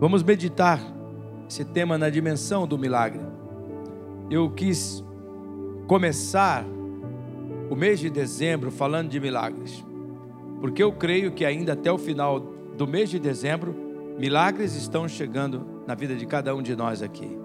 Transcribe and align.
Vamos 0.00 0.22
meditar 0.22 0.80
esse 1.46 1.62
tema 1.62 1.98
na 1.98 2.08
dimensão 2.08 2.66
do 2.66 2.78
milagre. 2.78 3.20
Eu 4.30 4.48
quis 4.50 5.04
começar 5.86 6.64
o 7.68 7.76
mês 7.76 8.00
de 8.00 8.08
dezembro 8.08 8.70
falando 8.70 9.10
de 9.10 9.20
milagres, 9.20 9.84
porque 10.58 10.82
eu 10.82 10.90
creio 10.90 11.32
que 11.32 11.44
ainda 11.44 11.74
até 11.74 11.92
o 11.92 11.98
final 11.98 12.40
do 12.40 12.88
mês 12.88 13.10
de 13.10 13.18
dezembro, 13.18 13.76
milagres 14.18 14.74
estão 14.74 15.06
chegando 15.06 15.66
na 15.86 15.94
vida 15.94 16.14
de 16.16 16.24
cada 16.24 16.54
um 16.56 16.62
de 16.62 16.74
nós 16.74 17.02
aqui. 17.02 17.38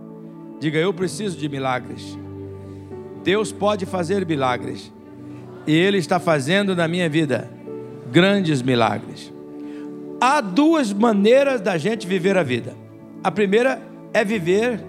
Diga, 0.57 0.79
eu 0.79 0.93
preciso 0.93 1.37
de 1.37 1.49
milagres. 1.49 2.17
Deus 3.21 3.51
pode 3.51 3.85
fazer 3.85 4.25
milagres, 4.25 4.93
e 5.67 5.75
Ele 5.75 5.97
está 5.97 6.21
fazendo 6.21 6.73
na 6.73 6.87
minha 6.87 7.09
vida 7.09 7.51
grandes 8.09 8.61
milagres. 8.61 9.34
Há 10.27 10.41
duas 10.41 10.91
maneiras 10.91 11.61
da 11.61 11.77
gente 11.77 12.07
viver 12.07 12.35
a 12.35 12.41
vida. 12.41 12.75
A 13.23 13.29
primeira 13.29 13.79
é 14.11 14.25
viver 14.25 14.83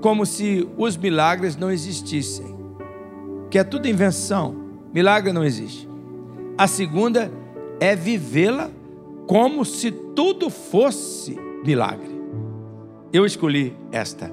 como 0.00 0.26
se 0.26 0.68
os 0.76 0.96
milagres 0.96 1.54
não 1.54 1.70
existissem, 1.70 2.56
que 3.48 3.56
é 3.56 3.62
tudo 3.62 3.86
invenção, 3.86 4.52
milagre 4.92 5.32
não 5.32 5.44
existe. 5.44 5.88
A 6.58 6.66
segunda 6.66 7.30
é 7.78 7.94
vivê-la 7.94 8.68
como 9.28 9.64
se 9.64 9.92
tudo 9.92 10.50
fosse 10.50 11.38
milagre. 11.64 12.10
Eu 13.12 13.24
escolhi 13.24 13.72
esta. 13.92 14.28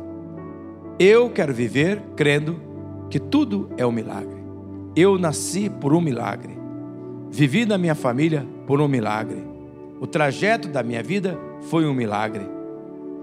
Eu 0.98 1.30
quero 1.30 1.54
viver 1.54 2.02
crendo 2.16 2.60
que 3.12 3.20
tudo 3.20 3.70
é 3.78 3.86
um 3.86 3.92
milagre. 3.92 4.44
Eu 4.96 5.20
nasci 5.20 5.70
por 5.70 5.94
um 5.94 6.02
milagre. 6.02 6.58
Vivi 7.30 7.64
na 7.64 7.78
minha 7.78 7.94
família 7.94 8.44
por 8.66 8.82
um 8.82 8.88
milagre. 8.88 9.57
O 10.00 10.06
trajeto 10.06 10.68
da 10.68 10.84
minha 10.84 11.02
vida 11.02 11.38
foi 11.70 11.86
um 11.86 11.94
milagre. 11.94 12.46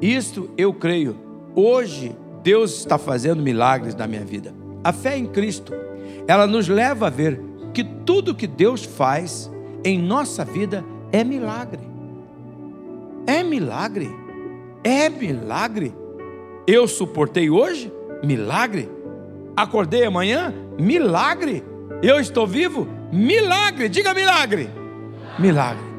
Isto 0.00 0.50
eu 0.56 0.72
creio. 0.72 1.16
Hoje 1.54 2.14
Deus 2.42 2.78
está 2.78 2.98
fazendo 2.98 3.42
milagres 3.42 3.94
na 3.94 4.06
minha 4.06 4.24
vida. 4.24 4.52
A 4.82 4.92
fé 4.92 5.16
em 5.16 5.26
Cristo, 5.26 5.72
ela 6.26 6.46
nos 6.46 6.68
leva 6.68 7.06
a 7.06 7.10
ver 7.10 7.40
que 7.72 7.84
tudo 7.84 8.34
que 8.34 8.46
Deus 8.46 8.84
faz 8.84 9.50
em 9.84 10.00
nossa 10.00 10.44
vida 10.44 10.84
é 11.12 11.22
milagre. 11.22 11.80
É 13.26 13.42
milagre. 13.42 14.10
É 14.82 15.08
milagre. 15.08 15.94
Eu 16.66 16.88
suportei 16.88 17.48
hoje? 17.48 17.92
Milagre. 18.22 18.90
Acordei 19.56 20.04
amanhã? 20.04 20.52
Milagre. 20.78 21.62
Eu 22.02 22.18
estou 22.18 22.46
vivo? 22.46 22.88
Milagre. 23.12 23.88
Diga 23.88 24.12
milagre. 24.12 24.68
Milagre. 25.38 25.93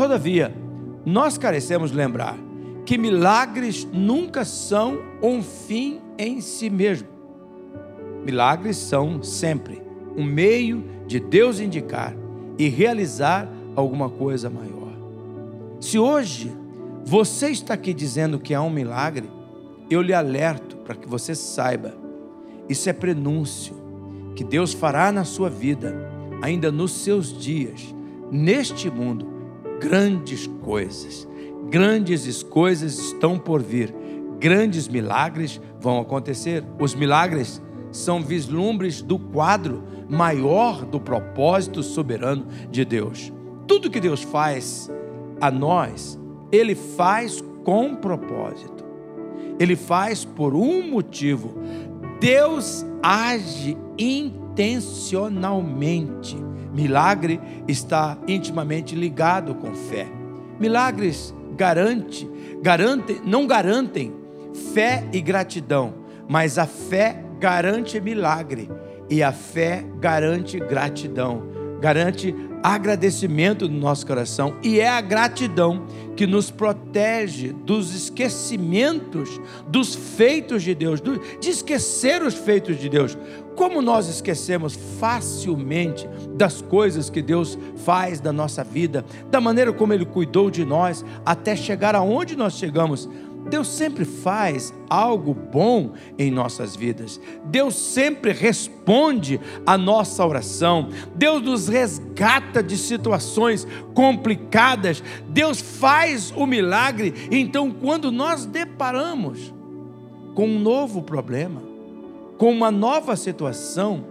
Todavia, 0.00 0.50
nós 1.04 1.36
carecemos 1.36 1.92
lembrar 1.92 2.34
que 2.86 2.96
milagres 2.96 3.86
nunca 3.92 4.46
são 4.46 4.98
um 5.22 5.42
fim 5.42 6.00
em 6.16 6.40
si 6.40 6.70
mesmo. 6.70 7.06
Milagres 8.24 8.78
são 8.78 9.22
sempre 9.22 9.82
um 10.16 10.24
meio 10.24 10.82
de 11.06 11.20
Deus 11.20 11.60
indicar 11.60 12.16
e 12.58 12.66
realizar 12.66 13.46
alguma 13.76 14.08
coisa 14.08 14.48
maior. 14.48 14.90
Se 15.78 15.98
hoje 15.98 16.50
você 17.04 17.50
está 17.50 17.74
aqui 17.74 17.92
dizendo 17.92 18.40
que 18.40 18.54
há 18.54 18.62
um 18.62 18.70
milagre, 18.70 19.28
eu 19.90 20.00
lhe 20.00 20.14
alerto 20.14 20.78
para 20.78 20.94
que 20.94 21.06
você 21.06 21.34
saiba, 21.34 21.92
isso 22.70 22.88
é 22.88 22.94
prenúncio 22.94 23.76
que 24.34 24.44
Deus 24.44 24.72
fará 24.72 25.12
na 25.12 25.24
sua 25.24 25.50
vida, 25.50 25.94
ainda 26.40 26.72
nos 26.72 26.92
seus 26.92 27.38
dias, 27.38 27.94
neste 28.32 28.90
mundo 28.90 29.29
grandes 29.80 30.46
coisas. 30.62 31.26
Grandes 31.70 32.42
coisas 32.42 32.98
estão 32.98 33.38
por 33.38 33.62
vir. 33.62 33.94
Grandes 34.38 34.86
milagres 34.86 35.58
vão 35.80 35.98
acontecer. 35.98 36.62
Os 36.78 36.94
milagres 36.94 37.62
são 37.90 38.22
vislumbres 38.22 39.02
do 39.02 39.18
quadro 39.18 39.82
maior 40.08 40.84
do 40.84 41.00
propósito 41.00 41.82
soberano 41.82 42.46
de 42.70 42.84
Deus. 42.84 43.32
Tudo 43.66 43.90
que 43.90 43.98
Deus 44.00 44.22
faz 44.22 44.88
a 45.40 45.50
nós, 45.50 46.20
Ele 46.52 46.74
faz 46.74 47.42
com 47.64 47.94
propósito. 47.94 48.84
Ele 49.58 49.76
faz 49.76 50.22
por 50.24 50.54
um 50.54 50.90
motivo. 50.90 51.54
Deus 52.20 52.84
age 53.02 53.76
intencionalmente. 53.98 56.49
Milagre 56.72 57.40
está 57.66 58.16
intimamente 58.26 58.94
ligado 58.94 59.54
com 59.54 59.74
fé. 59.74 60.06
Milagres 60.58 61.34
garante, 61.56 62.28
garante, 62.62 63.20
não 63.24 63.46
garantem 63.46 64.14
fé 64.72 65.06
e 65.12 65.20
gratidão, 65.20 65.94
mas 66.28 66.58
a 66.58 66.66
fé 66.66 67.24
garante 67.38 68.00
milagre 68.00 68.70
e 69.08 69.22
a 69.22 69.32
fé 69.32 69.84
garante 69.98 70.58
gratidão, 70.58 71.42
garante 71.80 72.34
agradecimento 72.62 73.68
no 73.68 73.78
nosso 73.78 74.06
coração 74.06 74.56
e 74.62 74.80
é 74.80 74.88
a 74.88 75.00
gratidão 75.00 75.86
que 76.16 76.26
nos 76.26 76.50
protege 76.50 77.52
dos 77.52 77.94
esquecimentos 77.94 79.40
dos 79.66 79.94
feitos 79.94 80.62
de 80.62 80.74
Deus, 80.74 81.00
de 81.40 81.50
esquecer 81.50 82.22
os 82.22 82.34
feitos 82.34 82.78
de 82.78 82.88
Deus. 82.88 83.16
Como 83.56 83.80
nós 83.80 84.08
esquecemos 84.08 84.78
facilmente 84.98 86.08
das 86.34 86.60
coisas 86.62 87.10
que 87.10 87.22
Deus 87.22 87.58
faz 87.84 88.20
da 88.20 88.32
nossa 88.32 88.62
vida, 88.62 89.04
da 89.30 89.40
maneira 89.40 89.72
como 89.72 89.92
Ele 89.92 90.04
cuidou 90.04 90.50
de 90.50 90.64
nós 90.64 91.04
até 91.24 91.56
chegar 91.56 91.94
aonde 91.94 92.36
nós 92.36 92.54
chegamos. 92.54 93.08
Deus 93.50 93.66
sempre 93.68 94.04
faz 94.04 94.72
algo 94.88 95.34
bom 95.34 95.92
em 96.16 96.30
nossas 96.30 96.76
vidas. 96.76 97.20
Deus 97.44 97.74
sempre 97.74 98.32
responde 98.32 99.40
a 99.66 99.76
nossa 99.76 100.24
oração. 100.24 100.88
Deus 101.16 101.42
nos 101.42 101.66
resgata 101.66 102.62
de 102.62 102.78
situações 102.78 103.66
complicadas. 103.92 105.02
Deus 105.28 105.60
faz 105.60 106.32
o 106.36 106.46
milagre. 106.46 107.12
Então, 107.30 107.72
quando 107.72 108.12
nós 108.12 108.46
deparamos 108.46 109.52
com 110.34 110.46
um 110.46 110.60
novo 110.60 111.02
problema, 111.02 111.60
com 112.38 112.52
uma 112.52 112.70
nova 112.70 113.16
situação, 113.16 114.04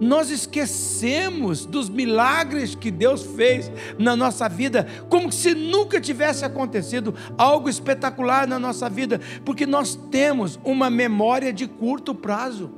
nós 0.00 0.30
esquecemos 0.30 1.64
dos 1.64 1.88
milagres 1.88 2.74
que 2.74 2.90
Deus 2.90 3.22
fez 3.22 3.70
na 3.98 4.14
nossa 4.14 4.48
vida, 4.48 4.86
como 5.08 5.32
se 5.32 5.54
nunca 5.54 6.00
tivesse 6.00 6.44
acontecido 6.44 7.14
algo 7.38 7.68
espetacular 7.68 8.46
na 8.46 8.58
nossa 8.58 8.88
vida, 8.88 9.20
porque 9.44 9.66
nós 9.66 9.96
temos 10.10 10.58
uma 10.64 10.90
memória 10.90 11.52
de 11.52 11.66
curto 11.66 12.14
prazo. 12.14 12.70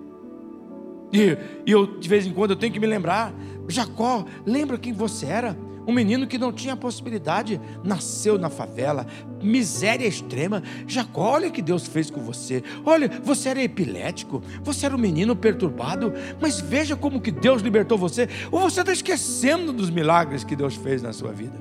E, 1.12 1.37
e 1.67 1.73
eu, 1.73 1.99
de 1.99 2.09
vez 2.09 2.27
em 2.27 2.33
quando, 2.33 2.51
eu 2.51 2.56
tenho 2.56 2.73
que 2.73 2.81
me 2.81 2.87
lembrar: 2.87 3.33
Jacó, 3.67 4.25
lembra 4.45 4.79
quem 4.79 4.93
você 4.93 5.27
era? 5.27 5.68
Um 5.88 5.93
menino 5.93 6.26
que 6.26 6.37
não 6.37 6.53
tinha 6.53 6.76
possibilidade, 6.76 7.59
nasceu 7.82 8.38
na 8.38 8.50
favela, 8.50 9.06
miséria 9.43 10.06
extrema. 10.06 10.62
Jacó, 10.87 11.31
olha 11.32 11.49
o 11.49 11.50
que 11.50 11.62
Deus 11.62 11.87
fez 11.87 12.10
com 12.10 12.21
você. 12.21 12.62
Olha, 12.84 13.10
você 13.25 13.49
era 13.49 13.62
epilético, 13.62 14.43
você 14.62 14.84
era 14.84 14.94
um 14.94 14.99
menino 14.99 15.34
perturbado, 15.34 16.12
mas 16.38 16.60
veja 16.60 16.94
como 16.94 17.22
que 17.22 17.31
Deus 17.31 17.62
libertou 17.62 17.97
você. 17.97 18.28
Ou 18.53 18.60
você 18.60 18.81
está 18.81 18.93
esquecendo 18.93 19.72
dos 19.72 19.88
milagres 19.88 20.44
que 20.44 20.54
Deus 20.54 20.76
fez 20.76 21.00
na 21.00 21.15
sua 21.15 21.32
vida. 21.32 21.59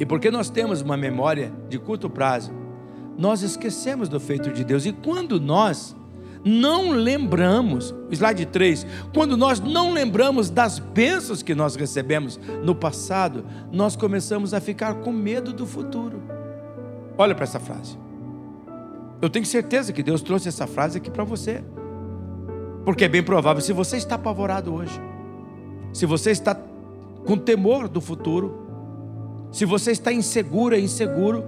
E 0.00 0.04
porque 0.04 0.28
nós 0.28 0.50
temos 0.50 0.80
uma 0.80 0.96
memória 0.96 1.52
de 1.68 1.78
curto 1.78 2.10
prazo, 2.10 2.52
nós 3.16 3.42
esquecemos 3.42 4.08
do 4.08 4.18
feito 4.18 4.50
de 4.50 4.64
Deus. 4.64 4.84
E 4.84 4.90
quando 4.92 5.38
nós 5.38 5.94
não 6.44 6.90
lembramos, 6.90 7.94
slide 8.10 8.46
3, 8.46 8.86
quando 9.14 9.36
nós 9.36 9.60
não 9.60 9.92
lembramos 9.92 10.48
das 10.48 10.78
bênçãos 10.78 11.42
que 11.42 11.54
nós 11.54 11.76
recebemos 11.76 12.40
no 12.62 12.74
passado, 12.74 13.44
nós 13.70 13.94
começamos 13.94 14.54
a 14.54 14.60
ficar 14.60 14.94
com 14.94 15.12
medo 15.12 15.52
do 15.52 15.66
futuro. 15.66 16.22
Olha 17.18 17.34
para 17.34 17.44
essa 17.44 17.60
frase. 17.60 17.98
Eu 19.20 19.28
tenho 19.28 19.44
certeza 19.44 19.92
que 19.92 20.02
Deus 20.02 20.22
trouxe 20.22 20.48
essa 20.48 20.66
frase 20.66 20.96
aqui 20.96 21.10
para 21.10 21.24
você. 21.24 21.62
Porque 22.84 23.04
é 23.04 23.08
bem 23.08 23.22
provável, 23.22 23.60
se 23.60 23.74
você 23.74 23.98
está 23.98 24.14
apavorado 24.14 24.72
hoje, 24.72 24.98
se 25.92 26.06
você 26.06 26.30
está 26.30 26.54
com 27.26 27.36
temor 27.36 27.86
do 27.86 28.00
futuro, 28.00 28.66
se 29.52 29.66
você 29.66 29.90
está 29.90 30.10
insegura, 30.10 30.78
inseguro, 30.78 31.44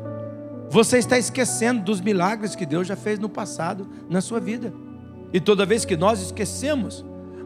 você 0.73 0.97
está 0.97 1.19
esquecendo 1.19 1.83
dos 1.83 2.01
milagres 2.01 2.57
que 2.57 2.65
Deus 2.65 2.87
já 2.87 2.97
fez 2.97 3.19
no 3.19 3.29
passado 3.29 3.87
na 4.09 4.23
sua 4.23 4.41
vida. 4.41 4.73
E 5.31 5.39
toda 5.39 5.67
vez 5.67 5.85
que 5.85 5.99
nós 5.99 6.23
esquecemos 6.23 7.05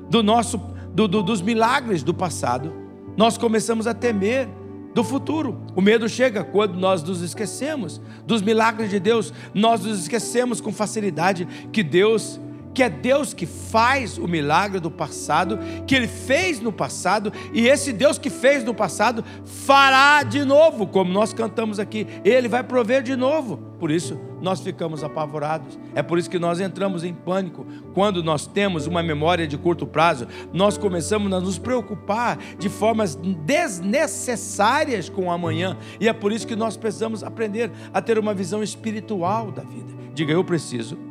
do 0.09 0.23
nosso, 0.23 0.59
do, 0.95 1.09
do, 1.09 1.25
dos 1.25 1.43
milagres 1.43 2.05
do 2.05 2.15
passado, 2.15 2.73
nós 3.17 3.37
começamos 3.37 3.89
a 3.89 3.93
temer 3.93 4.49
do 4.95 5.03
futuro. 5.03 5.61
O 5.75 5.81
medo 5.81 6.09
chega 6.09 6.45
quando 6.45 6.79
nós 6.79 7.03
nos 7.03 7.21
esquecemos 7.21 8.01
dos 8.25 8.43
milagres 8.43 8.91
de 8.91 9.01
Deus, 9.01 9.35
nós 9.53 9.85
nos 9.85 9.99
esquecemos 9.99 10.61
com 10.61 10.71
facilidade 10.71 11.49
que 11.73 11.83
Deus 11.83 12.41
que 12.77 12.83
é 12.83 12.91
Deus 12.91 13.33
que 13.33 13.47
faz 13.47 14.19
o 14.19 14.29
milagre 14.29 14.79
do 14.79 14.91
passado, 14.91 15.59
que 15.87 15.95
Ele 15.95 16.07
fez 16.07 16.61
no 16.61 16.71
passado, 16.71 17.33
e 17.51 17.67
esse 17.67 17.91
Deus 17.91 18.19
que 18.19 18.29
fez 18.29 18.63
no 18.63 18.75
passado 18.75 19.25
fará 19.47 20.23
de 20.23 20.45
novo, 20.45 20.87
como 20.87 21.11
nós 21.11 21.33
cantamos 21.33 21.79
aqui, 21.79 22.07
Ele 22.23 22.49
vai 22.49 22.63
prover 22.63 23.03
de 23.03 23.17
novo. 23.17 23.57
Por 23.81 23.91
isso, 23.91 24.21
nós 24.43 24.61
ficamos 24.61 25.03
apavorados. 25.03 25.79
É 25.95 26.03
por 26.03 26.19
isso 26.19 26.29
que 26.29 26.39
nós 26.39 26.61
entramos 26.61 27.03
em 27.03 27.15
pânico. 27.15 27.67
Quando 27.95 28.23
nós 28.23 28.47
temos 28.47 28.87
uma 28.87 29.03
memória 29.03 29.47
de 29.47 29.57
curto 29.57 29.87
prazo, 29.87 30.27
nós 30.53 30.77
começamos 30.77 31.33
a 31.33 31.41
nos 31.41 31.57
preocupar 31.57 32.37
de 32.59 32.69
formas 32.69 33.15
desnecessárias 33.17 35.09
com 35.09 35.29
o 35.29 35.31
amanhã. 35.31 35.79
E 35.99 36.09
é 36.09 36.13
por 36.13 36.31
isso 36.31 36.47
que 36.47 36.55
nós 36.55 36.77
precisamos 36.77 37.25
aprender 37.25 37.71
a 37.95 38.03
ter 38.03 38.19
uma 38.19 38.35
visão 38.35 38.63
espiritual 38.63 39.51
da 39.51 39.63
vida. 39.63 39.95
Diga, 40.15 40.35
eu 40.35 40.45
preciso. 40.45 41.06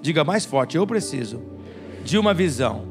Diga 0.00 0.24
mais 0.24 0.44
forte, 0.44 0.76
eu 0.76 0.86
preciso 0.86 1.42
de 2.04 2.18
uma 2.18 2.32
visão 2.32 2.84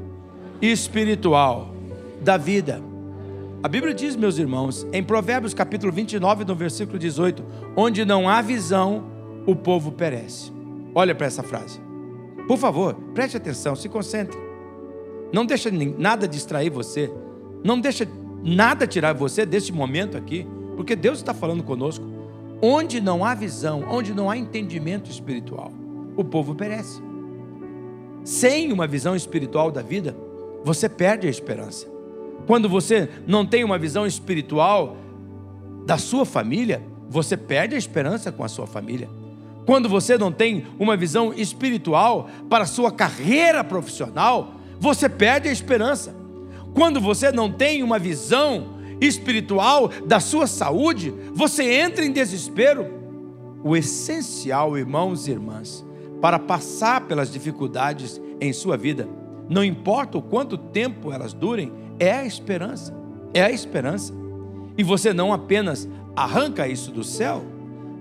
espiritual 0.62 1.74
da 2.22 2.38
vida. 2.38 2.82
A 3.62 3.68
Bíblia 3.68 3.94
diz, 3.94 4.16
meus 4.16 4.38
irmãos, 4.38 4.86
em 4.94 5.04
Provérbios 5.04 5.54
capítulo 5.54 5.92
29, 5.92 6.46
no 6.46 6.56
versículo 6.56 6.98
18: 6.98 7.44
onde 7.76 8.06
não 8.06 8.30
há 8.30 8.42
visão, 8.42 9.04
o 9.46 9.56
povo 9.56 9.92
perece. 9.92 10.52
Olha 10.94 11.14
para 11.14 11.28
essa 11.28 11.44
frase. 11.44 11.80
Por 12.48 12.58
favor, 12.58 12.96
preste 13.14 13.38
atenção, 13.38 13.76
se 13.76 13.90
concentre. 13.90 14.38
Não 15.32 15.46
deixa 15.46 15.70
nada 15.72 16.28
distrair 16.28 16.70
você. 16.70 17.12
Não 17.64 17.80
deixa 17.80 18.08
nada 18.44 18.88
tirar 18.88 19.14
você 19.14 19.46
desse 19.46 19.72
momento 19.72 20.18
aqui, 20.18 20.48
porque 20.76 20.96
Deus 20.96 21.20
está 21.20 21.34
falando 21.34 21.64
conosco. 21.64 22.06
Onde 22.62 23.00
não 23.00 23.24
há 23.24 23.34
visão, 23.36 23.86
onde 23.90 24.14
não 24.14 24.30
há 24.30 24.38
entendimento 24.38 25.10
espiritual, 25.10 25.72
o 26.20 26.24
povo 26.24 26.54
perece. 26.54 27.02
Sem 28.24 28.72
uma 28.72 28.86
visão 28.86 29.16
espiritual 29.16 29.72
da 29.72 29.82
vida, 29.82 30.16
você 30.64 30.90
perde 30.90 31.28
a 31.28 31.30
esperança. 31.30 31.88
Quando 32.46 32.68
você 32.68 33.10
não 33.26 33.46
tem 33.46 33.64
uma 33.64 33.78
visão 33.78 34.06
espiritual 34.06 34.98
da 35.86 35.98
sua 35.98 36.26
família, 36.26 36.82
você 37.10 37.38
perde 37.38 37.76
a 37.76 37.78
esperança 37.78 38.32
com 38.32 38.44
a 38.44 38.48
sua 38.48 38.68
família. 38.68 39.10
Quando 39.66 39.88
você 39.88 40.18
não 40.18 40.32
tem 40.32 40.66
uma 40.78 40.98
visão 40.98 41.34
espiritual 41.34 42.30
para 42.50 42.64
a 42.64 42.68
sua 42.68 42.92
carreira 42.92 43.64
profissional, 43.64 44.56
você 44.80 45.08
perde 45.08 45.48
a 45.48 45.52
esperança. 45.52 46.16
Quando 46.74 47.00
você 47.00 47.32
não 47.32 47.52
tem 47.52 47.82
uma 47.84 47.98
visão 47.98 48.80
espiritual 49.00 49.90
da 50.06 50.20
sua 50.20 50.48
saúde, 50.48 51.14
você 51.34 51.64
entra 51.64 52.04
em 52.06 52.12
desespero. 52.12 53.00
O 53.64 53.76
essencial, 53.76 54.78
irmãos 54.78 55.28
e 55.28 55.32
irmãs, 55.32 55.86
para 56.22 56.40
passar 56.40 57.02
pelas 57.08 57.32
dificuldades 57.32 58.22
em 58.40 58.52
sua 58.54 58.78
vida, 58.78 59.08
não 59.50 59.64
importa 59.64 60.18
o 60.18 60.22
quanto 60.22 60.58
tempo 60.58 61.12
elas 61.12 61.34
durem, 61.34 61.72
é 62.00 62.12
a 62.12 62.26
esperança. 62.26 62.96
É 63.34 63.42
a 63.44 63.52
esperança. 63.52 64.14
E 64.78 64.84
você 64.84 65.14
não 65.14 65.34
apenas 65.34 65.88
arranca 66.16 66.68
isso 66.68 66.92
do 66.92 67.04
céu, 67.04 67.44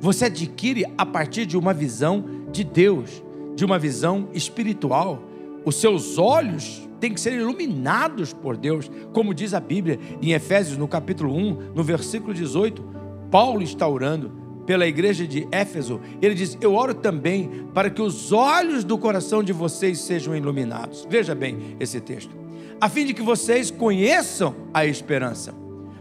você 0.01 0.27
adquire 0.27 0.85
a 0.97 1.05
partir 1.05 1.45
de 1.47 1.57
uma 1.57 1.75
visão 1.75 2.25
de 2.53 2.63
Deus, 2.63 3.23
de 3.57 3.65
uma 3.65 3.79
visão 3.79 4.29
espiritual. 4.33 5.23
Os 5.65 5.77
seus 5.77 6.19
olhos 6.19 6.89
têm 7.01 7.13
que 7.13 7.21
ser 7.21 7.33
iluminados 7.33 8.33
por 8.33 8.57
Deus, 8.57 8.91
como 9.13 9.35
diz 9.35 9.55
a 9.55 9.61
Bíblia 9.61 9.99
em 10.23 10.33
Efésios, 10.33 10.77
no 10.77 10.87
capítulo 10.87 11.35
1, 11.35 11.73
no 11.75 11.83
versículo 11.83 12.33
18. 12.33 12.83
Paulo 13.31 13.63
está 13.63 13.87
orando 13.87 14.31
pela 14.69 14.87
igreja 14.87 15.27
de 15.27 15.49
Éfeso. 15.51 15.99
Ele 16.21 16.35
diz: 16.35 16.57
Eu 16.61 16.75
oro 16.75 16.93
também 16.93 17.67
para 17.73 17.89
que 17.89 18.03
os 18.03 18.31
olhos 18.31 18.85
do 18.85 18.99
coração 18.99 19.43
de 19.43 19.53
vocês 19.53 19.99
sejam 19.99 20.37
iluminados. 20.37 21.09
Veja 21.11 21.35
bem 21.35 21.75
esse 21.81 22.01
texto 22.01 22.37
a 22.81 22.89
fim 22.89 23.05
de 23.05 23.15
que 23.15 23.23
vocês 23.23 23.71
conheçam 23.71 24.55
a 24.73 24.87
esperança, 24.87 25.53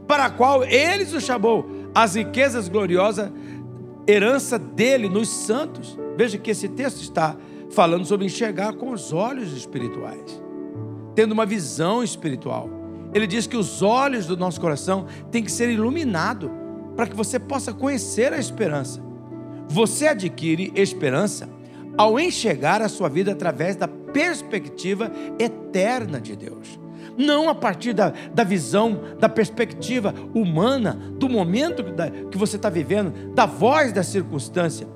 para 0.07 0.25
a 0.25 0.29
qual 0.29 0.63
ele 0.63 1.03
os 1.03 1.23
chamou, 1.23 1.65
as 1.93 2.15
riquezas 2.15 2.67
gloriosas, 2.67 3.31
herança 4.07 4.59
dele 4.59 5.09
nos 5.09 5.27
santos. 5.27 5.97
Veja 6.15 6.37
que 6.37 6.51
esse 6.51 6.67
texto 6.69 7.01
está 7.01 7.35
falando 7.71 8.05
sobre 8.05 8.25
enxergar 8.25 8.73
com 8.73 8.91
os 8.91 9.11
olhos 9.11 9.53
espirituais, 9.53 10.41
tendo 11.15 11.31
uma 11.31 11.45
visão 11.45 12.03
espiritual. 12.03 12.69
Ele 13.13 13.25
diz 13.25 13.47
que 13.47 13.57
os 13.57 13.81
olhos 13.81 14.27
do 14.27 14.37
nosso 14.37 14.61
coração 14.61 15.07
têm 15.31 15.43
que 15.43 15.51
ser 15.51 15.69
iluminados 15.69 16.51
para 16.97 17.05
que 17.05 17.15
você 17.15 17.38
possa 17.38 17.71
conhecer 17.71 18.33
a 18.33 18.39
esperança. 18.39 18.99
Você 19.69 20.07
adquire 20.07 20.73
esperança 20.75 21.47
ao 21.95 22.19
enxergar 22.19 22.81
a 22.81 22.89
sua 22.89 23.07
vida 23.07 23.31
através 23.31 23.75
da 23.75 23.88
perspectiva 23.88 25.11
eterna 25.38 26.19
de 26.19 26.35
Deus. 26.35 26.79
Não 27.15 27.49
a 27.49 27.55
partir 27.55 27.94
da, 27.94 28.13
da 28.33 28.44
visão, 28.44 28.99
da 29.19 29.29
perspectiva 29.29 30.13
humana, 30.33 30.94
do 31.17 31.29
momento 31.29 31.83
que 32.31 32.38
você 32.38 32.55
está 32.55 32.69
vivendo, 32.69 33.33
da 33.33 33.45
voz 33.45 33.93
da 33.93 34.03
circunstância. 34.03 34.88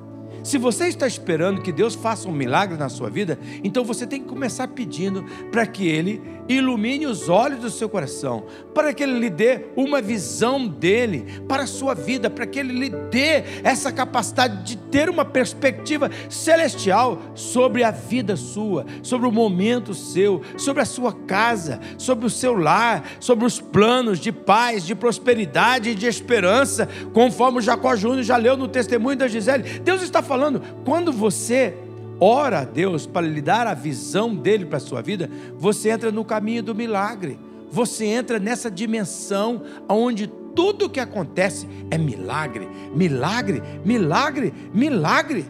Se 0.44 0.58
você 0.58 0.88
está 0.88 1.06
esperando 1.06 1.62
que 1.62 1.72
Deus 1.72 1.94
faça 1.94 2.28
um 2.28 2.32
milagre 2.32 2.78
na 2.78 2.90
sua 2.90 3.10
vida, 3.10 3.38
então 3.64 3.84
você 3.84 4.08
tem 4.08 4.22
que 4.22 4.28
começar 4.28 4.68
pedindo 4.70 5.24
para 5.52 5.66
que 5.66 5.88
Ele 5.88 6.22
ilumine 6.48 7.06
os 7.06 7.30
olhos 7.30 7.60
do 7.60 7.70
seu 7.70 7.88
coração, 7.88 8.46
para 8.74 8.94
que 8.94 9.04
Ele 9.04 9.20
lhe 9.20 9.30
dê 9.30 9.66
uma 9.76 10.02
visão 10.02 10.68
dele 10.68 11.42
para 11.48 11.64
a 11.64 11.68
sua 11.68 11.94
vida, 11.94 12.30
para 12.30 12.46
que 12.46 12.60
Ele 12.60 12.74
lhe 12.74 12.90
dê 12.90 13.44
essa 13.64 13.92
capacidade 13.92 14.64
de 14.64 14.78
ter 14.78 15.10
uma 15.10 15.24
perspectiva 15.24 16.10
celestial 16.30 17.22
sobre 17.36 17.84
a 17.84 17.92
vida 17.92 18.36
sua, 18.36 18.86
sobre 19.04 19.28
o 19.28 19.32
momento 19.32 19.94
seu, 19.94 20.42
sobre 20.58 20.82
a 20.82 20.86
sua 20.86 21.14
casa, 21.14 21.80
sobre 21.98 22.26
o 22.26 22.30
seu 22.30 22.58
lar, 22.58 23.04
sobre 23.20 23.46
os 23.46 23.60
planos 23.60 24.20
de 24.20 24.32
paz, 24.32 24.86
de 24.86 24.96
prosperidade 24.96 25.92
e 25.92 25.96
de 25.96 26.08
esperança, 26.08 26.90
conforme 27.14 27.62
Jacó 27.62 27.96
Júnior 27.96 28.24
já 28.24 28.38
leu 28.38 28.58
no 28.58 28.68
testemunho 28.68 29.18
da 29.18 29.28
Gisele. 29.28 29.80
Deus 29.80 30.02
está 30.02 30.22
falando, 30.32 30.62
quando 30.86 31.12
você 31.12 31.76
ora 32.18 32.60
a 32.60 32.64
Deus 32.64 33.06
para 33.06 33.28
lhe 33.28 33.42
dar 33.42 33.68
a 33.68 33.74
visão 33.74 34.34
dele 34.34 34.66
para 34.66 34.78
a 34.78 34.80
sua 34.80 35.02
vida, 35.02 35.30
você 35.58 35.90
entra 35.90 36.10
no 36.10 36.24
caminho 36.24 36.64
do 36.64 36.74
milagre. 36.74 37.38
Você 37.70 38.06
entra 38.06 38.40
nessa 38.40 38.72
dimensão 38.72 39.62
onde 39.90 40.28
tudo 40.56 40.90
que 40.90 41.02
acontece 41.02 41.68
é 41.90 41.98
milagre, 41.98 42.66
milagre, 42.96 43.62
milagre, 43.84 44.54
milagre. 44.74 45.46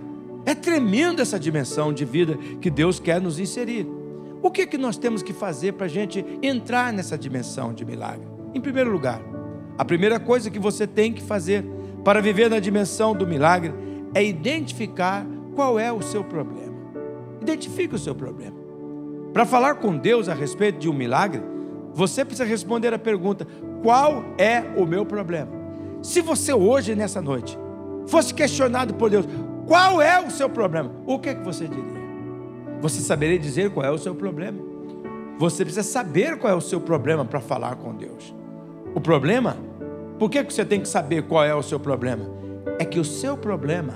É 0.48 0.56
tremendo 0.56 1.22
essa 1.22 1.40
dimensão 1.40 1.94
de 1.94 2.04
vida 2.04 2.36
que 2.60 2.72
Deus 2.72 3.00
quer 3.00 3.22
nos 3.22 3.38
inserir. 3.38 3.88
O 4.42 4.50
que, 4.50 4.66
que 4.66 4.80
nós 4.80 4.98
temos 4.98 5.22
que 5.22 5.32
fazer 5.34 5.74
para 5.74 5.86
a 5.86 5.90
gente 5.90 6.26
entrar 6.42 6.92
nessa 6.92 7.16
dimensão 7.16 7.72
de 7.72 7.86
milagre? 7.86 8.28
Em 8.56 8.60
primeiro 8.60 8.92
lugar, 8.92 9.22
a 9.78 9.86
primeira 9.86 10.20
coisa 10.20 10.50
que 10.50 10.58
você 10.58 10.88
tem 10.88 11.14
que 11.14 11.22
fazer 11.22 11.64
para 12.04 12.20
viver 12.20 12.50
na 12.50 12.58
dimensão 12.58 13.14
do 13.16 13.28
milagre 13.28 13.91
é 14.14 14.24
identificar 14.24 15.26
qual 15.56 15.80
é 15.80 15.92
o 15.92 16.02
seu 16.02 16.24
problema. 16.24 16.76
Identifique 17.42 17.96
o 17.96 18.00
seu 18.00 18.14
problema. 18.14 18.56
Para 19.34 19.46
falar 19.46 19.76
com 19.76 19.98
Deus 19.98 20.28
a 20.28 20.34
respeito 20.34 20.80
de 20.80 20.90
um 20.90 20.94
milagre, 20.94 21.42
você 21.94 22.24
precisa 22.24 22.48
responder 22.48 22.94
a 22.94 23.00
pergunta: 23.00 23.48
qual 23.82 24.24
é 24.38 24.64
o 24.78 24.86
meu 24.86 25.06
problema? 25.06 25.52
Se 26.02 26.22
você 26.22 26.54
hoje, 26.54 26.96
nessa 26.96 27.22
noite, 27.22 27.58
fosse 28.08 28.34
questionado 28.34 28.94
por 28.94 29.10
Deus, 29.10 29.26
qual 29.68 30.02
é 30.02 30.20
o 30.20 30.30
seu 30.30 30.50
problema? 30.50 30.92
O 31.06 31.20
que, 31.20 31.30
é 31.30 31.36
que 31.36 31.44
você 31.44 31.68
diria? 31.68 32.02
Você 32.82 33.00
saberia 33.02 33.38
dizer 33.38 33.70
qual 33.70 33.86
é 33.86 33.92
o 33.92 33.98
seu 33.98 34.16
problema? 34.16 34.58
Você 35.38 35.64
precisa 35.64 35.84
saber 35.84 36.38
qual 36.38 36.52
é 36.52 36.56
o 36.56 36.62
seu 36.62 36.82
problema 36.82 37.24
para 37.24 37.40
falar 37.40 37.76
com 37.76 37.94
Deus. 37.94 38.34
O 38.94 39.00
problema, 39.00 39.58
por 40.20 40.30
que, 40.30 40.44
que 40.44 40.54
você 40.54 40.66
tem 40.66 40.82
que 40.82 40.88
saber 40.88 41.24
qual 41.24 41.44
é 41.44 41.56
o 41.56 41.64
seu 41.64 41.80
problema? 41.80 42.41
É 42.80 42.86
que 42.86 43.00
o 43.00 43.06
seu 43.06 43.38
problema 43.38 43.94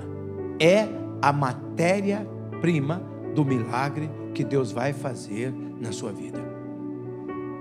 é 0.60 0.88
a 1.20 1.32
matéria-prima 1.32 3.02
do 3.34 3.44
milagre 3.44 4.10
que 4.34 4.44
Deus 4.44 4.72
vai 4.72 4.92
fazer 4.92 5.52
na 5.80 5.92
sua 5.92 6.12
vida. 6.12 6.38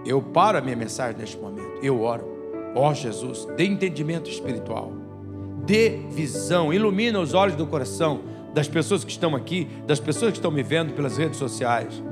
Eu 0.06 0.22
paro 0.22 0.58
a 0.58 0.62
minha 0.62 0.76
mensagem 0.76 1.18
neste 1.18 1.38
momento, 1.38 1.80
eu 1.82 2.02
oro. 2.02 2.36
Ó 2.76 2.90
oh, 2.90 2.94
Jesus, 2.94 3.48
dê 3.58 3.66
entendimento 3.66 4.30
espiritual, 4.30 4.92
dê 5.66 6.02
visão, 6.10 6.74
ilumina 6.74 7.20
os 7.20 7.34
olhos 7.34 7.56
do 7.56 7.66
coração 7.66 8.22
das 8.54 8.68
pessoas 8.68 9.04
que 9.04 9.12
estão 9.12 9.36
aqui, 9.36 9.68
das 9.86 10.00
pessoas 10.00 10.32
que 10.32 10.38
estão 10.38 10.52
me 10.52 10.64
vendo 10.64 10.94
pelas 10.94 11.18
redes 11.18 11.38
sociais, 11.38 12.04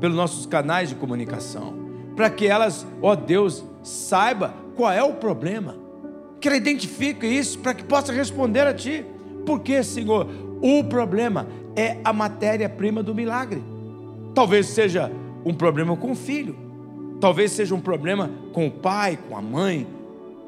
pelos 0.00 0.16
nossos 0.16 0.46
canais 0.46 0.88
de 0.88 0.94
comunicação, 0.94 1.74
para 2.16 2.30
que 2.30 2.46
elas, 2.46 2.86
ó 3.02 3.12
oh 3.12 3.16
Deus, 3.16 3.64
saiba 3.82 4.54
qual 4.74 4.90
é 4.90 5.02
o 5.02 5.14
problema, 5.14 5.76
que 6.46 6.48
ela 6.48 6.56
identifique 6.56 7.26
isso 7.26 7.58
para 7.58 7.74
que 7.74 7.82
possa 7.82 8.12
responder 8.12 8.60
a 8.60 8.72
Ti. 8.72 9.04
Por 9.44 9.60
que, 9.60 9.82
Senhor? 9.82 10.28
O 10.62 10.84
problema 10.84 11.48
é 11.74 11.98
a 12.04 12.12
matéria-prima 12.12 13.02
do 13.02 13.12
milagre. 13.12 13.64
Talvez 14.32 14.66
seja 14.66 15.10
um 15.44 15.52
problema 15.52 15.96
com 15.96 16.12
o 16.12 16.14
filho, 16.14 16.56
talvez 17.20 17.50
seja 17.50 17.74
um 17.74 17.80
problema 17.80 18.30
com 18.52 18.68
o 18.68 18.70
pai, 18.70 19.18
com 19.28 19.36
a 19.36 19.42
mãe, 19.42 19.88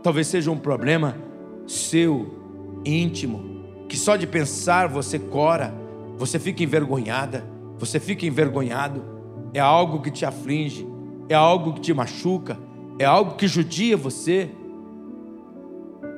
talvez 0.01 0.29
seja 0.29 0.53
um 0.53 0.57
problema 0.57 1.17
seu, 1.67 2.81
íntimo, 2.85 3.65
que 3.89 3.97
só 3.97 4.15
de 4.15 4.27
pensar 4.27 4.87
você 4.87 5.19
cora, 5.19 5.75
você 6.17 6.39
fica 6.39 6.63
envergonhada, 6.63 7.45
você 7.77 7.99
fica 7.99 8.25
envergonhado, 8.25 9.03
é 9.53 9.59
algo 9.59 10.01
que 10.01 10.13
te 10.13 10.25
aflige, 10.25 10.87
é 11.29 11.35
algo 11.35 11.73
que 11.73 11.81
te 11.81 11.93
machuca, 11.93 12.57
é 13.01 13.05
algo 13.05 13.35
que 13.35 13.49
judia 13.49 13.97
você. 13.97 14.49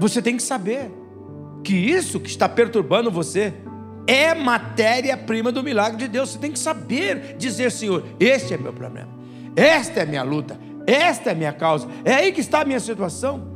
Você 0.00 0.22
tem 0.22 0.34
que 0.34 0.42
saber 0.42 0.90
que 1.62 1.74
isso 1.74 2.18
que 2.18 2.30
está 2.30 2.48
perturbando 2.48 3.10
você 3.10 3.52
é 4.06 4.34
matéria-prima 4.34 5.52
do 5.52 5.62
milagre 5.62 5.98
de 5.98 6.08
Deus. 6.08 6.30
Você 6.30 6.38
tem 6.38 6.50
que 6.50 6.58
saber 6.58 7.36
dizer, 7.36 7.70
Senhor, 7.70 8.02
este 8.18 8.54
é 8.54 8.56
meu 8.56 8.72
problema, 8.72 9.10
esta 9.54 10.00
é 10.00 10.06
minha 10.06 10.22
luta, 10.22 10.58
esta 10.86 11.32
é 11.32 11.34
minha 11.34 11.52
causa, 11.52 11.86
é 12.02 12.14
aí 12.14 12.32
que 12.32 12.40
está 12.40 12.62
a 12.62 12.64
minha 12.64 12.80
situação. 12.80 13.46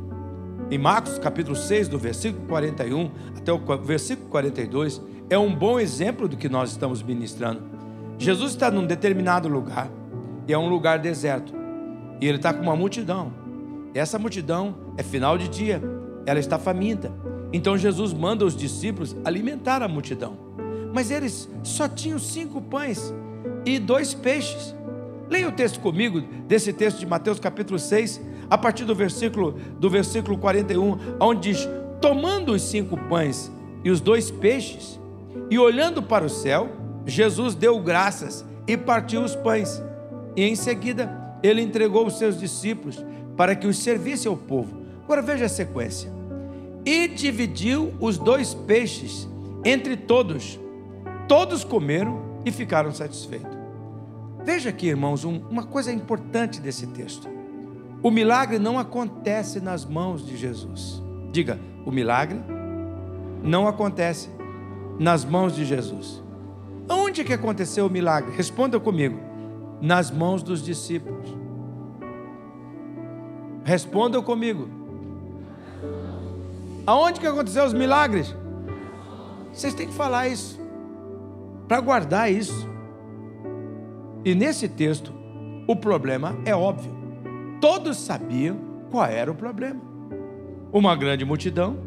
Em 0.69 0.77
Marcos 0.77 1.17
capítulo 1.17 1.55
6, 1.55 1.87
do 1.87 1.97
versículo 1.97 2.45
41 2.47 3.09
até 3.35 3.51
o 3.51 3.59
versículo 3.77 4.29
42, 4.29 5.01
é 5.31 5.39
um 5.39 5.53
bom 5.53 5.79
exemplo 5.79 6.27
do 6.27 6.37
que 6.37 6.47
nós 6.47 6.69
estamos 6.69 7.01
ministrando. 7.01 7.63
Jesus 8.19 8.51
está 8.51 8.69
num 8.69 8.85
determinado 8.85 9.47
lugar, 9.47 9.89
e 10.47 10.53
é 10.53 10.57
um 10.59 10.69
lugar 10.69 10.99
deserto, 10.99 11.55
e 12.21 12.27
ele 12.27 12.37
está 12.37 12.53
com 12.53 12.61
uma 12.61 12.75
multidão. 12.75 13.33
Essa 13.95 14.19
multidão 14.19 14.75
é 14.95 15.01
final 15.01 15.39
de 15.39 15.47
dia, 15.47 15.81
ela 16.25 16.39
está 16.39 16.57
faminta. 16.57 17.11
Então 17.53 17.77
Jesus 17.77 18.13
manda 18.13 18.45
os 18.45 18.55
discípulos 18.55 19.15
alimentar 19.23 19.81
a 19.81 19.87
multidão. 19.87 20.37
Mas 20.93 21.11
eles 21.11 21.49
só 21.63 21.87
tinham 21.87 22.17
cinco 22.17 22.61
pães 22.61 23.13
e 23.65 23.79
dois 23.79 24.13
peixes. 24.13 24.75
Leia 25.29 25.49
o 25.49 25.51
texto 25.51 25.79
comigo 25.79 26.21
desse 26.47 26.71
texto 26.71 26.99
de 26.99 27.05
Mateus 27.05 27.39
capítulo 27.39 27.79
6, 27.79 28.21
a 28.49 28.57
partir 28.57 28.85
do 28.85 28.93
versículo 28.93 29.59
do 29.79 29.89
versículo 29.89 30.37
41, 30.37 30.97
onde 31.19 31.51
diz: 31.51 31.67
"Tomando 31.99 32.53
os 32.53 32.61
cinco 32.61 32.97
pães 33.09 33.51
e 33.83 33.89
os 33.89 33.99
dois 33.99 34.29
peixes, 34.29 34.99
e 35.49 35.59
olhando 35.59 36.01
para 36.01 36.25
o 36.25 36.29
céu, 36.29 36.69
Jesus 37.05 37.55
deu 37.55 37.79
graças 37.79 38.45
e 38.67 38.75
partiu 38.75 39.21
os 39.21 39.35
pães. 39.35 39.81
E 40.35 40.43
em 40.43 40.55
seguida, 40.55 41.11
ele 41.43 41.61
entregou 41.61 42.05
os 42.07 42.17
seus 42.17 42.39
discípulos 42.39 43.03
para 43.37 43.55
que 43.55 43.67
os 43.67 43.77
servisse 43.77 44.27
ao 44.27 44.35
povo. 44.35 44.81
Agora 45.03 45.21
veja 45.21 45.45
a 45.45 45.49
sequência. 45.49 46.14
E 46.85 47.07
dividiu 47.07 47.93
os 47.99 48.17
dois 48.17 48.53
peixes 48.53 49.27
entre 49.63 49.97
todos. 49.97 50.59
Todos 51.27 51.63
comeram 51.63 52.21
e 52.45 52.51
ficaram 52.51 52.91
satisfeitos. 52.91 53.55
Veja 54.43 54.69
aqui, 54.69 54.87
irmãos, 54.87 55.23
uma 55.23 55.63
coisa 55.63 55.91
importante 55.91 56.61
desse 56.61 56.85
texto. 56.87 57.27
O 58.03 58.11
milagre 58.11 58.59
não 58.59 58.77
acontece 58.77 59.59
nas 59.59 59.83
mãos 59.83 60.23
de 60.23 60.37
Jesus. 60.37 61.01
Diga, 61.31 61.59
o 61.83 61.91
milagre 61.91 62.39
não 63.41 63.67
acontece 63.67 64.29
nas 64.99 65.25
mãos 65.25 65.55
de 65.55 65.65
Jesus. 65.65 66.23
Onde 66.87 67.23
que 67.23 67.33
aconteceu 67.33 67.87
o 67.87 67.89
milagre? 67.89 68.35
Responda 68.35 68.79
comigo. 68.79 69.19
Nas 69.81 70.11
mãos 70.11 70.43
dos 70.43 70.63
discípulos. 70.63 71.35
Respondam 73.63 74.21
comigo. 74.21 74.69
Aonde 76.87 77.19
que 77.19 77.25
aconteceu 77.25 77.65
os 77.65 77.73
milagres? 77.73 78.35
Vocês 79.51 79.73
têm 79.73 79.87
que 79.87 79.93
falar 79.93 80.27
isso. 80.27 80.59
Para 81.67 81.81
guardar 81.81 82.31
isso. 82.31 82.69
E 84.23 84.35
nesse 84.35 84.67
texto, 84.67 85.11
o 85.67 85.75
problema 85.75 86.37
é 86.45 86.55
óbvio. 86.55 86.93
Todos 87.59 87.97
sabiam 87.97 88.57
qual 88.91 89.05
era 89.05 89.31
o 89.31 89.35
problema. 89.35 89.81
Uma 90.71 90.95
grande 90.95 91.25
multidão 91.25 91.77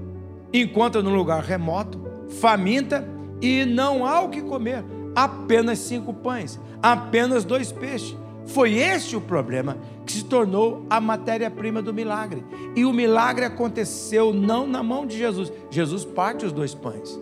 encontra 0.53 1.03
num 1.03 1.15
lugar 1.15 1.45
remoto, 1.45 2.01
faminta 2.41 3.07
e 3.41 3.65
não 3.65 4.05
há 4.05 4.21
o 4.21 4.31
que 4.31 4.43
comer. 4.43 4.85
Apenas 5.15 5.79
cinco 5.79 6.13
pães, 6.13 6.59
apenas 6.83 7.45
dois 7.45 7.71
peixes. 7.71 8.17
Foi 8.47 8.75
este 8.75 9.15
o 9.15 9.21
problema 9.21 9.77
que 10.09 10.15
se 10.15 10.25
tornou 10.25 10.87
a 10.89 10.99
matéria-prima 11.03 11.83
do 11.83 11.93
milagre. 11.93 12.43
E 12.75 12.87
o 12.87 12.95
milagre 12.95 13.45
aconteceu 13.45 14.33
não 14.33 14.67
na 14.67 14.83
mão 14.83 15.07
de 15.07 15.19
Jesus. 15.19 15.53
Jesus 15.71 16.03
parte 16.03 16.47
os 16.47 16.53
dois 16.53 16.75
pães, 16.75 17.21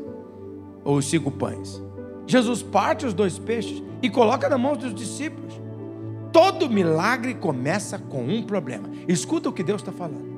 ou 0.85 0.99
os 0.99 1.11
cinco 1.11 1.33
pães. 1.33 1.83
Jesus 2.29 2.63
parte 2.63 3.05
os 3.05 3.13
dois 3.13 3.41
peixes 3.41 3.83
e 4.01 4.09
coloca 4.09 4.49
na 4.49 4.57
mão 4.57 4.77
dos 4.77 4.95
discípulos. 4.95 5.61
Todo 6.33 6.71
milagre 6.71 7.35
começa 7.35 7.99
com 7.99 8.23
um 8.23 8.45
problema. 8.45 8.89
Escuta 9.09 9.49
o 9.49 9.53
que 9.53 9.65
Deus 9.65 9.81
está 9.81 9.91
falando. 9.91 10.37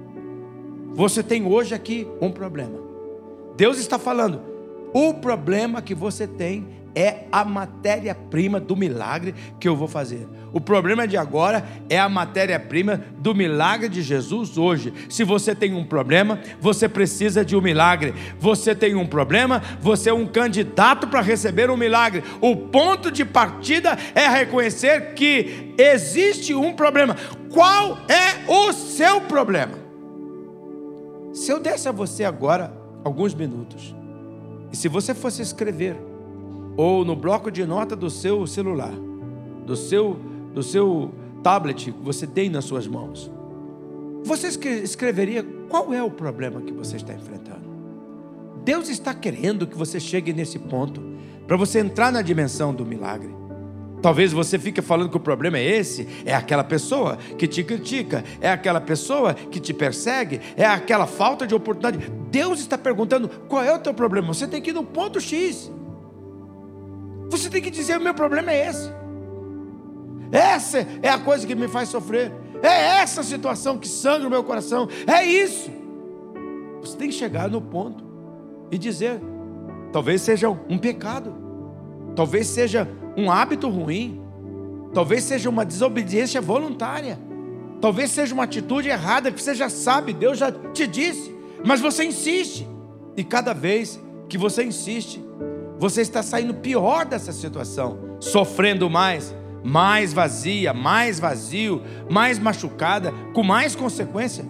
Você 0.94 1.22
tem 1.22 1.44
hoje 1.44 1.74
aqui 1.74 2.08
um 2.18 2.30
problema. 2.30 2.78
Deus 3.56 3.78
está 3.78 3.98
falando, 3.98 4.40
o 4.94 5.12
problema 5.12 5.82
que 5.82 5.94
você 5.94 6.26
tem 6.26 6.66
é 6.98 7.28
a 7.30 7.44
matéria-prima 7.44 8.58
do 8.58 8.74
milagre 8.74 9.32
que 9.60 9.68
eu 9.68 9.76
vou 9.76 9.86
fazer. 9.86 10.26
O 10.52 10.60
problema 10.60 11.06
de 11.06 11.16
agora 11.16 11.64
é 11.88 11.96
a 11.96 12.08
matéria-prima 12.08 13.00
do 13.18 13.32
milagre 13.32 13.88
de 13.88 14.02
Jesus 14.02 14.58
hoje. 14.58 14.92
Se 15.08 15.22
você 15.22 15.54
tem 15.54 15.74
um 15.74 15.84
problema, 15.84 16.40
você 16.60 16.88
precisa 16.88 17.44
de 17.44 17.54
um 17.54 17.60
milagre. 17.60 18.12
Você 18.40 18.74
tem 18.74 18.96
um 18.96 19.06
problema, 19.06 19.62
você 19.80 20.10
é 20.10 20.12
um 20.12 20.26
candidato 20.26 21.06
para 21.06 21.20
receber 21.20 21.70
um 21.70 21.76
milagre. 21.76 22.24
O 22.40 22.56
ponto 22.56 23.12
de 23.12 23.24
partida 23.24 23.96
é 24.12 24.26
reconhecer 24.26 25.14
que 25.14 25.74
existe 25.78 26.52
um 26.52 26.72
problema. 26.72 27.14
Qual 27.52 27.96
é 28.08 28.50
o 28.50 28.72
seu 28.72 29.20
problema? 29.20 29.78
Se 31.32 31.52
eu 31.52 31.60
desse 31.60 31.88
a 31.88 31.92
você 31.92 32.24
agora 32.24 32.72
alguns 33.04 33.34
minutos 33.34 33.94
e 34.72 34.76
se 34.76 34.88
você 34.88 35.14
fosse 35.14 35.40
escrever, 35.40 36.07
ou 36.78 37.04
no 37.04 37.16
bloco 37.16 37.50
de 37.50 37.66
nota 37.66 37.96
do 37.96 38.08
seu 38.08 38.46
celular, 38.46 38.94
do 39.66 39.74
seu, 39.74 40.16
do 40.54 40.62
seu 40.62 41.10
tablet 41.42 41.90
que 41.90 42.02
você 42.04 42.24
tem 42.24 42.48
nas 42.48 42.66
suas 42.66 42.86
mãos, 42.86 43.28
você 44.22 44.46
escreveria 44.46 45.44
qual 45.68 45.92
é 45.92 46.00
o 46.00 46.08
problema 46.08 46.60
que 46.60 46.72
você 46.72 46.94
está 46.94 47.12
enfrentando. 47.12 47.68
Deus 48.64 48.88
está 48.88 49.12
querendo 49.12 49.66
que 49.66 49.76
você 49.76 49.98
chegue 49.98 50.32
nesse 50.32 50.56
ponto, 50.56 51.02
para 51.48 51.56
você 51.56 51.80
entrar 51.80 52.12
na 52.12 52.22
dimensão 52.22 52.72
do 52.72 52.86
milagre. 52.86 53.34
Talvez 54.00 54.32
você 54.32 54.56
fique 54.56 54.80
falando 54.80 55.10
que 55.10 55.16
o 55.16 55.20
problema 55.20 55.58
é 55.58 55.64
esse, 55.64 56.06
é 56.24 56.32
aquela 56.32 56.62
pessoa 56.62 57.16
que 57.16 57.48
te 57.48 57.64
critica, 57.64 58.22
é 58.40 58.48
aquela 58.48 58.80
pessoa 58.80 59.34
que 59.34 59.58
te 59.58 59.74
persegue, 59.74 60.40
é 60.56 60.64
aquela 60.64 61.08
falta 61.08 61.44
de 61.44 61.56
oportunidade. 61.56 62.08
Deus 62.30 62.60
está 62.60 62.78
perguntando 62.78 63.28
qual 63.48 63.64
é 63.64 63.74
o 63.74 63.80
teu 63.80 63.92
problema. 63.92 64.28
Você 64.28 64.46
tem 64.46 64.62
que 64.62 64.70
ir 64.70 64.74
no 64.74 64.84
ponto 64.84 65.20
X. 65.20 65.72
Você 67.28 67.50
tem 67.50 67.62
que 67.62 67.70
dizer: 67.70 67.98
o 67.98 68.00
meu 68.00 68.14
problema 68.14 68.52
é 68.52 68.68
esse. 68.68 68.90
Essa 70.30 70.86
é 71.02 71.08
a 71.08 71.18
coisa 71.18 71.46
que 71.46 71.54
me 71.54 71.68
faz 71.68 71.88
sofrer. 71.88 72.32
É 72.62 73.00
essa 73.00 73.22
situação 73.22 73.78
que 73.78 73.88
sangra 73.88 74.26
o 74.26 74.30
meu 74.30 74.42
coração. 74.42 74.88
É 75.06 75.24
isso. 75.24 75.70
Você 76.80 76.96
tem 76.96 77.08
que 77.08 77.14
chegar 77.14 77.48
no 77.48 77.60
ponto 77.60 78.04
e 78.70 78.78
dizer: 78.78 79.20
talvez 79.92 80.22
seja 80.22 80.48
um 80.48 80.78
pecado, 80.78 81.34
talvez 82.14 82.46
seja 82.46 82.88
um 83.16 83.30
hábito 83.30 83.68
ruim, 83.68 84.22
talvez 84.92 85.24
seja 85.24 85.48
uma 85.48 85.64
desobediência 85.64 86.40
voluntária, 86.40 87.18
talvez 87.80 88.10
seja 88.10 88.34
uma 88.34 88.44
atitude 88.44 88.88
errada 88.88 89.32
que 89.32 89.42
você 89.42 89.54
já 89.54 89.68
sabe, 89.68 90.12
Deus 90.12 90.38
já 90.38 90.52
te 90.52 90.86
disse, 90.86 91.34
mas 91.64 91.80
você 91.80 92.04
insiste, 92.04 92.66
e 93.16 93.24
cada 93.24 93.52
vez 93.52 94.00
que 94.28 94.38
você 94.38 94.64
insiste, 94.64 95.24
você 95.78 96.02
está 96.02 96.22
saindo 96.22 96.54
pior 96.54 97.04
dessa 97.04 97.32
situação, 97.32 97.98
sofrendo 98.20 98.90
mais, 98.90 99.34
mais 99.62 100.12
vazia, 100.12 100.74
mais 100.74 101.20
vazio, 101.20 101.82
mais 102.10 102.38
machucada, 102.38 103.12
com 103.32 103.42
mais 103.42 103.76
consequência. 103.76 104.44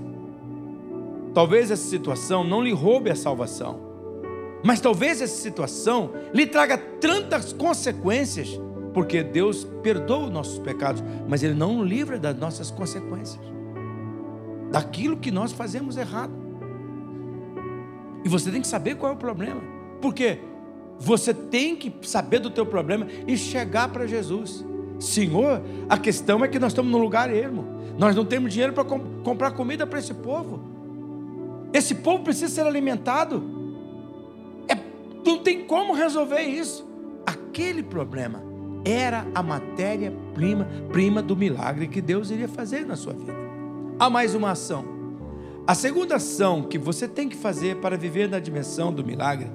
Talvez 1.35 1.71
essa 1.71 1.89
situação 1.89 2.43
não 2.43 2.63
lhe 2.63 2.73
roube 2.73 3.11
a 3.11 3.17
salvação, 3.17 3.79
mas 4.65 4.81
talvez 4.81 5.21
essa 5.21 5.37
situação 5.37 6.13
lhe 6.33 6.47
traga 6.47 6.79
tantas 6.79 7.53
consequências, 7.53 8.59
porque 8.95 9.23
Deus 9.23 9.65
perdoa 9.83 10.25
os 10.25 10.31
nossos 10.31 10.59
pecados, 10.59 11.03
mas 11.29 11.43
Ele 11.43 11.55
não 11.55 11.75
nos 11.75 11.89
livra 11.89 12.19
das 12.19 12.37
nossas 12.37 12.71
consequências, 12.71 13.41
daquilo 14.71 15.19
que 15.19 15.31
nós 15.31 15.53
fazemos 15.53 15.97
errado. 15.97 16.33
E 18.25 18.29
você 18.29 18.51
tem 18.51 18.61
que 18.61 18.67
saber 18.67 18.97
qual 18.97 19.13
é 19.13 19.15
o 19.15 19.19
problema, 19.19 19.61
porque 20.01 20.41
você 20.99 21.33
tem 21.33 21.77
que 21.77 21.93
saber 22.03 22.39
do 22.41 22.51
teu 22.51 22.67
problema 22.67 23.07
e 23.27 23.37
chegar 23.37 23.89
para 23.89 24.07
Jesus. 24.07 24.65
Senhor, 24.99 25.63
a 25.89 25.97
questão 25.97 26.45
é 26.45 26.49
que 26.49 26.59
nós 26.59 26.73
estamos 26.73 26.91
num 26.91 26.99
lugar 26.99 27.33
ermo. 27.33 27.65
Nós 27.97 28.15
não 28.15 28.25
temos 28.25 28.53
dinheiro 28.53 28.73
para 28.73 28.85
comp 28.85 29.03
comprar 29.23 29.53
comida 29.53 29.87
para 29.87 29.99
esse 29.99 30.15
povo. 30.15 30.61
Esse 31.73 31.95
povo 31.95 32.25
precisa 32.25 32.53
ser 32.55 32.67
alimentado 32.67 33.59
não 35.29 35.39
tem 35.39 35.65
como 35.65 35.93
resolver 35.93 36.43
isso. 36.43 36.87
Aquele 37.27 37.83
problema 37.83 38.43
era 38.85 39.27
a 39.35 39.43
matéria-prima 39.43 40.67
prima 40.91 41.23
do 41.23 41.37
milagre 41.37 41.87
que 41.87 42.01
Deus 42.01 42.31
iria 42.31 42.49
fazer 42.49 42.87
na 42.87 42.97
sua 42.97 43.13
vida. 43.13 43.35
Há 43.99 44.09
mais 44.09 44.35
uma 44.35 44.53
ação. 44.53 44.85
A 45.67 45.75
segunda 45.75 46.17
ação 46.17 46.63
que 46.63 46.79
você 46.79 47.07
tem 47.07 47.29
que 47.29 47.37
fazer 47.37 47.77
para 47.77 47.97
viver 47.97 48.29
na 48.29 48.39
dimensão 48.39 48.91
do 48.91 49.05
milagre 49.05 49.51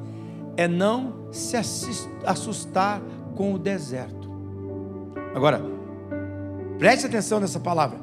é 0.55 0.67
não 0.67 1.27
se 1.31 1.57
assustar 2.25 3.01
com 3.35 3.53
o 3.53 3.59
deserto. 3.59 4.31
Agora, 5.33 5.61
preste 6.77 7.05
atenção 7.05 7.39
nessa 7.39 7.59
palavra: 7.59 7.97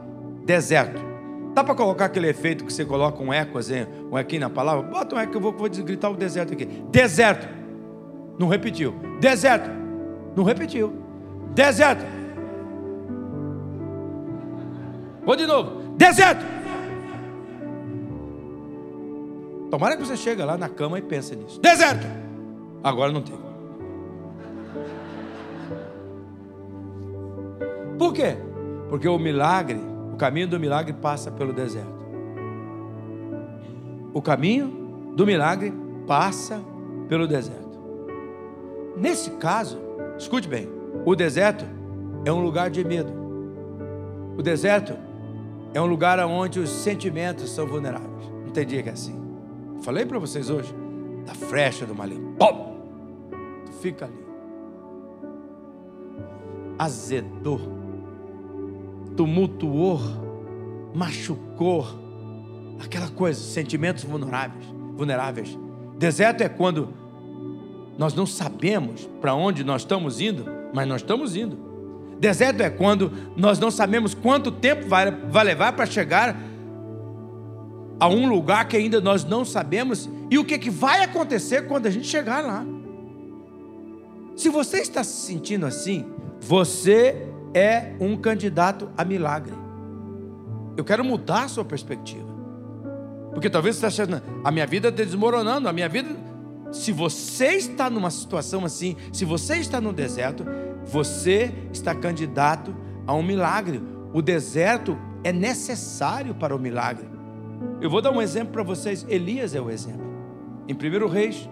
deserto. 0.45 1.11
Dá 1.54 1.64
para 1.64 1.75
colocar 1.75 2.04
aquele 2.04 2.28
efeito 2.28 2.64
que 2.64 2.73
você 2.73 2.85
coloca 2.85 3.21
um 3.23 3.33
eco, 3.33 3.59
assim, 3.59 3.87
um 4.11 4.16
aqui 4.16 4.38
na 4.38 4.49
palavra? 4.49 4.83
Bota 4.83 5.16
um 5.16 5.19
eco 5.19 5.37
eu 5.37 5.40
vou, 5.40 5.52
vou 5.52 5.69
gritar 5.69 6.09
o 6.09 6.16
deserto 6.16 6.52
aqui. 6.52 6.64
Deserto. 6.64 7.49
Não 8.38 8.49
repetiu. 8.49 8.95
Deserto. 9.21 9.69
Não 10.37 10.45
repetiu. 10.45 10.92
Deserto. 11.52 12.04
Vou 15.25 15.35
de 15.35 15.47
novo. 15.47 15.97
Deserto. 15.97 16.45
Tomara 19.71 19.97
que 19.97 20.04
você 20.04 20.16
chegue 20.16 20.42
lá 20.42 20.57
na 20.57 20.69
cama 20.69 20.99
e 20.99 21.02
pense 21.02 21.35
nisso. 21.37 21.61
Deserto. 21.61 22.07
Agora 22.82 23.12
não 23.12 23.22
tem. 23.22 23.38
Por 27.99 28.14
quê? 28.14 28.37
Porque 28.88 29.06
o 29.06 29.18
milagre, 29.18 29.78
o 30.12 30.16
caminho 30.16 30.49
do 30.49 30.58
milagre 30.58 30.92
passa 30.92 31.30
pelo 31.30 31.52
deserto. 31.52 32.00
O 34.12 34.22
caminho 34.22 35.12
do 35.14 35.26
milagre 35.26 35.72
passa 36.06 36.60
pelo 37.08 37.28
deserto. 37.28 37.78
Nesse 38.96 39.30
caso, 39.32 39.78
escute 40.18 40.49
bem, 40.49 40.68
o 41.04 41.14
deserto 41.14 41.64
é 42.25 42.32
um 42.32 42.42
lugar 42.42 42.70
de 42.70 42.82
medo. 42.84 43.12
O 44.37 44.42
deserto 44.42 44.94
é 45.75 45.80
um 45.80 45.87
lugar 45.87 46.18
onde 46.20 46.58
os 46.58 46.70
sentimentos 46.70 47.50
são 47.50 47.66
vulneráveis. 47.66 48.28
Não 48.44 48.50
tem 48.50 48.66
dia 48.66 48.82
que 48.82 48.88
é 48.88 48.92
assim. 48.92 49.14
Falei 49.82 50.04
para 50.04 50.18
vocês 50.18 50.50
hoje 50.50 50.75
da 51.26 51.34
frecha 51.34 51.87
do 51.87 51.94
maligno. 51.94 52.34
Pum! 52.38 52.69
Fica 53.80 54.04
ali. 54.04 54.25
Azedou, 56.78 57.60
tumultuou, 59.16 60.00
machucou, 60.94 61.87
aquela 62.82 63.08
coisa, 63.08 63.40
sentimentos 63.40 64.04
vulneráveis, 64.04 64.64
vulneráveis. 64.96 65.58
Deserto 65.99 66.42
é 66.42 66.49
quando 66.49 66.88
nós 67.99 68.14
não 68.14 68.25
sabemos 68.25 69.08
para 69.20 69.34
onde 69.34 69.62
nós 69.62 69.82
estamos 69.82 70.20
indo, 70.20 70.46
mas 70.72 70.88
nós 70.88 71.02
estamos 71.02 71.37
indo. 71.37 71.58
Deserto 72.18 72.62
é 72.62 72.70
quando 72.70 73.12
nós 73.37 73.58
não 73.58 73.70
sabemos 73.70 74.14
quanto 74.14 74.50
tempo 74.50 74.87
vai, 74.87 75.10
vai 75.10 75.44
levar 75.44 75.72
para 75.72 75.87
chegar 75.87 76.37
a 77.99 78.08
um 78.08 78.28
lugar 78.28 78.66
que 78.68 78.76
ainda 78.76 79.00
nós 79.00 79.25
não 79.25 79.44
sabemos 79.44 80.08
e 80.30 80.38
o 80.38 80.44
que, 80.44 80.58
que 80.58 80.70
vai 80.70 81.02
acontecer 81.02 81.66
quando 81.66 81.87
a 81.87 81.90
gente 81.90 82.06
chegar 82.06 82.42
lá. 82.42 82.64
Se 84.37 84.49
você 84.49 84.78
está 84.78 85.04
se 85.04 85.26
sentindo 85.26 85.66
assim, 85.66 86.06
você 86.40 87.28
é 87.52 87.94
um 88.00 88.16
candidato 88.16 88.90
a 88.96 89.04
milagre. 89.04 89.54
Eu 90.76 90.84
quero 90.84 91.04
mudar 91.04 91.44
a 91.44 91.49
sua 91.49 91.64
perspectiva. 91.64 92.28
Porque 93.32 93.50
talvez 93.50 93.76
você 93.76 93.87
está 93.87 94.04
achando, 94.04 94.22
a 94.42 94.50
minha 94.50 94.66
vida 94.66 94.88
está 94.88 95.04
desmoronando, 95.04 95.68
a 95.68 95.72
minha 95.72 95.88
vida. 95.88 96.08
Se 96.72 96.92
você 96.92 97.56
está 97.56 97.90
numa 97.90 98.10
situação 98.10 98.64
assim, 98.64 98.96
se 99.12 99.25
você 99.25 99.56
está 99.56 99.80
no 99.80 99.92
deserto, 99.92 100.44
você 100.84 101.52
está 101.72 101.94
candidato 101.94 102.75
a 103.06 103.14
um 103.14 103.22
milagre. 103.22 103.82
O 104.12 104.22
deserto 104.22 104.96
é 105.22 105.32
necessário 105.32 106.34
para 106.34 106.54
o 106.54 106.58
milagre. 106.58 107.08
Eu 107.80 107.90
vou 107.90 108.00
dar 108.00 108.10
um 108.10 108.22
exemplo 108.22 108.52
para 108.52 108.62
vocês. 108.62 109.04
Elias 109.08 109.54
é 109.54 109.60
o 109.60 109.70
exemplo. 109.70 110.08
Em 110.68 110.75
1 110.75 111.08
Reis, 111.08 111.49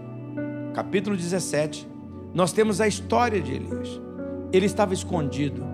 capítulo 0.75 1.17
17, 1.17 1.89
nós 2.35 2.53
temos 2.53 2.81
a 2.81 2.87
história 2.87 3.41
de 3.41 3.53
Elias. 3.53 4.01
Ele 4.53 4.67
estava 4.67 4.95
escondido. 4.95 5.65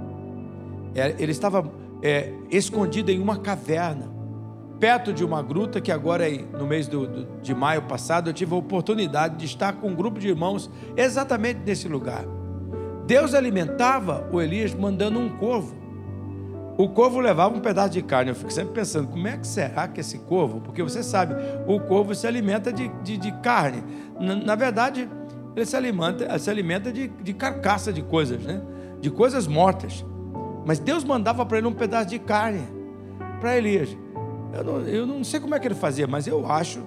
É, 0.94 1.14
ele 1.18 1.32
estava 1.32 1.70
é, 2.02 2.32
escondido 2.50 3.10
em 3.10 3.20
uma 3.20 3.38
caverna, 3.38 4.12
perto 4.78 5.12
de 5.12 5.24
uma 5.24 5.42
gruta 5.42 5.80
que 5.80 5.90
agora, 5.90 6.24
no 6.28 6.66
mês 6.66 6.86
do, 6.86 7.06
do, 7.06 7.40
de 7.40 7.54
maio 7.54 7.82
passado, 7.82 8.30
eu 8.30 8.34
tive 8.34 8.54
a 8.54 8.58
oportunidade 8.58 9.36
de 9.36 9.46
estar 9.46 9.74
com 9.74 9.88
um 9.88 9.94
grupo 9.94 10.20
de 10.20 10.28
irmãos 10.28 10.70
exatamente 10.96 11.60
nesse 11.64 11.88
lugar. 11.88 12.24
Deus 13.06 13.34
alimentava 13.34 14.28
o 14.32 14.40
Elias 14.40 14.74
mandando 14.74 15.18
um 15.18 15.28
corvo. 15.28 15.84
O 16.76 16.88
corvo 16.88 17.20
levava 17.20 17.54
um 17.54 17.60
pedaço 17.60 17.90
de 17.90 18.02
carne. 18.02 18.30
Eu 18.30 18.34
fico 18.34 18.52
sempre 18.52 18.74
pensando, 18.74 19.08
como 19.08 19.28
é 19.28 19.36
que 19.36 19.46
será 19.46 19.86
que 19.86 20.00
esse 20.00 20.18
corvo? 20.18 20.60
Porque 20.60 20.82
você 20.82 21.02
sabe, 21.02 21.34
o 21.66 21.78
corvo 21.80 22.14
se 22.14 22.26
alimenta 22.26 22.72
de, 22.72 22.88
de, 23.02 23.16
de 23.16 23.32
carne. 23.40 23.84
Na, 24.18 24.34
na, 24.34 24.54
verdade, 24.56 25.08
ele 25.54 25.66
se 25.66 25.76
alimenta, 25.76 26.38
se 26.38 26.50
alimenta 26.50 26.92
de, 26.92 27.08
de 27.08 27.32
carcaça 27.32 27.92
de 27.92 28.02
coisas, 28.02 28.40
né? 28.42 28.60
de 29.00 29.10
coisas 29.10 29.46
mortas. 29.46 30.04
Mas 30.64 30.78
Deus 30.78 31.04
mandava 31.04 31.44
para 31.44 31.58
ele 31.58 31.66
um 31.66 31.72
pedaço 31.72 32.08
de 32.08 32.18
carne 32.18 32.62
para 33.40 33.56
Elias. 33.56 33.96
Eu 34.52 34.64
não, 34.64 34.80
eu 34.80 35.06
não 35.06 35.22
sei 35.22 35.40
como 35.40 35.54
é 35.54 35.60
que 35.60 35.66
ele 35.66 35.74
fazia, 35.74 36.06
mas 36.06 36.26
eu 36.26 36.50
acho 36.50 36.80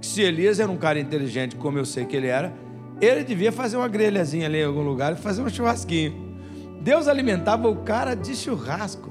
que 0.00 0.06
se 0.06 0.22
Elias 0.22 0.60
era 0.60 0.70
um 0.70 0.76
cara 0.76 1.00
inteligente, 1.00 1.56
como 1.56 1.78
eu 1.78 1.84
sei 1.84 2.04
que 2.04 2.16
ele 2.16 2.28
era, 2.28 2.54
ele 3.00 3.24
devia 3.24 3.50
fazer 3.50 3.76
uma 3.76 3.88
grelhazinha 3.88 4.46
ali 4.46 4.58
em 4.58 4.64
algum 4.64 4.82
lugar 4.82 5.12
e 5.12 5.16
fazer 5.16 5.42
um 5.42 5.48
churrasquinho. 5.48 6.38
Deus 6.80 7.08
alimentava 7.08 7.68
o 7.68 7.76
cara 7.76 8.14
de 8.14 8.36
churrasco 8.36 9.10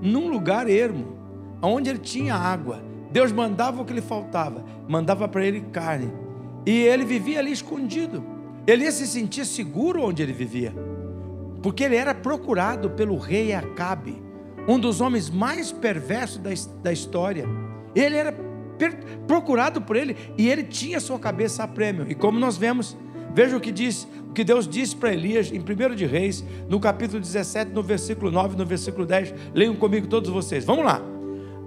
num 0.00 0.28
lugar 0.28 0.68
ermo, 0.68 1.18
onde 1.60 1.90
ele 1.90 1.98
tinha 1.98 2.34
água. 2.34 2.82
Deus 3.10 3.30
mandava 3.30 3.82
o 3.82 3.84
que 3.84 3.92
lhe 3.92 4.00
faltava, 4.00 4.64
mandava 4.88 5.28
para 5.28 5.44
ele 5.44 5.60
carne. 5.72 6.10
E 6.66 6.82
ele 6.82 7.04
vivia 7.04 7.38
ali 7.38 7.52
escondido. 7.52 8.24
Ele 8.66 8.90
se 8.90 9.06
sentir 9.06 9.44
seguro 9.44 10.02
onde 10.02 10.22
ele 10.22 10.32
vivia, 10.32 10.74
porque 11.62 11.84
ele 11.84 11.96
era 11.96 12.14
procurado 12.14 12.90
pelo 12.90 13.18
rei 13.18 13.52
Acabe, 13.52 14.22
um 14.66 14.78
dos 14.78 15.02
homens 15.02 15.28
mais 15.28 15.70
perversos 15.70 16.38
da, 16.38 16.50
da 16.82 16.92
história. 16.92 17.46
Ele 17.94 18.16
era 18.16 18.34
procurado 19.26 19.82
por 19.82 19.96
ele 19.96 20.16
e 20.38 20.48
ele 20.48 20.64
tinha 20.64 20.98
sua 20.98 21.18
cabeça 21.18 21.62
a 21.62 21.68
prêmio. 21.68 22.06
E 22.08 22.14
como 22.14 22.38
nós 22.38 22.56
vemos, 22.56 22.96
veja 23.34 23.56
o 23.56 23.60
que 23.60 23.70
diz 23.70 24.08
que 24.34 24.42
Deus 24.42 24.66
disse 24.66 24.96
para 24.96 25.12
Elias 25.12 25.52
em 25.52 25.60
1 25.60 25.94
de 25.94 26.06
Reis, 26.06 26.44
no 26.68 26.80
capítulo 26.80 27.20
17, 27.20 27.70
no 27.70 27.82
versículo 27.82 28.30
9, 28.30 28.56
no 28.56 28.66
versículo 28.66 29.06
10. 29.06 29.32
Leiam 29.54 29.76
comigo 29.76 30.08
todos 30.08 30.28
vocês. 30.28 30.64
Vamos 30.64 30.84
lá. 30.84 31.00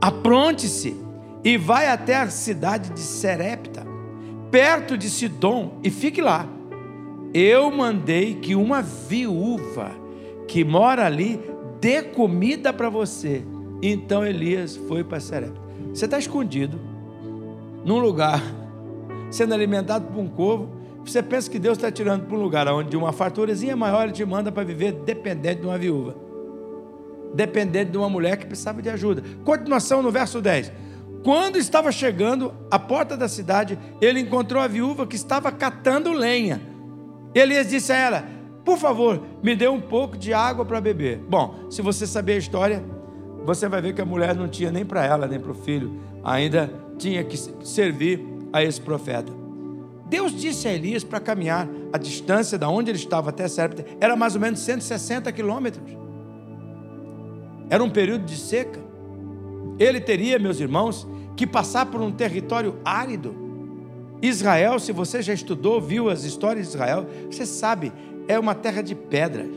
Apronte-se 0.02 0.96
e 1.44 1.58
vai 1.58 1.88
até 1.88 2.18
a 2.18 2.30
cidade 2.30 2.90
de 2.90 3.00
Serepta, 3.00 3.87
perto 4.52 4.98
de 4.98 5.10
Sidom, 5.10 5.80
e 5.84 5.90
fique 5.90 6.22
lá. 6.22 6.48
Eu 7.34 7.70
mandei 7.72 8.36
que 8.36 8.56
uma 8.56 8.82
viúva 8.82 9.92
que 10.48 10.64
mora 10.64 11.06
ali 11.06 11.40
dê 11.80 12.02
comida 12.02 12.72
para 12.72 12.90
você. 12.90 13.44
Então 13.82 14.26
Elias 14.26 14.76
foi 14.76 15.04
para 15.04 15.20
Serepta. 15.20 15.62
Você 15.94 16.06
está 16.06 16.18
escondido 16.18 16.80
num 17.84 18.00
lugar, 18.00 18.42
sendo 19.30 19.54
alimentado 19.54 20.08
por 20.08 20.20
um 20.20 20.28
corvo 20.28 20.78
você 21.08 21.24
pensa 21.24 21.50
que 21.50 21.58
Deus 21.58 21.78
está 21.78 21.90
tirando 21.90 22.26
para 22.26 22.36
um 22.36 22.42
lugar 22.42 22.68
onde 22.68 22.98
uma 22.98 23.14
farturazinha 23.14 23.78
maior 23.78 24.04
ele 24.04 24.12
te 24.12 24.26
manda 24.26 24.52
para 24.52 24.64
viver 24.64 24.92
dependente 24.92 25.62
de 25.62 25.66
uma 25.66 25.78
viúva, 25.78 26.16
dependente 27.34 27.92
de 27.92 27.98
uma 27.98 28.10
mulher 28.10 28.36
que 28.36 28.46
precisava 28.46 28.82
de 28.82 28.90
ajuda. 28.90 29.24
Continuação 29.46 30.04
no 30.04 30.12
verso 30.12 30.42
10. 30.42 30.70
Quando 31.28 31.58
estava 31.58 31.92
chegando 31.92 32.54
à 32.72 32.80
porta 32.80 33.18
da 33.18 33.28
cidade, 33.28 33.78
ele 34.00 34.22
encontrou 34.22 34.64
a 34.64 34.68
viúva 34.68 35.06
que 35.06 35.18
estava 35.18 35.52
catando 35.52 36.14
lenha. 36.14 36.62
Elias 37.36 37.68
disse 37.68 37.92
a 37.92 37.98
ela: 37.98 38.26
Por 38.64 38.78
favor, 38.78 39.22
me 39.44 39.54
dê 39.54 39.68
um 39.68 39.82
pouco 39.82 40.18
de 40.18 40.34
água 40.34 40.64
para 40.64 40.80
beber. 40.80 41.18
Bom, 41.28 41.68
se 41.70 41.82
você 41.82 42.08
saber 42.08 42.36
a 42.36 42.38
história, 42.38 42.82
você 43.44 43.68
vai 43.68 43.82
ver 43.82 43.94
que 43.94 44.00
a 44.00 44.06
mulher 44.06 44.38
não 44.38 44.48
tinha 44.48 44.72
nem 44.72 44.86
para 44.86 45.06
ela, 45.06 45.28
nem 45.28 45.38
para 45.38 45.52
o 45.52 45.54
filho, 45.54 46.00
ainda 46.24 46.72
tinha 46.98 47.22
que 47.26 47.36
servir 47.36 48.26
a 48.54 48.64
esse 48.64 48.80
profeta. 48.80 49.34
Deus 50.06 50.32
disse 50.34 50.66
a 50.70 50.74
Elias 50.74 51.04
para 51.04 51.20
caminhar 51.20 51.68
a 51.92 51.98
distância 51.98 52.58
da 52.58 52.70
onde 52.70 52.90
ele 52.90 52.98
estava 52.98 53.32
até 53.32 53.50
Sérpita 53.50 53.86
era 54.00 54.16
mais 54.16 54.34
ou 54.34 54.40
menos 54.40 54.62
160 54.62 55.30
quilômetros. 55.34 55.92
Era 57.70 57.84
um 57.84 57.90
período 57.90 58.24
de 58.24 58.38
seca. 58.38 58.80
Ele 59.78 60.00
teria, 60.00 60.40
meus 60.40 60.60
irmãos, 60.62 61.06
que 61.38 61.48
passar 61.48 61.86
por 61.86 62.02
um 62.02 62.12
território 62.12 62.76
árido. 62.84 63.34
Israel, 64.22 64.80
se 64.80 64.92
você 64.92 65.22
já 65.22 65.34
estudou, 65.34 65.80
viu 65.80 66.10
as 66.10 66.24
histórias 66.24 66.68
de 66.68 66.74
Israel, 66.74 67.06
você 67.30 67.46
sabe, 67.46 67.94
é 68.28 68.38
uma 68.40 68.56
terra 68.56 68.82
de 68.82 68.96
pedras, 68.96 69.48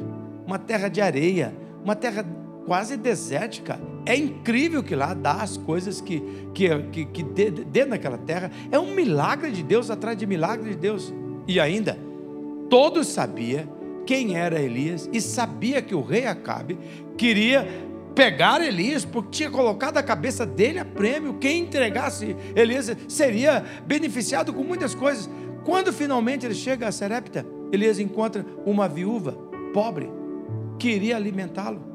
uma 0.46 0.58
terra 0.58 0.88
de 0.88 1.00
areia, 1.00 1.54
uma 1.82 1.96
terra 1.96 2.24
quase 2.66 2.98
desértica. 2.98 3.80
É 4.04 4.14
incrível 4.14 4.82
que 4.82 4.94
lá 4.94 5.14
dá 5.14 5.42
as 5.42 5.56
coisas 5.56 6.02
que, 6.02 6.22
que, 6.52 6.68
que, 6.92 7.04
que 7.06 7.22
dê, 7.22 7.50
dê 7.50 7.86
naquela 7.86 8.18
terra. 8.18 8.50
É 8.70 8.78
um 8.78 8.94
milagre 8.94 9.50
de 9.50 9.62
Deus 9.62 9.90
atrás 9.90 10.16
de 10.16 10.26
milagre 10.26 10.70
de 10.70 10.76
Deus. 10.76 11.12
E 11.48 11.58
ainda, 11.58 11.98
todos 12.68 13.08
sabiam 13.08 13.64
quem 14.04 14.36
era 14.36 14.60
Elias 14.60 15.08
e 15.12 15.20
sabia 15.20 15.80
que 15.80 15.94
o 15.94 16.02
rei 16.02 16.26
Acabe 16.26 16.78
queria 17.16 17.66
pegar 18.14 18.60
Elias, 18.60 19.04
porque 19.04 19.30
tinha 19.30 19.50
colocado 19.50 19.96
a 19.96 20.02
cabeça 20.02 20.44
dele 20.44 20.78
a 20.78 20.84
prêmio. 20.84 21.34
Quem 21.34 21.62
entregasse 21.62 22.36
Elias 22.54 22.96
seria 23.08 23.64
beneficiado 23.86 24.52
com 24.52 24.62
muitas 24.62 24.94
coisas. 24.94 25.28
Quando 25.64 25.92
finalmente 25.92 26.46
ele 26.46 26.54
chega 26.54 26.88
a 26.88 26.92
Serepta, 26.92 27.46
Elias 27.72 27.98
encontra 27.98 28.44
uma 28.64 28.88
viúva 28.88 29.32
pobre 29.72 30.10
que 30.78 30.88
iria 30.88 31.16
alimentá-lo. 31.16 31.90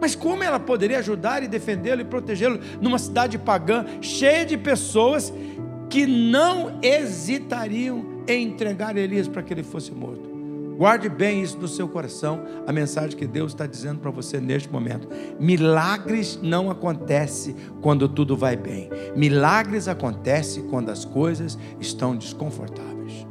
Mas 0.00 0.14
como 0.14 0.44
ela 0.44 0.60
poderia 0.60 0.98
ajudar 0.98 1.42
e 1.42 1.48
defendê-lo 1.48 2.02
e 2.02 2.04
protegê-lo 2.04 2.60
numa 2.80 2.98
cidade 2.98 3.38
pagã, 3.38 3.84
cheia 4.00 4.46
de 4.46 4.56
pessoas 4.56 5.32
que 5.90 6.06
não 6.06 6.78
hesitariam 6.82 8.22
em 8.28 8.46
entregar 8.46 8.96
Elias 8.96 9.26
para 9.26 9.42
que 9.42 9.52
ele 9.52 9.62
fosse 9.62 9.90
morto? 9.90 10.27
Guarde 10.78 11.08
bem 11.08 11.42
isso 11.42 11.58
no 11.58 11.66
seu 11.66 11.88
coração, 11.88 12.40
a 12.64 12.72
mensagem 12.72 13.18
que 13.18 13.26
Deus 13.26 13.50
está 13.50 13.66
dizendo 13.66 13.98
para 13.98 14.12
você 14.12 14.38
neste 14.38 14.70
momento. 14.70 15.08
Milagres 15.40 16.38
não 16.40 16.70
acontecem 16.70 17.56
quando 17.80 18.08
tudo 18.08 18.36
vai 18.36 18.56
bem. 18.56 18.88
Milagres 19.16 19.88
acontecem 19.88 20.68
quando 20.68 20.90
as 20.90 21.04
coisas 21.04 21.58
estão 21.80 22.14
desconfortáveis. 22.14 23.26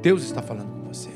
Deus 0.00 0.22
está 0.22 0.40
falando 0.40 0.70
com 0.70 0.84
você. 0.84 1.10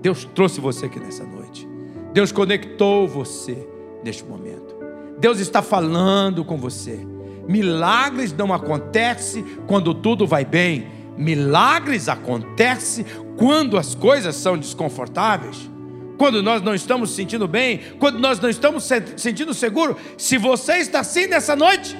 Deus 0.00 0.24
trouxe 0.32 0.60
você 0.60 0.86
aqui 0.86 1.00
nessa 1.00 1.24
noite. 1.24 1.68
Deus 2.12 2.30
conectou 2.30 3.08
você 3.08 3.66
neste 4.04 4.24
momento. 4.24 4.76
Deus 5.18 5.40
está 5.40 5.60
falando 5.60 6.44
com 6.44 6.56
você. 6.56 7.04
Milagres 7.48 8.32
não 8.32 8.54
acontecem 8.54 9.44
quando 9.66 9.92
tudo 9.92 10.24
vai 10.24 10.44
bem. 10.44 10.99
Milagres 11.20 12.08
acontecem 12.08 13.04
quando 13.36 13.76
as 13.76 13.94
coisas 13.94 14.34
são 14.34 14.56
desconfortáveis, 14.56 15.70
quando 16.16 16.42
nós 16.42 16.62
não 16.62 16.74
estamos 16.74 17.10
sentindo 17.10 17.46
bem, 17.46 17.80
quando 17.98 18.18
nós 18.18 18.40
não 18.40 18.48
estamos 18.48 18.88
sentindo 19.16 19.52
seguro, 19.52 19.96
se 20.16 20.38
você 20.38 20.78
está 20.78 21.00
assim 21.00 21.26
nessa 21.26 21.54
noite, 21.54 21.96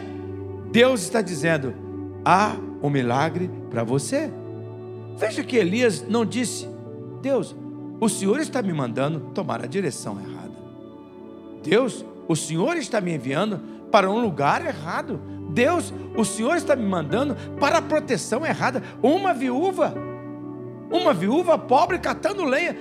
Deus 0.72 1.02
está 1.02 1.20
dizendo: 1.20 1.74
há 2.24 2.56
um 2.83 2.88
milagre 2.88 3.50
para 3.70 3.85
você. 3.85 4.30
Veja 5.16 5.44
que 5.44 5.56
Elias 5.56 6.02
não 6.09 6.24
disse: 6.24 6.66
Deus, 7.20 7.54
o 8.00 8.09
Senhor 8.09 8.40
está 8.40 8.62
me 8.62 8.72
mandando 8.72 9.20
tomar 9.35 9.62
a 9.62 9.66
direção 9.66 10.18
errada. 10.18 10.54
Deus, 11.62 12.04
o 12.26 12.35
Senhor 12.35 12.76
está 12.76 13.00
me 13.00 13.14
enviando 13.14 13.61
para 13.90 14.11
um 14.11 14.20
lugar 14.20 14.64
errado. 14.64 15.20
Deus, 15.53 15.93
o 16.17 16.25
Senhor 16.25 16.57
está 16.57 16.75
me 16.75 16.87
mandando 16.87 17.37
para 17.59 17.79
a 17.79 17.83
proteção 17.83 18.45
errada. 18.45 18.83
Uma 19.03 19.35
viúva 19.35 19.95
uma 20.91 21.15
viúva 21.15 21.57
pobre 21.57 21.99
catando 21.99 22.45
lenha. 22.45 22.77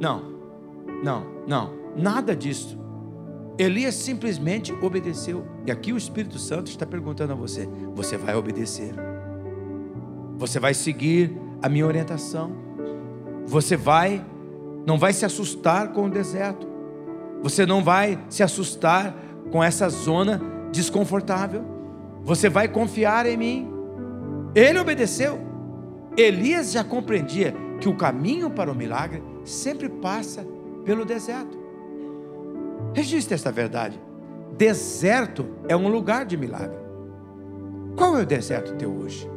Não, 0.00 0.22
não, 1.02 1.24
não, 1.46 1.70
nada 1.96 2.34
disso. 2.34 2.78
Elias 3.56 3.94
simplesmente 3.94 4.72
obedeceu. 4.72 5.46
E 5.64 5.70
aqui 5.70 5.92
o 5.92 5.96
Espírito 5.96 6.38
Santo 6.38 6.66
está 6.66 6.84
perguntando 6.84 7.32
a 7.32 7.36
você: 7.36 7.68
você 7.94 8.16
vai 8.16 8.34
obedecer? 8.34 8.92
Você 10.36 10.58
vai 10.58 10.74
seguir 10.74 11.38
a 11.62 11.68
minha 11.68 11.86
orientação? 11.86 12.50
Você 13.46 13.76
vai, 13.76 14.24
não 14.84 14.98
vai 14.98 15.12
se 15.12 15.24
assustar 15.24 15.92
com 15.92 16.06
o 16.06 16.10
deserto? 16.10 16.66
Você 17.42 17.64
não 17.64 17.84
vai 17.84 18.18
se 18.28 18.42
assustar 18.42 19.14
com 19.52 19.62
essa 19.62 19.88
zona 19.88 20.42
desconfortável? 20.72 21.64
Você 22.24 22.48
vai 22.48 22.68
confiar 22.68 23.26
em 23.26 23.36
mim? 23.36 23.70
Ele 24.54 24.78
obedeceu. 24.78 25.38
Elias 26.16 26.72
já 26.72 26.82
compreendia 26.82 27.54
que 27.80 27.88
o 27.88 27.96
caminho 27.96 28.50
para 28.50 28.72
o 28.72 28.74
milagre 28.74 29.22
sempre 29.44 29.88
passa 29.88 30.46
pelo 30.84 31.04
deserto. 31.04 31.58
Registre 32.94 33.34
esta 33.34 33.52
verdade. 33.52 34.00
Deserto 34.56 35.46
é 35.68 35.76
um 35.76 35.88
lugar 35.88 36.24
de 36.24 36.36
milagre. 36.36 36.78
Qual 37.96 38.16
é 38.16 38.22
o 38.22 38.26
deserto 38.26 38.74
teu 38.76 38.90
hoje? 38.90 39.28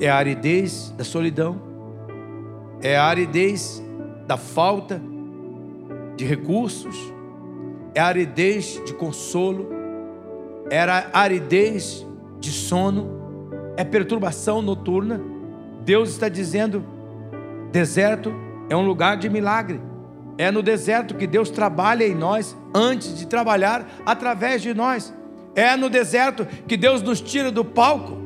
É 0.00 0.10
a 0.10 0.16
aridez 0.16 0.90
da 0.96 1.04
solidão? 1.04 1.60
É 2.80 2.96
a 2.96 3.04
aridez 3.04 3.82
da 4.26 4.36
falta 4.36 5.00
de 6.16 6.24
recursos? 6.24 6.96
É 7.94 8.00
a 8.00 8.06
aridez 8.06 8.82
de 8.84 8.94
consolo? 8.94 9.81
É 10.72 10.80
a 10.80 11.10
aridez 11.12 12.02
de 12.40 12.50
sono? 12.50 13.06
É 13.76 13.84
perturbação 13.84 14.62
noturna? 14.62 15.20
Deus 15.84 16.08
está 16.08 16.30
dizendo: 16.30 16.82
deserto 17.70 18.32
é 18.70 18.74
um 18.74 18.80
lugar 18.80 19.18
de 19.18 19.28
milagre. 19.28 19.78
É 20.38 20.50
no 20.50 20.62
deserto 20.62 21.14
que 21.14 21.26
Deus 21.26 21.50
trabalha 21.50 22.08
em 22.08 22.14
nós 22.14 22.56
antes 22.74 23.18
de 23.18 23.26
trabalhar 23.26 23.86
através 24.06 24.62
de 24.62 24.72
nós. 24.72 25.12
É 25.54 25.76
no 25.76 25.90
deserto 25.90 26.46
que 26.66 26.78
Deus 26.78 27.02
nos 27.02 27.20
tira 27.20 27.52
do 27.52 27.66
palco, 27.66 28.16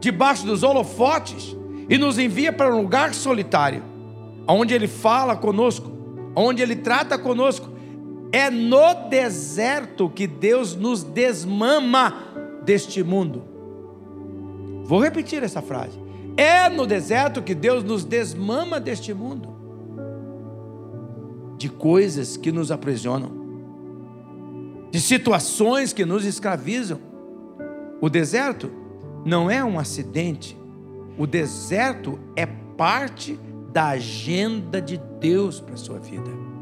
debaixo 0.00 0.44
dos 0.44 0.64
holofotes, 0.64 1.56
e 1.88 1.96
nos 1.96 2.18
envia 2.18 2.52
para 2.52 2.74
um 2.74 2.82
lugar 2.82 3.14
solitário, 3.14 3.84
onde 4.48 4.74
Ele 4.74 4.88
fala 4.88 5.36
conosco, 5.36 5.92
onde 6.34 6.60
Ele 6.60 6.74
trata 6.74 7.16
conosco. 7.16 7.72
É 8.34 8.50
no 8.50 9.08
deserto 9.08 10.10
que 10.10 10.26
Deus 10.26 10.74
nos 10.74 11.04
desmama 11.04 12.12
deste 12.64 13.00
mundo. 13.00 13.44
Vou 14.82 15.00
repetir 15.00 15.44
essa 15.44 15.62
frase. 15.62 15.96
É 16.36 16.68
no 16.68 16.84
deserto 16.84 17.40
que 17.42 17.54
Deus 17.54 17.84
nos 17.84 18.04
desmama 18.04 18.80
deste 18.80 19.14
mundo, 19.14 19.54
de 21.56 21.68
coisas 21.68 22.36
que 22.36 22.50
nos 22.50 22.72
aprisionam, 22.72 23.30
de 24.90 25.00
situações 25.00 25.92
que 25.92 26.04
nos 26.04 26.24
escravizam. 26.24 26.98
O 28.00 28.10
deserto 28.10 28.68
não 29.24 29.48
é 29.48 29.64
um 29.64 29.78
acidente, 29.78 30.58
o 31.16 31.24
deserto 31.24 32.18
é 32.34 32.46
parte 32.46 33.38
da 33.72 33.90
agenda 33.90 34.82
de 34.82 35.00
Deus 35.20 35.60
para 35.60 35.74
a 35.74 35.76
sua 35.76 36.00
vida. 36.00 36.53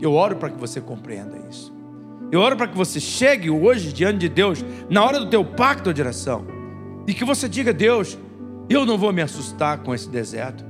Eu 0.00 0.12
oro 0.12 0.36
para 0.36 0.50
que 0.50 0.58
você 0.58 0.80
compreenda 0.80 1.36
isso. 1.50 1.72
Eu 2.30 2.40
oro 2.40 2.56
para 2.56 2.66
que 2.66 2.76
você 2.76 2.98
chegue 2.98 3.50
hoje 3.50 3.92
diante 3.92 4.18
de 4.18 4.28
Deus, 4.28 4.64
na 4.90 5.04
hora 5.04 5.20
do 5.20 5.26
teu 5.26 5.44
pacto 5.44 5.94
de 5.94 6.00
oração, 6.00 6.46
e 7.06 7.14
que 7.14 7.24
você 7.24 7.48
diga: 7.48 7.72
Deus, 7.72 8.18
eu 8.68 8.84
não 8.84 8.98
vou 8.98 9.12
me 9.12 9.22
assustar 9.22 9.78
com 9.78 9.94
esse 9.94 10.08
deserto. 10.08 10.64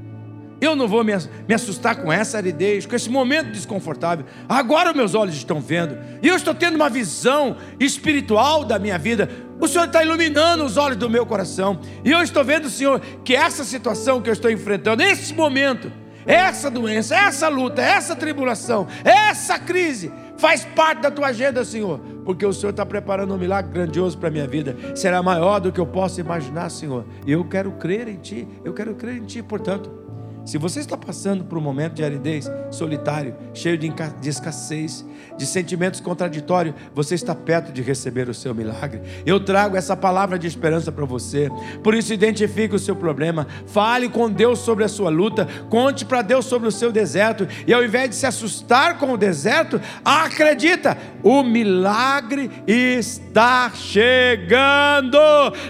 Eu 0.61 0.75
não 0.75 0.89
vou 0.89 1.05
me 1.05 1.13
assustar 1.55 1.97
com 1.97 2.13
essa 2.13 2.39
aridez, 2.39 2.87
com 2.87 2.95
esse 2.95 3.11
momento 3.11 3.51
desconfortável. 3.51 4.25
Agora 4.49 4.95
meus 4.95 5.15
olhos 5.15 5.35
estão 5.35 5.61
vendo. 5.61 5.99
E 6.23 6.29
eu 6.29 6.37
estou 6.37 6.55
tendo 6.55 6.77
uma 6.77 6.89
visão 6.89 7.57
espiritual 7.79 8.65
da 8.65 8.79
minha 8.79 8.99
vida. 8.99 9.29
O 9.61 9.69
Senhor 9.69 9.85
está 9.85 10.03
iluminando 10.03 10.65
os 10.65 10.77
olhos 10.77 10.97
do 10.97 11.11
meu 11.11 11.27
coração. 11.27 11.81
E 12.05 12.11
eu 12.11 12.23
estou 12.23 12.43
vendo, 12.43 12.71
Senhor, 12.71 13.01
que 13.25 13.35
essa 13.35 13.63
situação 13.65 14.23
que 14.23 14.31
eu 14.31 14.33
estou 14.33 14.51
enfrentando, 14.51 15.03
esse 15.03 15.35
momento, 15.35 15.93
essa 16.27 16.71
doença, 16.71 17.15
essa 17.17 17.49
luta, 17.49 17.83
essa 17.83 18.17
tribulação, 18.17 18.87
essa 19.05 19.59
crise, 19.59 20.13
faz 20.37 20.65
parte 20.65 21.03
da 21.03 21.11
tua 21.11 21.29
agenda, 21.29 21.65
Senhor, 21.65 22.01
porque 22.25 22.45
o 22.45 22.53
Senhor 22.53 22.71
está 22.71 22.85
preparando 22.85 23.35
um 23.35 23.39
milagre 23.39 23.73
grandioso 23.73 24.19
para 24.19 24.29
a 24.29 24.33
minha 24.33 24.47
vida, 24.47 24.77
será 24.95 25.23
maior 25.23 25.61
do 25.61 25.73
que 25.73 25.81
eu 25.81 25.87
posso 25.87 26.21
imaginar, 26.21 26.71
Senhor. 26.71 27.05
E 27.27 27.33
eu 27.33 27.45
quero 27.45 27.73
crer 27.73 28.09
em 28.09 28.17
Ti, 28.17 28.49
eu 28.65 28.73
quero 28.73 28.95
crer 28.95 29.17
em 29.17 29.25
Ti, 29.25 29.43
portanto. 29.43 30.05
Se 30.45 30.59
você 30.59 30.81
está 30.81 30.95
passando 30.95 31.43
por 31.45 31.57
um 31.57 31.61
momento 31.61 31.95
de 31.95 32.05
aridez, 32.05 32.51
solitário, 32.71 33.35
cheio 33.55 33.79
de, 33.79 33.91
escassez, 34.29 35.03
de 35.37 35.47
sentimentos 35.47 36.01
contraditórios, 36.01 36.75
você 36.95 37.15
está 37.15 37.35
perto 37.35 37.73
de 37.73 37.83
receber 37.83 38.29
o 38.29 38.35
seu 38.35 38.55
milagre. 38.55 39.01
Eu 39.27 39.41
trago 39.41 39.77
essa 39.77 39.97
palavra 39.97 40.39
de 40.39 40.47
esperança 40.47 40.93
para 40.93 41.05
você. 41.05 41.51
Por 41.83 41.95
isso, 41.95 42.13
identifique 42.13 42.75
o 42.75 42.79
seu 42.79 42.95
problema, 42.95 43.47
fale 43.67 44.09
com 44.09 44.31
Deus 44.31 44.59
sobre 44.61 44.85
a 44.85 44.89
sua 44.89 45.11
luta, 45.11 45.47
conte 45.69 46.05
para 46.05 46.23
Deus 46.23 46.45
sobre 46.45 46.69
o 46.69 46.73
seu 46.73 46.93
deserto, 46.93 47.47
e 47.67 47.73
ao 47.73 47.85
invés 47.85 48.11
de 48.11 48.17
se 48.17 48.27
assustar 48.27 48.99
com 48.99 49.13
o 49.13 49.17
deserto, 49.17 49.81
acredita, 50.05 50.97
o 51.23 51.43
milagre 51.43 52.51
está 52.67 53.71
chegando. 53.75 55.19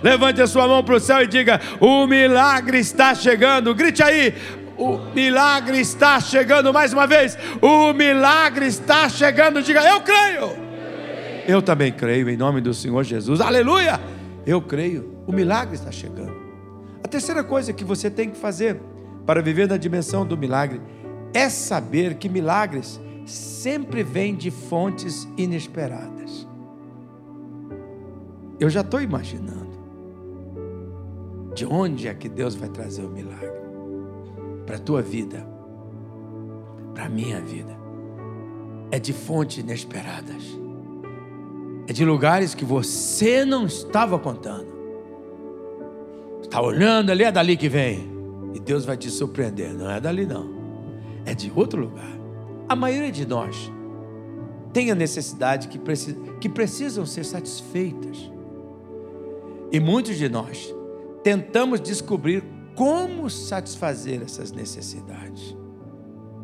Levante 0.03 0.43
a 0.43 0.47
sua 0.47 0.67
mão 0.67 0.83
para 0.83 0.97
o 0.97 1.01
céu 1.01 1.23
e 1.23 1.27
diga: 1.27 1.61
O 1.81 2.07
milagre 2.07 2.79
está 2.79 3.15
chegando. 3.15 3.75
Grite 3.75 4.03
aí 4.03 4.35
o 4.77 4.99
milagre 5.15 5.79
está 5.81 6.21
chegando 6.21 6.73
mais 6.73 6.93
uma 6.93 7.07
vez. 7.07 7.39
O 7.61 7.93
milagre 7.93 8.67
está 8.67 9.09
chegando. 9.09 9.63
Diga, 9.63 9.83
eu 9.85 10.01
creio. 10.01 10.65
Eu 11.47 11.63
também 11.63 11.93
creio 11.93 12.29
em 12.29 12.37
nome 12.37 12.61
do 12.61 12.73
Senhor 12.73 13.03
Jesus. 13.05 13.41
Aleluia! 13.41 14.01
Eu 14.47 14.61
creio. 14.61 15.15
O 15.27 15.33
milagre 15.33 15.75
está 15.75 15.91
chegando. 15.91 16.35
A 17.03 17.09
terceira 17.09 17.45
coisa 17.45 17.73
que 17.73 17.85
você 17.85 18.11
tem 18.11 18.31
que 18.31 18.37
fazer 18.37 18.81
para 19.27 19.41
viver 19.43 19.69
na 19.69 19.77
dimensão 19.77 20.27
do 20.27 20.37
milagre 20.37 20.81
é 21.33 21.49
saber 21.49 22.15
que 22.15 22.29
milagres 22.29 23.01
sempre 23.27 24.03
vêm 24.03 24.35
de 24.35 24.51
fontes 24.51 25.29
inesperadas. 25.37 26.47
Eu 28.59 28.69
já 28.71 28.81
estou 28.81 29.01
imaginando 29.01 29.75
de 31.55 31.65
onde 31.67 32.09
é 32.09 32.15
que 32.15 32.29
Deus 32.29 32.55
vai 32.55 32.69
trazer 32.69 33.05
o 33.05 33.09
milagre 33.09 33.64
para 34.67 34.77
a 34.77 34.79
tua 34.79 35.03
vida, 35.03 35.47
para 36.95 37.07
a 37.07 37.09
minha 37.09 37.41
vida, 37.41 37.77
é 38.91 38.99
de 38.99 39.13
fontes 39.13 39.59
inesperadas, 39.59 40.43
é 41.87 41.93
de 41.93 42.05
lugares 42.05 42.55
que 42.55 42.65
você 42.65 43.45
não 43.45 43.67
estava 43.67 44.19
contando. 44.19 44.73
Está 46.43 46.61
olhando 46.61 47.11
ali, 47.11 47.25
é 47.25 47.33
dali 47.33 47.57
que 47.57 47.69
vem, 47.69 48.09
e 48.55 48.61
Deus 48.61 48.85
vai 48.85 48.97
te 48.97 49.11
surpreender. 49.11 49.75
Não 49.75 49.91
é 49.91 50.01
dali, 50.01 50.25
não, 50.25 50.49
é 51.27 51.35
de 51.35 51.53
outro 51.55 51.81
lugar. 51.81 52.15
A 52.69 52.77
maioria 52.77 53.11
de 53.11 53.27
nós 53.27 53.71
tem 54.73 54.91
a 54.91 54.95
necessidade 54.95 55.69
que, 55.69 55.79
precis, 55.79 56.17
que 56.41 56.49
precisam 56.49 57.05
ser 57.05 57.25
satisfeitas. 57.25 58.31
E 59.71 59.81
muitos 59.81 60.17
de 60.17 60.29
nós 60.29 60.75
tentamos 61.23 61.81
descobrir 61.81 62.45
como 62.75 63.29
satisfazer 63.31 64.23
essas 64.23 64.51
necessidades. 64.53 65.57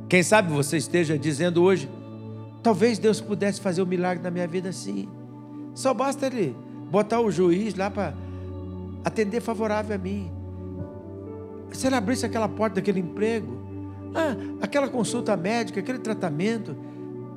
Quem 0.08 0.22
sabe 0.22 0.52
você 0.52 0.76
esteja 0.76 1.18
dizendo 1.18 1.62
hoje, 1.62 1.88
talvez 2.62 2.98
Deus 2.98 3.20
pudesse 3.20 3.60
fazer 3.60 3.82
um 3.82 3.86
milagre 3.86 4.22
na 4.22 4.30
minha 4.30 4.46
vida 4.46 4.68
assim. 4.68 5.08
Só 5.74 5.94
basta 5.94 6.26
Ele 6.26 6.56
botar 6.90 7.20
o 7.20 7.30
juiz 7.30 7.74
lá 7.74 7.90
para 7.90 8.14
atender 9.04 9.40
favorável 9.40 9.94
a 9.94 9.98
mim. 9.98 10.30
Se 11.72 11.86
Ele 11.86 11.94
abrisse 11.94 12.26
aquela 12.26 12.48
porta 12.48 12.76
daquele 12.76 13.00
emprego, 13.00 13.60
ah, 14.14 14.34
aquela 14.60 14.88
consulta 14.88 15.36
médica, 15.36 15.80
aquele 15.80 16.00
tratamento, 16.00 16.76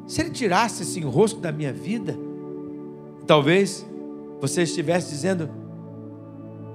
se 0.08 0.22
Ele 0.22 0.32
tirasse 0.32 0.84
esse 0.84 1.00
enrosco 1.00 1.40
da 1.40 1.52
minha 1.52 1.72
vida, 1.72 2.18
talvez 3.28 3.86
você 4.42 4.64
estivesse 4.64 5.10
dizendo, 5.10 5.50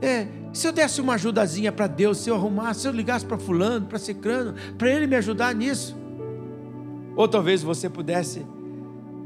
é, 0.01 0.27
se 0.53 0.67
eu 0.67 0.73
desse 0.73 1.01
uma 1.01 1.15
ajudazinha 1.15 1.73
para 1.73 1.87
Deus, 1.87 2.19
se 2.19 2.31
eu 2.31 2.35
arrumasse, 2.35 2.81
se 2.81 2.89
eu 2.89 2.93
ligasse 2.93 3.25
para 3.25 3.39
fulano, 3.39 3.87
para 3.87 3.99
cicrano, 3.99 4.55
para 4.77 4.91
ele 4.91 5.07
me 5.07 5.17
ajudar 5.17 5.55
nisso. 5.55 5.97
Ou 7.17 7.27
talvez 7.27 7.63
você 7.63 7.89
pudesse 7.89 8.47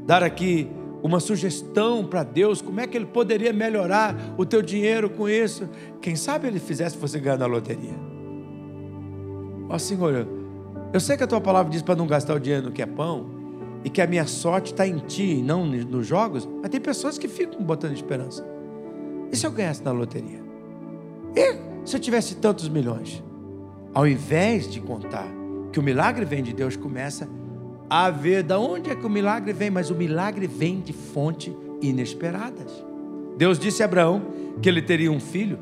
dar 0.05 0.23
aqui 0.23 0.67
uma 1.01 1.19
sugestão 1.19 2.05
para 2.05 2.23
Deus, 2.23 2.61
como 2.61 2.79
é 2.79 2.87
que 2.87 2.97
ele 2.97 3.05
poderia 3.05 3.51
melhorar 3.51 4.15
o 4.37 4.45
teu 4.45 4.61
dinheiro 4.61 5.09
com 5.09 5.27
isso? 5.27 5.69
Quem 6.01 6.15
sabe 6.15 6.47
ele 6.47 6.59
fizesse 6.59 6.97
você 6.97 7.19
ganhar 7.19 7.37
na 7.37 7.45
loteria. 7.45 7.93
Ó 9.69 9.77
Senhor, 9.77 10.27
eu 10.93 10.99
sei 10.99 11.17
que 11.17 11.23
a 11.23 11.27
tua 11.27 11.41
palavra 11.41 11.71
diz 11.71 11.81
para 11.81 11.95
não 11.95 12.07
gastar 12.07 12.35
o 12.35 12.39
dinheiro 12.39 12.65
no 12.65 12.71
que 12.71 12.81
é 12.81 12.85
pão, 12.85 13.43
e 13.83 13.89
que 13.89 14.01
a 14.01 14.07
minha 14.07 14.25
sorte 14.25 14.71
está 14.71 14.87
em 14.87 14.97
ti 14.99 15.41
não 15.43 15.65
nos 15.65 16.07
jogos, 16.07 16.47
mas 16.61 16.71
tem 16.71 16.79
pessoas 16.79 17.17
que 17.17 17.27
ficam 17.27 17.61
botando 17.61 17.93
esperança. 17.93 18.45
E 19.31 19.35
se 19.35 19.45
eu 19.45 19.51
ganhasse 19.51 19.83
na 19.83 19.91
loteria? 19.91 20.42
E 21.35 21.55
se 21.85 21.95
eu 21.95 21.99
tivesse 21.99 22.35
tantos 22.35 22.69
milhões? 22.69 23.23
Ao 23.93 24.07
invés 24.07 24.69
de 24.69 24.79
contar 24.79 25.27
que 25.71 25.79
o 25.79 25.83
milagre 25.83 26.25
vem 26.25 26.43
de 26.43 26.53
Deus, 26.53 26.75
começa 26.75 27.27
a 27.89 28.09
ver 28.09 28.43
de 28.43 28.53
onde 28.53 28.89
é 28.89 28.95
que 28.95 29.05
o 29.05 29.09
milagre 29.09 29.53
vem, 29.53 29.69
mas 29.69 29.89
o 29.89 29.95
milagre 29.95 30.47
vem 30.47 30.79
de 30.79 30.93
fontes 30.93 31.53
inesperadas. 31.81 32.71
Deus 33.37 33.59
disse 33.59 33.81
a 33.81 33.85
Abraão 33.85 34.21
que 34.61 34.69
ele 34.69 34.81
teria 34.81 35.11
um 35.11 35.19
filho 35.19 35.59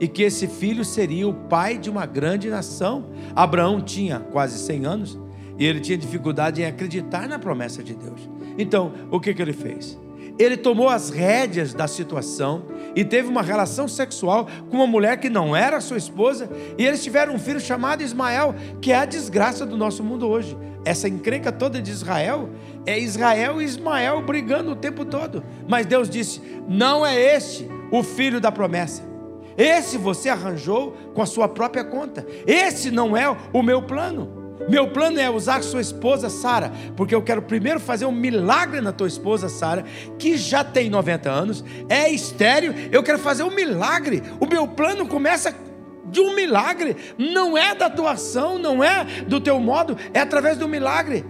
e 0.00 0.06
que 0.06 0.22
esse 0.22 0.46
filho 0.46 0.84
seria 0.84 1.28
o 1.28 1.34
pai 1.34 1.76
de 1.76 1.90
uma 1.90 2.06
grande 2.06 2.48
nação. 2.48 3.06
Abraão 3.34 3.80
tinha 3.80 4.20
quase 4.20 4.58
100 4.58 4.86
anos 4.86 5.18
e 5.58 5.66
ele 5.66 5.80
tinha 5.80 5.98
dificuldade 5.98 6.62
em 6.62 6.64
acreditar 6.64 7.28
na 7.28 7.38
promessa 7.38 7.82
de 7.82 7.94
Deus. 7.94 8.28
Então, 8.56 8.92
o 9.10 9.20
que, 9.20 9.34
que 9.34 9.42
ele 9.42 9.52
fez? 9.52 9.98
Ele 10.38 10.56
tomou 10.56 10.88
as 10.88 11.10
rédeas 11.10 11.74
da 11.74 11.88
situação 11.88 12.64
e 12.94 13.04
teve 13.04 13.28
uma 13.28 13.42
relação 13.42 13.88
sexual 13.88 14.46
com 14.70 14.76
uma 14.76 14.86
mulher 14.86 15.18
que 15.18 15.28
não 15.28 15.54
era 15.54 15.80
sua 15.80 15.96
esposa, 15.96 16.48
e 16.76 16.86
eles 16.86 17.02
tiveram 17.02 17.34
um 17.34 17.38
filho 17.38 17.60
chamado 17.60 18.02
Ismael, 18.02 18.54
que 18.80 18.92
é 18.92 18.96
a 18.96 19.04
desgraça 19.04 19.66
do 19.66 19.76
nosso 19.76 20.02
mundo 20.02 20.28
hoje. 20.28 20.56
Essa 20.84 21.08
encrenca 21.08 21.50
toda 21.50 21.82
de 21.82 21.90
Israel 21.90 22.48
é 22.86 22.98
Israel 22.98 23.60
e 23.60 23.64
Ismael 23.64 24.22
brigando 24.22 24.70
o 24.70 24.76
tempo 24.76 25.04
todo. 25.04 25.42
Mas 25.68 25.86
Deus 25.86 26.08
disse: 26.08 26.40
não 26.68 27.04
é 27.04 27.20
este 27.36 27.68
o 27.90 28.02
filho 28.02 28.40
da 28.40 28.50
promessa. 28.50 29.02
Esse 29.56 29.98
você 29.98 30.28
arranjou 30.28 30.92
com 31.14 31.20
a 31.20 31.26
sua 31.26 31.48
própria 31.48 31.84
conta. 31.84 32.24
Esse 32.46 32.92
não 32.92 33.16
é 33.16 33.28
o 33.52 33.62
meu 33.62 33.82
plano. 33.82 34.37
Meu 34.68 34.88
plano 34.88 35.20
é 35.20 35.30
usar 35.30 35.62
sua 35.62 35.80
esposa 35.80 36.28
Sara, 36.28 36.72
porque 36.96 37.14
eu 37.14 37.22
quero 37.22 37.42
primeiro 37.42 37.78
fazer 37.78 38.06
um 38.06 38.12
milagre 38.12 38.80
na 38.80 38.92
tua 38.92 39.06
esposa 39.06 39.48
Sara, 39.48 39.84
que 40.18 40.36
já 40.36 40.64
tem 40.64 40.90
90 40.90 41.30
anos, 41.30 41.64
é 41.88 42.08
estéreo. 42.10 42.74
Eu 42.90 43.02
quero 43.02 43.18
fazer 43.18 43.42
um 43.42 43.54
milagre. 43.54 44.22
O 44.40 44.46
meu 44.46 44.66
plano 44.66 45.06
começa 45.06 45.54
de 46.06 46.20
um 46.20 46.34
milagre, 46.34 46.96
não 47.18 47.56
é 47.56 47.74
da 47.74 47.90
tua 47.90 48.12
ação, 48.12 48.58
não 48.58 48.82
é 48.82 49.04
do 49.26 49.40
teu 49.40 49.60
modo, 49.60 49.96
é 50.14 50.20
através 50.20 50.56
do 50.56 50.66
milagre. 50.66 51.24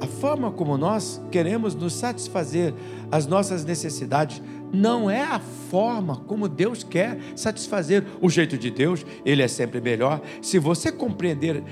A 0.00 0.06
forma 0.06 0.50
como 0.50 0.78
nós 0.78 1.20
queremos 1.30 1.74
nos 1.74 1.92
satisfazer 1.92 2.72
as 3.10 3.26
nossas 3.26 3.64
necessidades 3.64 4.40
não 4.72 5.10
é 5.10 5.22
a 5.22 5.38
forma 5.38 6.16
como 6.16 6.48
Deus 6.48 6.84
quer 6.84 7.18
satisfazer. 7.34 8.04
O 8.20 8.28
jeito 8.28 8.56
de 8.56 8.70
Deus, 8.70 9.04
ele 9.24 9.42
é 9.42 9.48
sempre 9.48 9.80
melhor. 9.80 10.20
Se 10.42 10.58
você 10.58 10.92
compreender, 10.92 11.62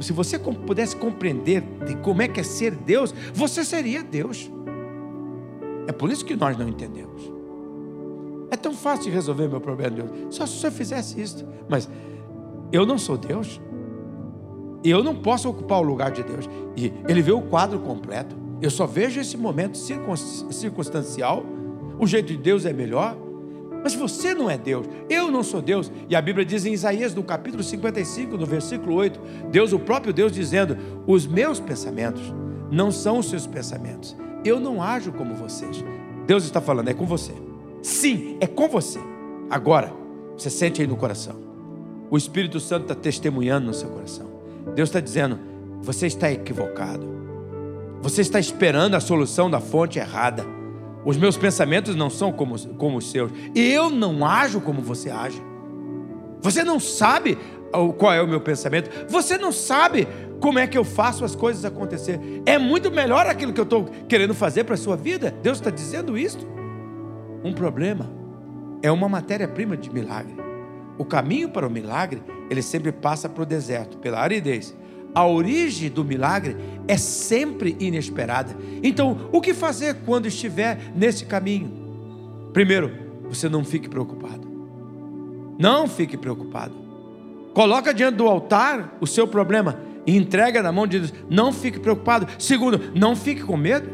se 0.00 0.12
você 0.12 0.38
pudesse 0.38 0.96
compreender 0.96 1.62
de 1.86 1.96
como 1.96 2.22
é 2.22 2.28
que 2.28 2.40
é 2.40 2.42
ser 2.42 2.74
Deus, 2.74 3.14
você 3.32 3.64
seria 3.64 4.02
Deus. 4.02 4.50
É 5.86 5.92
por 5.92 6.10
isso 6.10 6.24
que 6.24 6.34
nós 6.34 6.56
não 6.56 6.68
entendemos. 6.68 7.30
É 8.50 8.56
tão 8.56 8.72
fácil 8.72 9.12
resolver 9.12 9.48
meu 9.48 9.60
problema, 9.60 9.96
Deus. 9.96 10.34
Só 10.34 10.46
se 10.46 10.56
o 10.56 10.60
senhor 10.60 10.72
fizesse 10.72 11.20
isso. 11.20 11.46
Mas 11.68 11.88
eu 12.72 12.86
não 12.86 12.98
sou 12.98 13.16
Deus. 13.16 13.60
Eu 14.88 15.02
não 15.02 15.14
posso 15.14 15.48
ocupar 15.48 15.80
o 15.80 15.82
lugar 15.82 16.10
de 16.10 16.22
Deus. 16.22 16.48
E 16.76 16.92
ele 17.08 17.22
vê 17.22 17.32
o 17.32 17.42
quadro 17.42 17.78
completo. 17.80 18.36
Eu 18.60 18.70
só 18.70 18.86
vejo 18.86 19.20
esse 19.20 19.36
momento 19.36 19.76
circunstancial 19.76 21.44
o 21.98 22.06
jeito 22.06 22.28
de 22.28 22.36
Deus 22.36 22.64
é 22.64 22.72
melhor. 22.72 23.16
Mas 23.82 23.94
você 23.94 24.34
não 24.34 24.50
é 24.50 24.58
Deus, 24.58 24.86
eu 25.08 25.30
não 25.30 25.42
sou 25.44 25.62
Deus. 25.62 25.92
E 26.08 26.16
a 26.16 26.20
Bíblia 26.20 26.44
diz 26.44 26.66
em 26.66 26.72
Isaías, 26.72 27.14
no 27.14 27.22
capítulo 27.22 27.62
55, 27.62 28.36
no 28.36 28.44
versículo 28.44 28.94
8, 28.96 29.20
Deus, 29.50 29.72
o 29.72 29.78
próprio 29.78 30.12
Deus, 30.12 30.32
dizendo: 30.32 30.76
Os 31.06 31.26
meus 31.26 31.60
pensamentos 31.60 32.22
não 32.70 32.90
são 32.90 33.18
os 33.18 33.30
seus 33.30 33.46
pensamentos. 33.46 34.16
Eu 34.44 34.58
não 34.58 34.82
ajo 34.82 35.12
como 35.12 35.34
vocês. 35.34 35.84
Deus 36.26 36.44
está 36.44 36.60
falando, 36.60 36.88
é 36.88 36.94
com 36.94 37.06
você. 37.06 37.32
Sim, 37.80 38.36
é 38.40 38.46
com 38.46 38.68
você. 38.68 38.98
Agora, 39.48 39.92
você 40.36 40.50
sente 40.50 40.82
aí 40.82 40.88
no 40.88 40.96
coração. 40.96 41.36
O 42.10 42.16
Espírito 42.16 42.58
Santo 42.58 42.82
está 42.82 42.94
testemunhando 42.94 43.66
no 43.66 43.74
seu 43.74 43.88
coração. 43.88 44.26
Deus 44.74 44.88
está 44.88 45.00
dizendo: 45.00 45.38
você 45.82 46.06
está 46.06 46.30
equivocado. 46.30 47.16
Você 48.02 48.20
está 48.20 48.38
esperando 48.38 48.94
a 48.94 49.00
solução 49.00 49.50
da 49.50 49.60
fonte 49.60 49.98
errada. 49.98 50.44
Os 51.04 51.16
meus 51.16 51.36
pensamentos 51.36 51.94
não 51.94 52.10
são 52.10 52.32
como, 52.32 52.58
como 52.76 52.98
os 52.98 53.10
seus. 53.10 53.30
Eu 53.54 53.90
não 53.90 54.26
ajo 54.26 54.60
como 54.60 54.82
você 54.82 55.10
age. 55.10 55.42
Você 56.42 56.62
não 56.62 56.78
sabe 56.78 57.38
qual 57.98 58.12
é 58.12 58.22
o 58.22 58.28
meu 58.28 58.40
pensamento. 58.40 58.90
Você 59.08 59.38
não 59.38 59.52
sabe 59.52 60.06
como 60.40 60.58
é 60.58 60.66
que 60.66 60.76
eu 60.76 60.84
faço 60.84 61.24
as 61.24 61.34
coisas 61.34 61.64
acontecer. 61.64 62.20
É 62.44 62.58
muito 62.58 62.90
melhor 62.90 63.26
aquilo 63.26 63.52
que 63.52 63.60
eu 63.60 63.64
estou 63.64 63.84
querendo 64.08 64.34
fazer 64.34 64.64
para 64.64 64.74
a 64.74 64.78
sua 64.78 64.96
vida. 64.96 65.34
Deus 65.42 65.58
está 65.58 65.70
dizendo 65.70 66.16
isso. 66.18 66.46
Um 67.44 67.52
problema 67.52 68.10
é 68.82 68.90
uma 68.90 69.08
matéria-prima 69.08 69.76
de 69.76 69.90
milagre. 69.92 70.36
O 70.98 71.04
caminho 71.04 71.48
para 71.48 71.66
o 71.66 71.70
milagre, 71.70 72.22
ele 72.50 72.62
sempre 72.62 72.92
passa 72.92 73.28
para 73.28 73.42
o 73.42 73.46
deserto, 73.46 73.98
pela 73.98 74.20
aridez 74.20 74.74
a 75.16 75.26
origem 75.26 75.88
do 75.88 76.04
milagre 76.04 76.54
é 76.86 76.98
sempre 76.98 77.74
inesperada. 77.80 78.54
Então, 78.82 79.30
o 79.32 79.40
que 79.40 79.54
fazer 79.54 79.96
quando 80.04 80.26
estiver 80.26 80.92
nesse 80.94 81.24
caminho? 81.24 81.72
Primeiro, 82.52 82.92
você 83.26 83.48
não 83.48 83.64
fique 83.64 83.88
preocupado. 83.88 84.46
Não 85.58 85.88
fique 85.88 86.18
preocupado. 86.18 86.74
Coloca 87.54 87.94
diante 87.94 88.16
do 88.16 88.28
altar 88.28 88.98
o 89.00 89.06
seu 89.06 89.26
problema 89.26 89.80
e 90.06 90.14
entrega 90.14 90.62
na 90.62 90.70
mão 90.70 90.86
de 90.86 90.98
Deus. 90.98 91.14
Não 91.30 91.50
fique 91.50 91.80
preocupado. 91.80 92.26
Segundo, 92.38 92.78
não 92.94 93.16
fique 93.16 93.42
com 93.42 93.56
medo. 93.56 93.88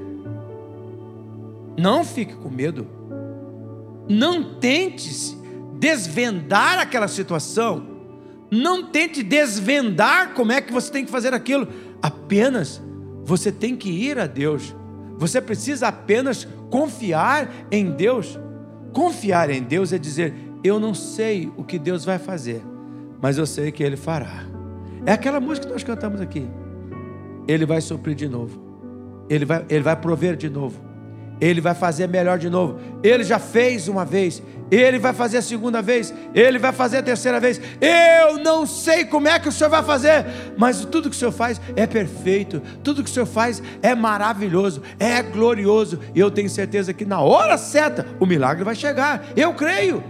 Não 1.79 2.03
fique 2.03 2.35
com 2.35 2.51
medo. 2.51 2.85
Não 4.09 4.55
tente 4.55 5.39
desvendar 5.83 6.79
aquela 6.79 7.09
situação 7.09 7.89
não 8.49 8.85
tente 8.85 9.21
desvendar 9.21 10.33
como 10.33 10.53
é 10.53 10.61
que 10.61 10.73
você 10.73 10.93
tem 10.93 11.05
que 11.05 11.11
fazer 11.11 11.35
aquilo. 11.35 11.67
Apenas 12.01 12.81
você 13.25 13.51
tem 13.51 13.75
que 13.75 13.91
ir 13.91 14.17
a 14.17 14.29
Deus. 14.29 14.77
Você 15.19 15.41
precisa 15.41 15.89
apenas 15.89 16.47
confiar 16.71 17.51
em 17.69 17.91
Deus. 17.91 18.39
Confiar 18.93 19.51
em 19.51 19.61
Deus 19.61 19.93
é 19.93 19.99
dizer: 19.99 20.33
Eu 20.63 20.79
não 20.79 20.95
sei 20.95 21.51
o 21.57 21.65
que 21.65 21.81
Deus 21.81 22.05
vai 22.05 22.19
fazer, 22.19 22.63
mas 23.21 23.37
eu 23.37 23.47
sei 23.47 23.73
que 23.73 23.83
Ele 23.83 23.97
fará. 23.97 24.45
É 25.05 25.13
aquela 25.13 25.41
música 25.41 25.67
que 25.67 25.73
nós 25.73 25.83
cantamos 25.83 26.21
aqui. 26.21 26.47
Ele 27.49 27.67
vai 27.67 27.81
suprir 27.81 28.15
de 28.15 28.29
novo. 28.29 28.61
Ele 29.29 29.45
vai, 29.45 29.65
ele 29.69 29.83
vai 29.83 29.97
prover 29.97 30.37
de 30.37 30.49
novo. 30.49 30.92
Ele 31.43 31.61
vai 31.61 31.75
fazer 31.75 32.07
melhor 32.07 32.39
de 32.39 32.49
novo. 32.49 32.79
Ele 33.03 33.25
já 33.25 33.37
fez 33.37 33.89
uma 33.89 34.05
vez, 34.05 34.41
ele 34.71 34.97
vai 35.01 35.13
fazer 35.13 35.39
a 35.39 35.43
segunda 35.43 35.83
vez, 35.83 36.15
ele 36.33 36.57
vai 36.57 36.71
fazer 36.71 36.99
a 36.99 37.03
terceira 37.03 37.41
vez. 37.41 37.61
Eu 37.81 38.39
não 38.39 38.65
sei 38.65 39.05
como 39.05 39.27
é 39.27 39.41
que 39.41 39.49
o 39.49 39.53
Senhor 39.53 39.69
vai 39.69 39.83
fazer, 39.83 40.25
mas 40.57 40.85
tudo 40.85 41.11
que 41.11 41.17
o 41.17 41.19
Senhor 41.19 41.33
faz 41.33 41.61
é 41.75 41.85
perfeito, 41.85 42.63
tudo 42.85 43.03
que 43.03 43.11
o 43.11 43.13
Senhor 43.13 43.27
faz 43.27 43.61
é 43.83 43.93
maravilhoso, 43.93 44.83
é 45.01 45.21
glorioso, 45.21 45.99
e 46.15 46.21
eu 46.21 46.31
tenho 46.31 46.49
certeza 46.49 46.95
que 46.95 47.05
na 47.05 47.21
hora 47.21 47.59
certa 47.59 48.07
o 48.21 48.25
milagre 48.25 48.63
vai 48.63 48.77
chegar. 48.77 49.27
Eu 49.37 49.53
creio. 49.53 50.05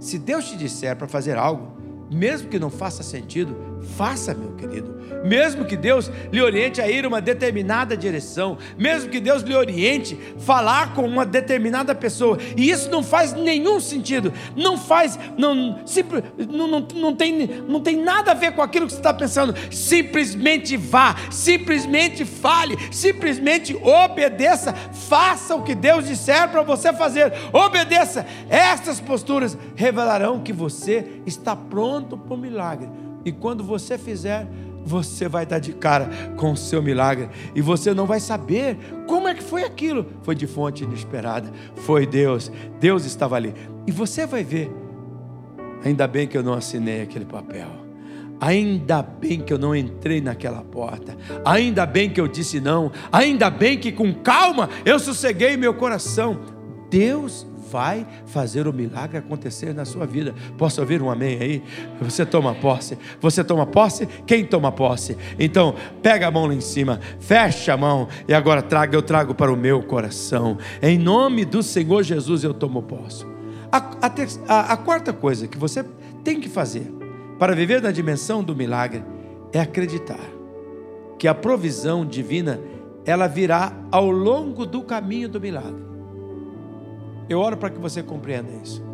Se 0.00 0.18
Deus 0.18 0.48
te 0.48 0.56
disser 0.56 0.96
para 0.96 1.06
fazer 1.06 1.36
algo, 1.36 1.76
mesmo 2.10 2.48
que 2.48 2.58
não 2.58 2.70
faça 2.70 3.02
sentido, 3.02 3.75
faça, 3.96 4.34
meu 4.34 4.52
querido. 4.52 4.96
Mesmo 5.24 5.64
que 5.64 5.76
Deus 5.76 6.10
lhe 6.30 6.40
oriente 6.40 6.80
a 6.80 6.88
ir 6.88 7.06
uma 7.06 7.20
determinada 7.20 7.96
direção, 7.96 8.58
mesmo 8.78 9.10
que 9.10 9.18
Deus 9.18 9.42
lhe 9.42 9.54
oriente 9.54 10.16
falar 10.38 10.94
com 10.94 11.02
uma 11.02 11.24
determinada 11.26 11.94
pessoa, 11.94 12.38
e 12.56 12.70
isso 12.70 12.90
não 12.90 13.02
faz 13.02 13.32
nenhum 13.32 13.80
sentido, 13.80 14.32
não 14.54 14.76
faz, 14.76 15.18
não, 15.36 15.80
simples, 15.86 16.22
não, 16.48 16.68
não, 16.68 16.88
não, 16.94 17.14
tem, 17.14 17.46
não 17.66 17.80
tem 17.80 17.96
nada 17.96 18.32
a 18.32 18.34
ver 18.34 18.52
com 18.52 18.62
aquilo 18.62 18.86
que 18.86 18.92
você 18.92 18.98
está 18.98 19.12
pensando, 19.12 19.54
simplesmente 19.70 20.76
vá, 20.76 21.16
simplesmente 21.30 22.24
fale, 22.24 22.76
simplesmente 22.92 23.74
obedeça, 23.74 24.72
faça 24.72 25.54
o 25.54 25.62
que 25.62 25.74
Deus 25.74 26.06
disser 26.06 26.48
para 26.50 26.62
você 26.62 26.92
fazer, 26.92 27.32
obedeça. 27.52 28.26
Essas 28.48 29.00
posturas 29.00 29.56
revelarão 29.74 30.40
que 30.40 30.52
você 30.52 31.20
está 31.26 31.56
pronto 31.56 32.16
para 32.16 32.34
o 32.34 32.38
milagre 32.38 33.05
e 33.26 33.32
quando 33.32 33.64
você 33.64 33.98
fizer, 33.98 34.48
você 34.84 35.28
vai 35.28 35.44
dar 35.44 35.58
de 35.58 35.72
cara 35.72 36.08
com 36.36 36.52
o 36.52 36.56
seu 36.56 36.80
milagre 36.80 37.28
e 37.56 37.60
você 37.60 37.92
não 37.92 38.06
vai 38.06 38.20
saber 38.20 38.78
como 39.08 39.26
é 39.26 39.34
que 39.34 39.42
foi 39.42 39.64
aquilo. 39.64 40.06
Foi 40.22 40.36
de 40.36 40.46
fonte 40.46 40.84
inesperada, 40.84 41.50
foi 41.74 42.06
Deus, 42.06 42.52
Deus 42.78 43.04
estava 43.04 43.34
ali. 43.34 43.52
E 43.84 43.90
você 43.90 44.24
vai 44.24 44.44
ver. 44.44 44.70
Ainda 45.84 46.06
bem 46.06 46.28
que 46.28 46.38
eu 46.38 46.42
não 46.42 46.54
assinei 46.54 47.02
aquele 47.02 47.24
papel. 47.24 47.66
Ainda 48.40 49.02
bem 49.02 49.40
que 49.40 49.52
eu 49.52 49.58
não 49.58 49.74
entrei 49.74 50.20
naquela 50.20 50.62
porta. 50.62 51.16
Ainda 51.44 51.84
bem 51.84 52.08
que 52.08 52.20
eu 52.20 52.28
disse 52.28 52.60
não. 52.60 52.92
Ainda 53.10 53.50
bem 53.50 53.76
que 53.76 53.90
com 53.90 54.14
calma 54.14 54.70
eu 54.84 55.00
sosseguei 55.00 55.56
meu 55.56 55.74
coração. 55.74 56.38
Deus 56.88 57.44
vai 57.70 58.06
fazer 58.26 58.66
o 58.66 58.72
milagre 58.72 59.18
acontecer 59.18 59.74
na 59.74 59.84
sua 59.84 60.06
vida. 60.06 60.34
Posso 60.56 60.80
ouvir 60.80 61.02
um 61.02 61.10
amém 61.10 61.38
aí? 61.40 61.62
Você 62.00 62.24
toma 62.24 62.54
posse. 62.54 62.98
Você 63.20 63.42
toma 63.42 63.66
posse? 63.66 64.06
Quem 64.26 64.44
toma 64.44 64.70
posse? 64.72 65.16
Então, 65.38 65.74
pega 66.02 66.28
a 66.28 66.30
mão 66.30 66.46
lá 66.46 66.54
em 66.54 66.60
cima, 66.60 67.00
fecha 67.18 67.74
a 67.74 67.76
mão 67.76 68.08
e 68.28 68.34
agora 68.34 68.62
traga, 68.62 68.96
eu 68.96 69.02
trago 69.02 69.34
para 69.34 69.52
o 69.52 69.56
meu 69.56 69.82
coração. 69.82 70.58
Em 70.82 70.98
nome 70.98 71.44
do 71.44 71.62
Senhor 71.62 72.02
Jesus 72.02 72.44
eu 72.44 72.54
tomo 72.54 72.82
posse. 72.82 73.26
A, 73.70 73.78
a, 73.78 74.12
a, 74.48 74.72
a 74.72 74.76
quarta 74.76 75.12
coisa 75.12 75.48
que 75.48 75.58
você 75.58 75.84
tem 76.22 76.40
que 76.40 76.48
fazer 76.48 76.92
para 77.38 77.54
viver 77.54 77.82
na 77.82 77.90
dimensão 77.90 78.42
do 78.42 78.54
milagre 78.54 79.04
é 79.52 79.60
acreditar 79.60 80.20
que 81.18 81.28
a 81.28 81.34
provisão 81.34 82.04
divina 82.04 82.60
ela 83.04 83.26
virá 83.26 83.72
ao 83.90 84.10
longo 84.10 84.66
do 84.66 84.82
caminho 84.82 85.28
do 85.28 85.40
milagre. 85.40 85.95
Eu 87.28 87.38
oro 87.38 87.56
para 87.56 87.70
que 87.70 87.78
você 87.78 88.02
compreenda 88.02 88.50
isso. 88.62 88.84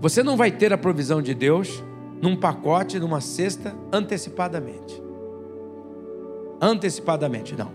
Você 0.00 0.22
não 0.22 0.36
vai 0.36 0.50
ter 0.50 0.72
a 0.72 0.78
provisão 0.78 1.20
de 1.20 1.34
Deus 1.34 1.82
num 2.22 2.36
pacote, 2.36 2.98
numa 2.98 3.20
cesta, 3.20 3.74
antecipadamente. 3.92 5.02
Antecipadamente, 6.60 7.56
não. 7.56 7.70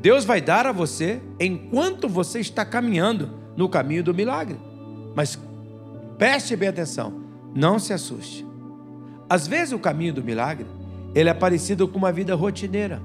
Deus 0.00 0.24
vai 0.24 0.40
dar 0.40 0.66
a 0.66 0.72
você 0.72 1.22
enquanto 1.38 2.08
você 2.08 2.40
está 2.40 2.64
caminhando 2.64 3.30
no 3.56 3.68
caminho 3.68 4.02
do 4.02 4.12
milagre. 4.12 4.58
Mas 5.14 5.38
preste 6.18 6.56
bem 6.56 6.68
atenção, 6.68 7.22
não 7.54 7.78
se 7.78 7.92
assuste. 7.92 8.46
Às 9.28 9.46
vezes 9.46 9.72
o 9.72 9.78
caminho 9.78 10.12
do 10.12 10.24
milagre, 10.24 10.66
ele 11.14 11.28
é 11.28 11.34
parecido 11.34 11.86
com 11.86 11.98
uma 11.98 12.12
vida 12.12 12.34
rotineira. 12.34 13.00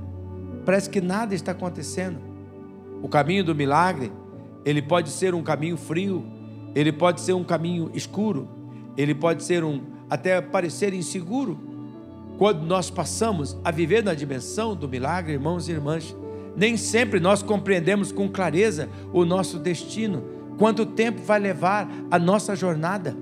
Parece 0.66 0.90
que 0.90 1.00
nada 1.00 1.36
está 1.36 1.52
acontecendo. 1.52 2.18
O 3.02 3.08
caminho 3.08 3.44
do 3.44 3.54
milagre 3.54 4.12
ele 4.66 4.82
pode 4.82 5.10
ser 5.10 5.34
um 5.34 5.44
caminho 5.44 5.78
frio, 5.78 6.26
ele 6.76 6.92
pode 6.92 7.22
ser 7.22 7.34
um 7.34 7.44
caminho 7.44 7.90
escuro, 7.94 8.48
ele 8.96 9.16
pode 9.16 9.44
ser 9.44 9.64
um 9.64 9.82
até 10.10 10.40
parecer 10.42 10.94
inseguro. 10.94 11.60
Quando 12.38 12.64
nós 12.64 12.90
passamos 12.90 13.58
a 13.64 13.72
viver 13.72 14.04
na 14.04 14.14
dimensão 14.14 14.76
do 14.76 14.88
milagre, 14.88 15.34
irmãos 15.34 15.68
e 15.68 15.72
irmãs, 15.72 16.16
nem 16.56 16.78
sempre 16.78 17.20
nós 17.20 17.42
compreendemos 17.42 18.12
com 18.12 18.30
clareza 18.30 18.90
o 19.12 19.26
nosso 19.26 19.58
destino, 19.58 20.24
quanto 20.58 20.86
tempo 20.86 21.22
vai 21.22 21.40
levar 21.40 21.90
a 22.12 22.20
nossa 22.20 22.56
jornada. 22.56 23.16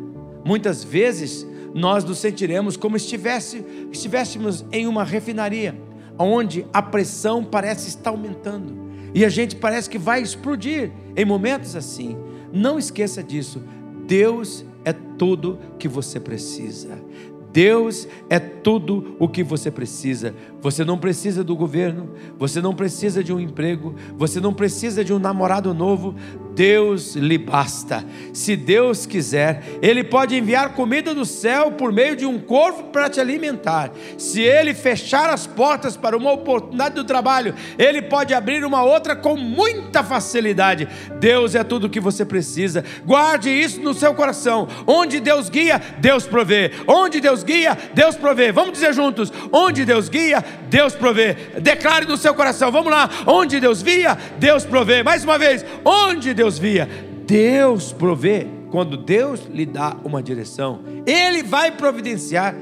Muitas 0.44 0.84
vezes 0.84 1.48
nós 1.74 2.04
nos 2.04 2.18
sentiremos 2.18 2.78
como 2.78 2.96
estivesse, 2.96 3.66
estivéssemos 3.92 4.66
em 4.72 4.88
uma 4.88 5.04
refinaria, 5.04 5.76
onde 6.18 6.66
a 6.74 6.82
pressão 6.82 7.44
parece 7.44 7.90
estar 7.90 8.10
aumentando 8.10 8.86
e 9.16 9.24
a 9.24 9.30
gente 9.30 9.56
parece 9.56 9.90
que 9.90 9.98
vai 9.98 10.22
explodir 10.22 10.92
em 11.16 11.24
momentos 11.24 11.74
assim. 11.74 12.18
Não 12.52 12.78
esqueça 12.78 13.24
disso. 13.24 13.64
Deus 14.06 14.66
é 14.84 14.92
tudo 14.92 15.58
que 15.80 15.88
você 15.88 16.20
precisa. 16.20 17.02
Deus 17.50 18.06
é 18.30 18.38
tudo 18.38 19.16
o 19.18 19.30
que 19.30 19.42
você 19.42 19.72
precisa. 19.72 20.36
Você 20.62 20.84
não 20.84 20.98
precisa 20.98 21.46
do 21.46 21.56
governo, 21.56 22.10
você 22.38 22.60
não 22.60 22.76
precisa 22.76 23.24
de 23.24 23.32
um 23.32 23.40
emprego, 23.40 23.96
você 24.18 24.42
não 24.42 24.54
precisa 24.54 25.02
de 25.06 25.14
um 25.14 25.20
namorado 25.20 25.74
novo. 25.74 26.14
Deus 26.56 27.16
lhe 27.16 27.38
basta. 27.38 28.06
Se 28.34 28.56
Deus 28.56 29.06
quiser, 29.06 29.64
Ele 29.82 30.04
pode 30.04 30.36
enviar 30.36 30.74
comida 30.74 31.14
do 31.14 31.26
céu 31.26 31.74
por 31.74 31.92
meio 31.92 32.16
de 32.16 32.26
um 32.26 32.40
corvo 32.40 32.86
para 32.86 33.10
te 33.10 33.20
alimentar. 33.20 33.92
Se 34.18 34.42
Ele 34.42 34.74
fechar 34.74 35.30
as 35.30 35.46
portas 35.46 35.98
para 35.98 36.16
uma 36.16 36.32
oportunidade 36.32 36.96
do 36.96 37.04
trabalho, 37.04 37.54
Ele 37.78 38.02
pode 38.02 38.34
abrir 38.34 38.64
uma 38.64 38.84
outra 38.84 39.16
com 39.16 39.36
muita 39.36 40.04
facilidade. 40.04 40.88
Deus 41.20 41.56
é 41.56 41.64
tudo 41.64 41.88
o 41.88 41.90
que 41.90 42.00
você 42.00 42.24
precisa. 42.24 42.84
Guarde 43.06 43.50
isso 43.50 43.82
no 43.82 43.94
seu 43.94 44.14
coração. 44.14 44.68
Onde 44.88 45.20
Deus 45.20 45.50
guia, 45.50 45.82
Deus 46.00 46.26
provê. 46.26 46.72
Onde 46.88 47.20
Deus 47.20 47.44
guia, 47.44 47.78
Deus 47.94 48.16
provê. 48.16 48.52
Vamos 48.52 48.74
dizer 48.74 48.94
juntos: 48.94 49.32
onde 49.52 49.84
Deus 49.84 50.08
guia, 50.08 50.44
Deus 50.70 50.96
provê. 50.96 51.34
Declare 51.60 52.06
no 52.06 52.16
seu 52.16 52.34
coração. 52.34 52.72
Vamos 52.72 52.92
lá. 52.92 53.10
Onde 53.26 53.60
Deus 53.60 53.82
via, 53.82 54.18
Deus 54.38 54.64
provê. 54.64 55.04
Mais 55.04 55.24
uma 55.24 55.38
vez, 55.38 55.66
onde 55.84 56.34
Deus 56.34 56.45
Deus 56.46 56.60
via, 56.60 56.88
Deus 57.26 57.92
provê. 57.92 58.46
Quando 58.70 58.98
Deus 58.98 59.46
lhe 59.46 59.66
dá 59.66 59.98
uma 60.04 60.22
direção, 60.22 60.82
Ele 61.08 61.42
vai 61.42 61.72
providenciar 61.72 62.56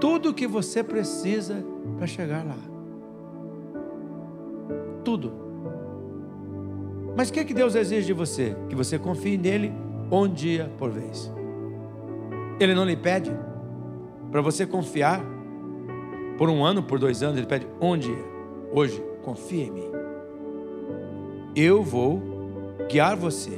tudo 0.00 0.30
o 0.30 0.34
que 0.34 0.46
você 0.46 0.82
precisa 0.82 1.64
para 1.96 2.06
chegar 2.06 2.44
lá. 2.44 2.58
Tudo. 5.04 5.32
Mas 7.16 7.28
o 7.28 7.32
que, 7.32 7.38
é 7.38 7.44
que 7.44 7.54
Deus 7.54 7.76
exige 7.76 8.08
de 8.08 8.12
você? 8.12 8.56
Que 8.68 8.74
você 8.74 8.98
confie 8.98 9.36
nele 9.36 9.72
um 10.10 10.26
dia 10.26 10.68
por 10.76 10.90
vez. 10.90 11.32
Ele 12.58 12.74
não 12.74 12.84
lhe 12.84 12.96
pede 12.96 13.30
para 14.32 14.40
você 14.40 14.66
confiar 14.66 15.22
por 16.36 16.48
um 16.48 16.64
ano, 16.64 16.82
por 16.82 16.98
dois 16.98 17.22
anos, 17.22 17.36
ele 17.38 17.46
pede 17.46 17.68
um 17.80 17.96
dia. 17.96 18.24
Hoje, 18.72 19.00
confie 19.22 19.62
em 19.62 19.70
mim. 19.70 19.90
Eu 21.54 21.84
vou 21.84 22.27
guiar 22.88 23.16
você 23.16 23.52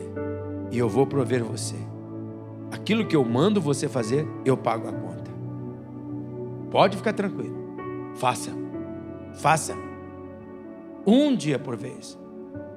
e 0.71 0.79
eu 0.79 0.89
vou 0.89 1.07
prover 1.07 1.45
você. 1.45 1.77
Aquilo 2.71 3.07
que 3.07 3.17
eu 3.17 3.25
mando 3.25 3.61
você 3.61 3.89
fazer, 3.89 4.27
eu 4.45 4.57
pago 4.57 4.89
a 4.89 4.93
conta. 4.93 5.31
Pode 6.71 6.97
ficar 6.97 7.13
tranquilo. 7.13 7.57
Faça. 8.17 8.51
Faça. 9.35 9.75
Um 11.07 11.35
dia 11.35 11.59
por 11.59 11.77
vez. 11.77 12.19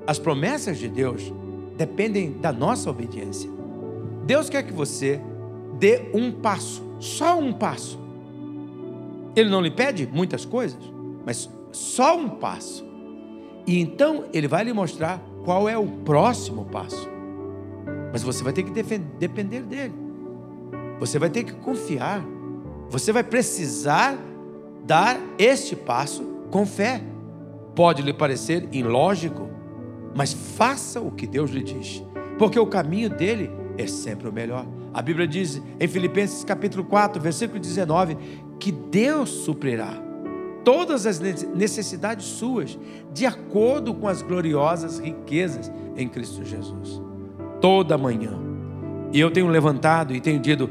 As 0.06 0.18
promessas 0.18 0.78
de 0.78 0.88
Deus 0.88 1.32
dependem 1.78 2.34
da 2.34 2.52
nossa 2.52 2.90
obediência. 2.90 3.50
Deus 4.26 4.50
quer 4.50 4.64
que 4.64 4.74
você 4.74 5.22
dê 5.80 6.10
um 6.14 6.32
passo, 6.32 6.84
só 7.00 7.38
um 7.38 7.54
passo. 7.54 8.00
Ele 9.36 9.50
não 9.50 9.62
lhe 9.62 9.72
pede 9.72 10.08
muitas 10.08 10.46
coisas, 10.46 10.80
mas 11.26 11.50
só 11.72 12.18
um 12.18 12.30
passo. 12.30 12.86
E 13.66 13.80
então 13.80 14.26
ele 14.34 14.48
vai 14.48 14.64
lhe 14.64 14.74
mostrar 14.74 15.22
qual 15.44 15.68
é 15.68 15.78
o 15.78 15.88
próximo 15.88 16.66
passo. 16.66 17.10
Mas 18.12 18.24
você 18.24 18.44
vai 18.44 18.54
ter 18.54 18.64
que 18.64 18.72
depender 18.72 19.62
dele. 19.62 19.94
Você 21.00 21.18
vai 21.18 21.30
ter 21.30 21.44
que 21.44 21.54
confiar. 21.54 22.24
Você 22.90 23.12
vai 23.12 23.24
precisar 23.24 24.18
dar 24.86 25.20
este 25.38 25.76
passo 25.76 26.24
com 26.52 26.66
fé. 26.66 27.02
Pode 27.76 28.02
lhe 28.02 28.14
parecer 28.14 28.68
ilógico, 28.72 29.50
mas 30.16 30.32
faça 30.32 31.02
o 31.02 31.10
que 31.10 31.26
Deus 31.26 31.50
lhe 31.50 31.64
diz, 31.64 32.04
porque 32.38 32.60
o 32.60 32.68
caminho 32.68 33.10
dele 33.10 33.50
é 33.80 33.88
sempre 33.88 34.30
o 34.30 34.32
melhor. 34.32 34.68
A 34.94 35.02
Bíblia 35.02 35.28
diz 35.28 35.60
em 35.80 35.88
Filipenses 35.88 36.44
capítulo 36.44 36.84
4, 36.84 37.20
versículo 37.20 37.60
19, 37.60 38.16
que 38.60 38.72
Deus 38.72 39.30
suprirá 39.30 40.00
todas 40.64 41.06
as 41.06 41.20
necessidades 41.20 42.26
suas, 42.26 42.78
de 43.14 43.26
acordo 43.26 43.94
com 43.94 44.08
as 44.08 44.22
gloriosas 44.22 45.00
riquezas 45.00 45.72
em 45.96 46.08
Cristo 46.08 46.44
Jesus. 46.44 47.02
Toda 47.60 47.98
manhã. 47.98 48.32
E 49.12 49.20
eu 49.20 49.30
tenho 49.30 49.48
levantado 49.48 50.16
e 50.16 50.20
tenho 50.20 50.40
dito, 50.40 50.70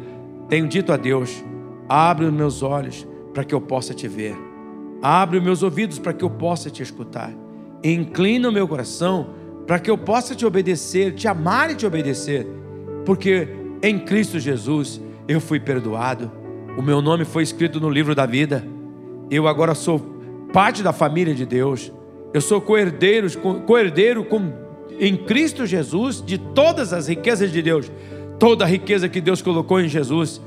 tenho 0.49 0.67
dito 0.67 0.93
a 0.93 0.97
Deus: 0.97 1.45
abre 1.89 2.27
os 2.27 2.33
meus 2.33 2.63
olhos 2.63 3.07
para 3.33 3.45
que 3.45 3.55
eu 3.55 3.61
possa 3.61 3.95
te 3.95 4.09
ver. 4.09 4.37
Abre 5.01 5.39
os 5.39 5.45
meus 5.45 5.63
ouvidos 5.63 5.99
para 5.99 6.13
que 6.13 6.25
eu 6.25 6.31
possa 6.31 6.71
te 6.71 6.83
escutar. 6.83 7.33
Inclina 7.83 8.49
o 8.49 8.53
meu 8.53 8.69
coração 8.69 9.31
para 9.67 9.79
que 9.79 9.91
eu 9.91 9.99
possa 9.99 10.35
te 10.35 10.45
obedecer, 10.45 11.15
te 11.15 11.27
amar 11.27 11.71
e 11.71 11.75
te 11.75 11.87
obedecer. 11.87 12.47
Porque 13.05 13.49
em 13.83 13.99
Cristo 13.99 14.39
Jesus 14.39 15.01
eu 15.27 15.41
fui 15.41 15.59
perdoado, 15.59 16.31
O 16.77 16.83
meu 16.83 17.03
nome 17.03 17.25
foi 17.25 17.43
escrito 17.43 17.81
no 17.81 17.91
livro 17.91 18.15
da 18.15 18.25
vida. 18.27 18.65
Eu 19.31 19.49
agora 19.49 19.75
sou 19.75 19.99
parte 20.53 20.83
da 20.83 20.93
família 20.93 21.35
de 21.35 21.47
Deus. 21.47 21.93
Eu 22.35 22.41
sou 22.41 22.61
co-herdeiro, 22.61 23.29
co-herdeiro 23.67 24.25
com, 24.25 24.53
em 24.99 25.17
Cristo 25.17 25.67
Jesus 25.67 26.23
de 26.25 26.39
todas 26.39 26.93
as 26.93 27.09
riquezas 27.09 27.51
de 27.51 27.63
Deus. 27.63 27.91
Toda 28.39 28.65
a 28.65 28.69
riqueza 28.69 29.09
que 29.09 29.21
Deus 29.21 29.41
colocou 29.41 29.81
em 29.81 29.89
Jesus 29.89 30.41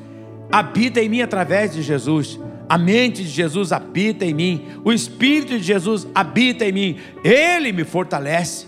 habita 0.51 1.01
em 1.01 1.09
mim 1.09 1.21
através 1.21 1.73
de 1.73 1.81
Jesus. 1.81 2.39
A 2.67 2.77
mente 2.77 3.23
de 3.23 3.29
Jesus 3.29 3.71
habita 3.71 4.25
em 4.25 4.33
mim. 4.33 4.65
O 4.83 4.91
Espírito 4.91 5.57
de 5.57 5.63
Jesus 5.63 6.07
habita 6.13 6.65
em 6.65 6.71
mim. 6.71 6.97
Ele 7.23 7.71
me 7.71 7.83
fortalece. 7.83 8.67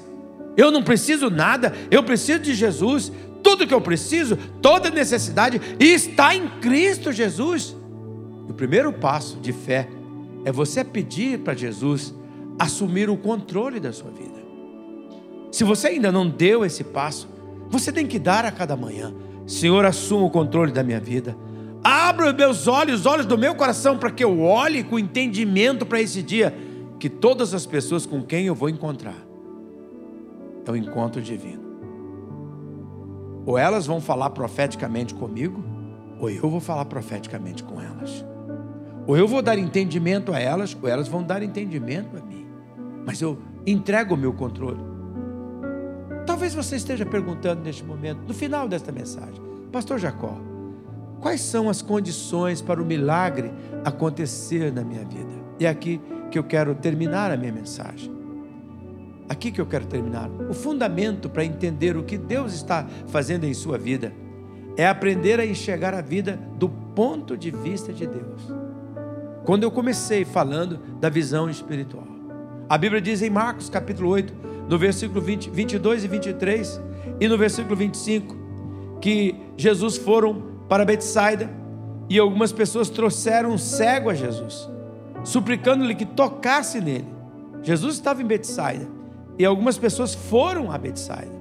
Eu 0.56 0.72
não 0.72 0.82
preciso 0.82 1.30
nada, 1.30 1.74
eu 1.90 2.04
preciso 2.04 2.40
de 2.40 2.54
Jesus. 2.54 3.12
Tudo 3.44 3.66
que 3.66 3.74
eu 3.74 3.82
preciso, 3.82 4.38
toda 4.62 4.90
necessidade 4.90 5.62
está 5.80 6.36
em 6.36 6.48
Cristo 6.60 7.12
Jesus. 7.12 7.76
O 8.50 8.54
primeiro 8.54 8.92
passo 8.92 9.38
de 9.40 9.54
fé 9.54 9.88
é 10.48 10.52
você 10.52 10.82
pedir 10.82 11.40
para 11.40 11.54
Jesus 11.54 12.16
assumir 12.58 13.10
o 13.10 13.18
controle 13.18 13.82
da 13.82 13.92
sua 13.92 14.10
vida. 14.10 14.42
Se 15.52 15.66
você 15.66 15.90
ainda 15.90 16.10
não 16.10 16.30
deu 16.30 16.64
esse 16.64 16.86
passo, 16.86 17.28
você 17.70 17.92
tem 17.92 18.08
que 18.08 18.18
dar 18.18 18.46
a 18.46 18.52
cada 18.52 18.78
manhã. 18.78 19.14
Senhor, 19.46 19.84
assuma 19.84 20.26
o 20.26 20.30
controle 20.30 20.72
da 20.72 20.84
minha 20.84 21.02
vida. 21.02 21.36
Abra 21.84 22.30
os 22.30 22.34
meus 22.34 22.66
olhos, 22.66 23.02
os 23.02 23.06
olhos 23.06 23.26
do 23.26 23.38
meu 23.38 23.56
coração, 23.56 23.98
para 23.98 24.10
que 24.10 24.24
eu 24.24 24.40
olhe 24.40 24.86
com 24.86 24.98
entendimento 24.98 25.86
para 25.86 26.00
esse 26.00 26.24
dia, 26.24 26.58
que 26.98 27.10
todas 27.10 27.54
as 27.54 27.66
pessoas 27.66 28.06
com 28.06 28.24
quem 28.24 28.46
eu 28.46 28.56
vou 28.56 28.70
encontrar 28.70 29.18
é 30.66 30.72
o 30.72 30.78
encontro 30.78 31.22
divino. 31.22 31.64
Ou 33.46 33.58
elas 33.58 33.86
vão 33.86 34.00
falar 34.00 34.30
profeticamente 34.30 35.14
comigo, 35.14 35.62
ou 36.22 36.30
eu 36.30 36.50
vou 36.50 36.62
falar 36.62 36.86
profeticamente 36.86 37.66
com 37.66 37.82
elas. 37.82 38.24
Ou 39.08 39.16
eu 39.16 39.26
vou 39.26 39.42
dar 39.42 39.58
entendimento 39.58 40.34
a 40.34 40.40
elas, 40.40 40.78
ou 40.80 40.90
elas 40.90 41.08
vão 41.08 41.24
dar 41.24 41.42
entendimento 41.42 42.18
a 42.18 42.22
mim. 42.22 42.46
Mas 43.06 43.22
eu 43.22 43.40
entrego 43.66 44.16
o 44.16 44.18
meu 44.18 44.34
controle. 44.34 44.82
Talvez 46.26 46.54
você 46.54 46.76
esteja 46.76 47.06
perguntando 47.06 47.62
neste 47.64 47.86
momento, 47.86 48.20
no 48.28 48.34
final 48.34 48.68
desta 48.68 48.92
mensagem, 48.92 49.42
Pastor 49.72 49.98
Jacó, 49.98 50.38
quais 51.22 51.40
são 51.40 51.70
as 51.70 51.82
condições 51.82 52.62
para 52.62 52.82
o 52.82 52.86
milagre 52.86 53.50
acontecer 53.86 54.74
na 54.74 54.84
minha 54.84 55.06
vida? 55.06 55.32
E 55.58 55.66
é 55.66 55.70
aqui 55.70 56.02
que 56.30 56.38
eu 56.38 56.44
quero 56.44 56.76
terminar 56.76 57.32
a 57.32 57.38
minha 57.38 57.54
mensagem. 57.54 58.12
Aqui 59.30 59.52
que 59.52 59.62
eu 59.62 59.66
quero 59.66 59.86
terminar. 59.86 60.30
O 60.50 60.54
fundamento 60.54 61.30
para 61.30 61.46
entender 61.46 61.96
o 61.96 62.04
que 62.04 62.18
Deus 62.18 62.54
está 62.54 62.86
fazendo 63.08 63.46
em 63.46 63.54
sua 63.54 63.78
vida 63.78 64.14
é 64.76 64.86
aprender 64.86 65.40
a 65.40 65.46
enxergar 65.46 65.94
a 65.94 66.02
vida 66.02 66.38
do 66.58 66.68
ponto 66.70 67.38
de 67.38 67.52
vista 67.52 67.94
de 67.94 68.06
Deus. 68.06 68.67
Quando 69.48 69.64
eu 69.64 69.72
comecei 69.72 70.26
falando 70.26 70.78
da 71.00 71.08
visão 71.08 71.50
espiritual. 71.50 72.06
A 72.68 72.78
Bíblia 72.78 73.00
diz 73.00 73.22
em 73.22 73.30
Marcos 73.30 73.70
capítulo 73.70 74.10
8, 74.10 74.34
no 74.68 74.78
versículo 74.78 75.22
20, 75.22 75.50
22 75.50 76.04
e 76.04 76.08
23 76.10 76.82
e 77.22 77.30
no 77.30 77.38
versículo 77.38 77.74
25, 77.74 78.36
que 79.00 79.38
Jesus 79.56 79.96
foram 79.96 80.44
para 80.68 80.84
Betsaida 80.84 81.50
e 82.10 82.20
algumas 82.20 82.52
pessoas 82.52 82.90
trouxeram 82.90 83.52
um 83.52 83.58
cego 83.58 84.10
a 84.10 84.14
Jesus, 84.14 84.70
suplicando-lhe 85.24 85.96
que 85.96 86.06
tocasse 86.06 86.82
nele. 86.82 87.08
Jesus 87.64 87.96
estava 87.96 88.22
em 88.22 88.26
Betsaida 88.26 88.86
e 89.40 89.46
algumas 89.46 89.78
pessoas 89.78 90.14
foram 90.14 90.70
a 90.74 90.78
Betsaida 90.78 91.32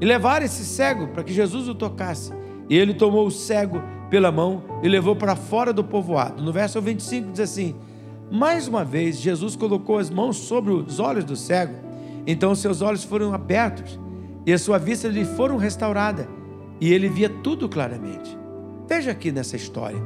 e 0.00 0.06
levaram 0.06 0.46
esse 0.46 0.64
cego 0.64 1.08
para 1.08 1.24
que 1.24 1.32
Jesus 1.32 1.66
o 1.66 1.74
tocasse. 1.74 2.32
E 2.70 2.78
ele 2.78 2.94
tomou 2.94 3.26
o 3.26 3.32
cego 3.32 3.82
pela 4.10 4.32
mão 4.32 4.62
e 4.82 4.88
levou 4.88 5.14
para 5.14 5.36
fora 5.36 5.72
do 5.72 5.84
povoado. 5.84 6.42
No 6.42 6.52
verso 6.52 6.80
25 6.80 7.32
diz 7.32 7.40
assim: 7.40 7.74
Mais 8.30 8.68
uma 8.68 8.84
vez, 8.84 9.18
Jesus 9.18 9.56
colocou 9.56 9.98
as 9.98 10.10
mãos 10.10 10.36
sobre 10.36 10.72
os 10.72 10.98
olhos 11.00 11.24
do 11.24 11.36
cego, 11.36 11.74
então 12.26 12.54
seus 12.54 12.82
olhos 12.82 13.04
foram 13.04 13.32
abertos 13.32 13.98
e 14.48 14.52
a 14.52 14.58
sua 14.58 14.78
vista 14.78 15.08
lhe 15.08 15.24
foram 15.24 15.58
restaurada, 15.58 16.26
e 16.80 16.90
ele 16.90 17.08
via 17.08 17.28
tudo 17.28 17.68
claramente. 17.68 18.34
Veja 18.88 19.10
aqui 19.10 19.30
nessa 19.30 19.56
história. 19.56 20.02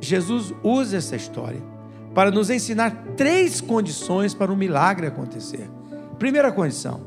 Jesus 0.00 0.52
usa 0.62 0.98
essa 0.98 1.16
história 1.16 1.62
para 2.14 2.30
nos 2.30 2.50
ensinar 2.50 2.90
três 3.16 3.60
condições 3.60 4.34
para 4.34 4.52
um 4.52 4.56
milagre 4.56 5.06
acontecer. 5.06 5.66
Primeira 6.18 6.52
condição. 6.52 7.00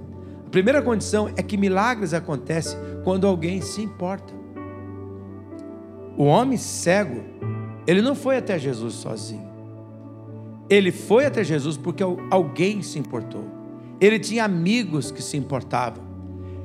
A 0.47 0.49
primeira 0.49 0.81
condição 0.81 1.29
é 1.36 1.43
que 1.43 1.57
milagres 1.57 2.11
acontecem 2.11 2.77
quando 3.03 3.27
alguém 3.27 3.61
se 3.61 3.81
importa. 3.81 4.34
O 6.18 6.26
homem 6.26 6.57
cego, 6.57 7.24
ele 7.88 8.01
não 8.01 8.16
foi 8.16 8.38
até 8.38 8.57
Jesus 8.59 8.93
sozinho. 8.95 9.51
Ele 10.70 10.91
foi 10.91 11.26
até 11.26 11.43
Jesus 11.43 11.78
porque 11.78 12.03
alguém 12.03 12.82
se 12.82 12.99
importou. 12.99 13.45
Ele 13.99 14.20
tinha 14.20 14.45
amigos 14.45 15.11
que 15.11 15.22
se 15.22 15.38
importavam. 15.38 16.03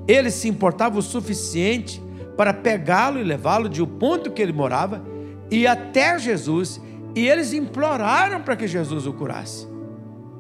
Ele 0.07 0.31
se 0.31 0.49
importava 0.49 0.99
o 0.99 1.03
suficiente 1.03 2.03
para 2.37 2.55
pegá-lo 2.55 3.19
e 3.19 3.25
levá-lo 3.25 3.69
de 3.69 3.83
o 3.83 3.87
ponto 3.87 4.31
que 4.31 4.41
ele 4.41 4.53
morava 4.53 5.03
e 5.51 5.67
até 5.67 6.19
Jesus, 6.19 6.81
e 7.15 7.27
eles 7.27 7.53
imploraram 7.53 8.43
para 8.43 8.55
que 8.55 8.69
Jesus 8.69 9.07
o 9.07 9.13
curasse. 9.13 9.67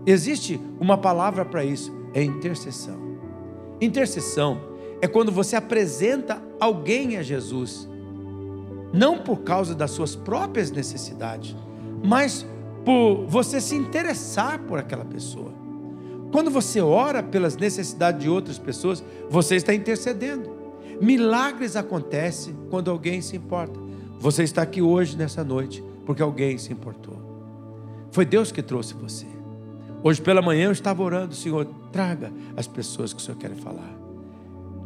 Existe 0.07 0.61
uma 0.79 0.97
palavra 0.97 1.45
para 1.45 1.65
isso, 1.65 1.93
é 2.15 2.23
intercessão. 2.23 2.99
Intercessão 3.81 4.61
é 5.01 5.07
quando 5.07 5.33
você 5.33 5.57
apresenta 5.57 6.43
alguém 6.61 7.17
a 7.17 7.23
Jesus 7.23 7.88
não 8.93 9.18
por 9.18 9.39
causa 9.39 9.74
das 9.74 9.91
suas 9.91 10.16
próprias 10.16 10.70
necessidades, 10.70 11.55
mas 12.05 12.47
por 12.84 13.26
você 13.26 13.61
se 13.61 13.74
interessar 13.74 14.61
por 14.61 14.78
aquela 14.78 15.05
pessoa. 15.05 15.53
Quando 16.32 16.51
você 16.51 16.80
ora 16.80 17.22
pelas 17.22 17.57
necessidades 17.57 18.22
de 18.22 18.28
outras 18.28 18.59
pessoas, 18.59 19.03
você 19.30 19.57
está 19.57 19.74
intercedendo. 19.74 20.51
Milagres 21.01 21.76
acontecem 21.76 22.55
quando 22.70 22.91
alguém 22.91 23.20
se 23.20 23.36
importa. 23.36 23.78
Você 24.18 24.43
está 24.43 24.62
aqui 24.62 24.82
hoje, 24.82 25.16
nessa 25.16 25.45
noite, 25.45 25.82
porque 26.05 26.22
alguém 26.22 26.59
se 26.59 26.72
importou. 26.72 27.16
Foi 28.11 28.24
Deus 28.24 28.51
que 28.51 28.62
trouxe 28.62 28.95
você. 28.95 29.26
Hoje 30.03 30.20
pela 30.20 30.43
manhã 30.43 30.66
eu 30.66 30.72
estava 30.72 31.03
orando, 31.03 31.34
Senhor, 31.34 31.66
traga 31.93 32.32
as 32.57 32.66
pessoas 32.66 33.12
que 33.12 33.20
o 33.20 33.22
Senhor 33.22 33.36
quer 33.36 33.53
falar. 33.53 33.97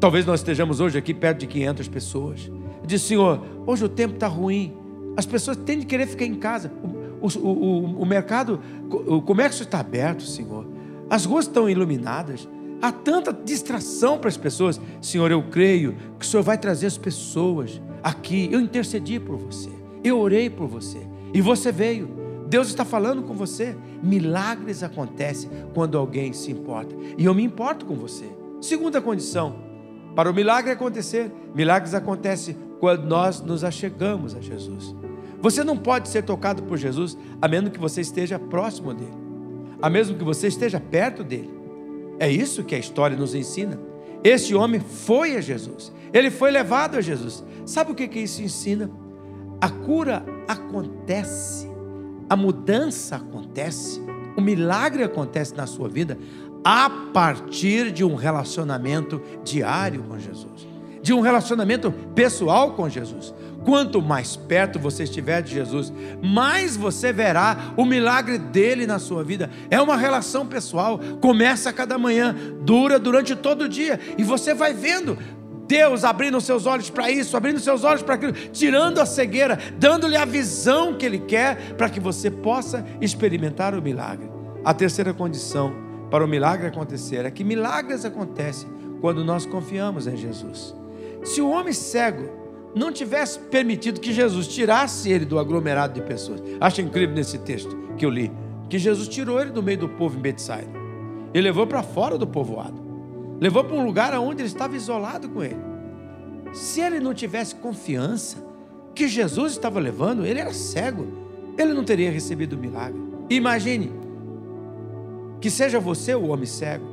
Talvez 0.00 0.26
nós 0.26 0.40
estejamos 0.40 0.80
hoje 0.80 0.98
aqui 0.98 1.14
perto 1.14 1.40
de 1.40 1.46
500 1.46 1.88
pessoas. 1.88 2.50
Disse, 2.86 3.08
Senhor, 3.08 3.40
hoje 3.66 3.84
o 3.84 3.88
tempo 3.88 4.14
está 4.14 4.26
ruim. 4.26 4.74
As 5.16 5.26
pessoas 5.26 5.56
têm 5.56 5.78
de 5.78 5.86
querer 5.86 6.06
ficar 6.06 6.24
em 6.24 6.34
casa. 6.34 6.72
O, 7.20 7.26
o, 7.26 7.48
o, 7.48 8.02
o 8.02 8.06
mercado, 8.06 8.60
o 8.90 9.20
comércio 9.22 9.62
está 9.62 9.80
aberto, 9.80 10.22
Senhor. 10.22 10.66
As 11.08 11.24
ruas 11.24 11.46
estão 11.46 11.68
iluminadas. 11.68 12.48
Há 12.80 12.90
tanta 12.90 13.32
distração 13.32 14.18
para 14.18 14.28
as 14.28 14.36
pessoas. 14.36 14.80
Senhor, 15.00 15.30
eu 15.30 15.42
creio 15.44 15.94
que 16.18 16.24
o 16.24 16.28
Senhor 16.28 16.42
vai 16.42 16.58
trazer 16.58 16.86
as 16.86 16.98
pessoas 16.98 17.80
aqui. 18.02 18.48
Eu 18.50 18.60
intercedi 18.60 19.20
por 19.20 19.36
você. 19.36 19.70
Eu 20.02 20.18
orei 20.18 20.50
por 20.50 20.66
você. 20.66 21.06
E 21.32 21.40
você 21.40 21.70
veio. 21.70 22.08
Deus 22.48 22.68
está 22.68 22.84
falando 22.84 23.22
com 23.22 23.34
você. 23.34 23.76
Milagres 24.02 24.82
acontecem 24.82 25.48
quando 25.72 25.96
alguém 25.96 26.32
se 26.32 26.50
importa. 26.50 26.94
E 27.16 27.24
eu 27.24 27.34
me 27.34 27.44
importo 27.44 27.86
com 27.86 27.94
você. 27.94 28.26
Segunda 28.60 29.00
condição 29.00 29.61
para 30.14 30.30
o 30.30 30.34
milagre 30.34 30.72
acontecer, 30.72 31.32
milagres 31.54 31.94
acontecem 31.94 32.56
quando 32.80 33.04
nós 33.04 33.40
nos 33.40 33.64
achegamos 33.64 34.34
a 34.34 34.40
Jesus. 34.40 34.94
Você 35.40 35.64
não 35.64 35.76
pode 35.76 36.08
ser 36.08 36.22
tocado 36.22 36.62
por 36.62 36.76
Jesus 36.76 37.16
a 37.40 37.48
menos 37.48 37.70
que 37.72 37.78
você 37.78 38.00
esteja 38.00 38.38
próximo 38.38 38.92
dele, 38.92 39.16
a 39.80 39.88
menos 39.88 40.10
que 40.10 40.24
você 40.24 40.46
esteja 40.46 40.78
perto 40.78 41.24
dele. 41.24 41.50
É 42.18 42.30
isso 42.30 42.62
que 42.62 42.74
a 42.74 42.78
história 42.78 43.16
nos 43.16 43.34
ensina. 43.34 43.78
Este 44.22 44.54
homem 44.54 44.80
foi 44.80 45.36
a 45.36 45.40
Jesus, 45.40 45.92
ele 46.12 46.30
foi 46.30 46.50
levado 46.50 46.96
a 46.96 47.00
Jesus. 47.00 47.42
Sabe 47.66 47.92
o 47.92 47.94
que, 47.94 48.06
que 48.06 48.20
isso 48.20 48.42
ensina? 48.42 48.90
A 49.60 49.68
cura 49.68 50.24
acontece, 50.46 51.68
a 52.28 52.36
mudança 52.36 53.16
acontece, 53.16 54.00
o 54.36 54.40
milagre 54.40 55.02
acontece 55.02 55.54
na 55.54 55.66
sua 55.66 55.88
vida 55.88 56.18
a 56.64 56.88
partir 57.12 57.90
de 57.90 58.04
um 58.04 58.14
relacionamento 58.14 59.20
diário 59.42 60.02
com 60.04 60.18
Jesus, 60.18 60.66
de 61.02 61.12
um 61.12 61.20
relacionamento 61.20 61.90
pessoal 62.14 62.72
com 62.72 62.88
Jesus. 62.88 63.34
Quanto 63.64 64.02
mais 64.02 64.34
perto 64.34 64.78
você 64.78 65.04
estiver 65.04 65.40
de 65.40 65.54
Jesus, 65.54 65.92
mais 66.20 66.76
você 66.76 67.12
verá 67.12 67.72
o 67.76 67.84
milagre 67.84 68.36
dele 68.36 68.86
na 68.86 68.98
sua 68.98 69.22
vida. 69.22 69.48
É 69.70 69.80
uma 69.80 69.96
relação 69.96 70.46
pessoal, 70.46 70.98
começa 71.20 71.70
a 71.70 71.72
cada 71.72 71.96
manhã, 71.96 72.34
dura 72.62 72.98
durante 72.98 73.36
todo 73.36 73.62
o 73.62 73.68
dia, 73.68 74.00
e 74.18 74.24
você 74.24 74.52
vai 74.52 74.74
vendo 74.74 75.16
Deus 75.66 76.04
abrindo 76.04 76.40
seus 76.40 76.66
olhos 76.66 76.90
para 76.90 77.10
isso, 77.10 77.36
abrindo 77.36 77.60
seus 77.60 77.84
olhos 77.84 78.02
para 78.02 78.16
aquilo, 78.16 78.32
tirando 78.32 78.98
a 79.00 79.06
cegueira, 79.06 79.58
dando-lhe 79.78 80.16
a 80.16 80.24
visão 80.24 80.94
que 80.94 81.06
Ele 81.06 81.20
quer 81.20 81.74
para 81.76 81.88
que 81.88 82.00
você 82.00 82.30
possa 82.30 82.84
experimentar 83.00 83.74
o 83.74 83.80
milagre. 83.80 84.28
A 84.64 84.74
terceira 84.74 85.14
condição 85.14 85.91
para 86.12 86.22
o 86.26 86.28
milagre 86.28 86.66
acontecer 86.66 87.24
é 87.24 87.30
que 87.30 87.42
milagres 87.42 88.04
acontecem 88.04 88.68
quando 89.00 89.24
nós 89.24 89.46
confiamos 89.46 90.06
em 90.06 90.14
Jesus. 90.14 90.76
Se 91.24 91.40
o 91.40 91.48
homem 91.48 91.72
cego 91.72 92.28
não 92.74 92.92
tivesse 92.92 93.38
permitido 93.38 93.98
que 93.98 94.12
Jesus 94.12 94.46
tirasse 94.46 95.10
ele 95.10 95.24
do 95.24 95.38
aglomerado 95.38 95.94
de 95.98 96.06
pessoas. 96.06 96.42
Acho 96.60 96.82
incrível 96.82 97.14
nesse 97.14 97.38
texto 97.38 97.74
que 97.96 98.04
eu 98.04 98.10
li, 98.10 98.30
que 98.68 98.78
Jesus 98.78 99.08
tirou 99.08 99.40
ele 99.40 99.52
do 99.52 99.62
meio 99.62 99.78
do 99.78 99.88
povo 99.88 100.18
em 100.18 100.20
Betsaida. 100.20 100.70
Ele 101.32 101.44
levou 101.44 101.66
para 101.66 101.82
fora 101.82 102.18
do 102.18 102.26
povoado. 102.26 102.78
Levou 103.40 103.64
para 103.64 103.76
um 103.76 103.84
lugar 103.86 104.12
onde 104.18 104.42
ele 104.42 104.48
estava 104.48 104.76
isolado 104.76 105.30
com 105.30 105.42
ele. 105.42 105.60
Se 106.52 106.82
ele 106.82 107.00
não 107.00 107.14
tivesse 107.14 107.54
confiança 107.54 108.36
que 108.94 109.08
Jesus 109.08 109.52
estava 109.52 109.80
levando, 109.80 110.26
ele 110.26 110.40
era 110.40 110.52
cego. 110.52 111.06
Ele 111.56 111.72
não 111.72 111.84
teria 111.84 112.10
recebido 112.10 112.52
o 112.52 112.58
milagre. 112.58 113.00
Imagine 113.30 114.01
que 115.42 115.50
seja 115.50 115.78
você 115.78 116.14
o 116.14 116.28
homem 116.28 116.46
cego 116.46 116.86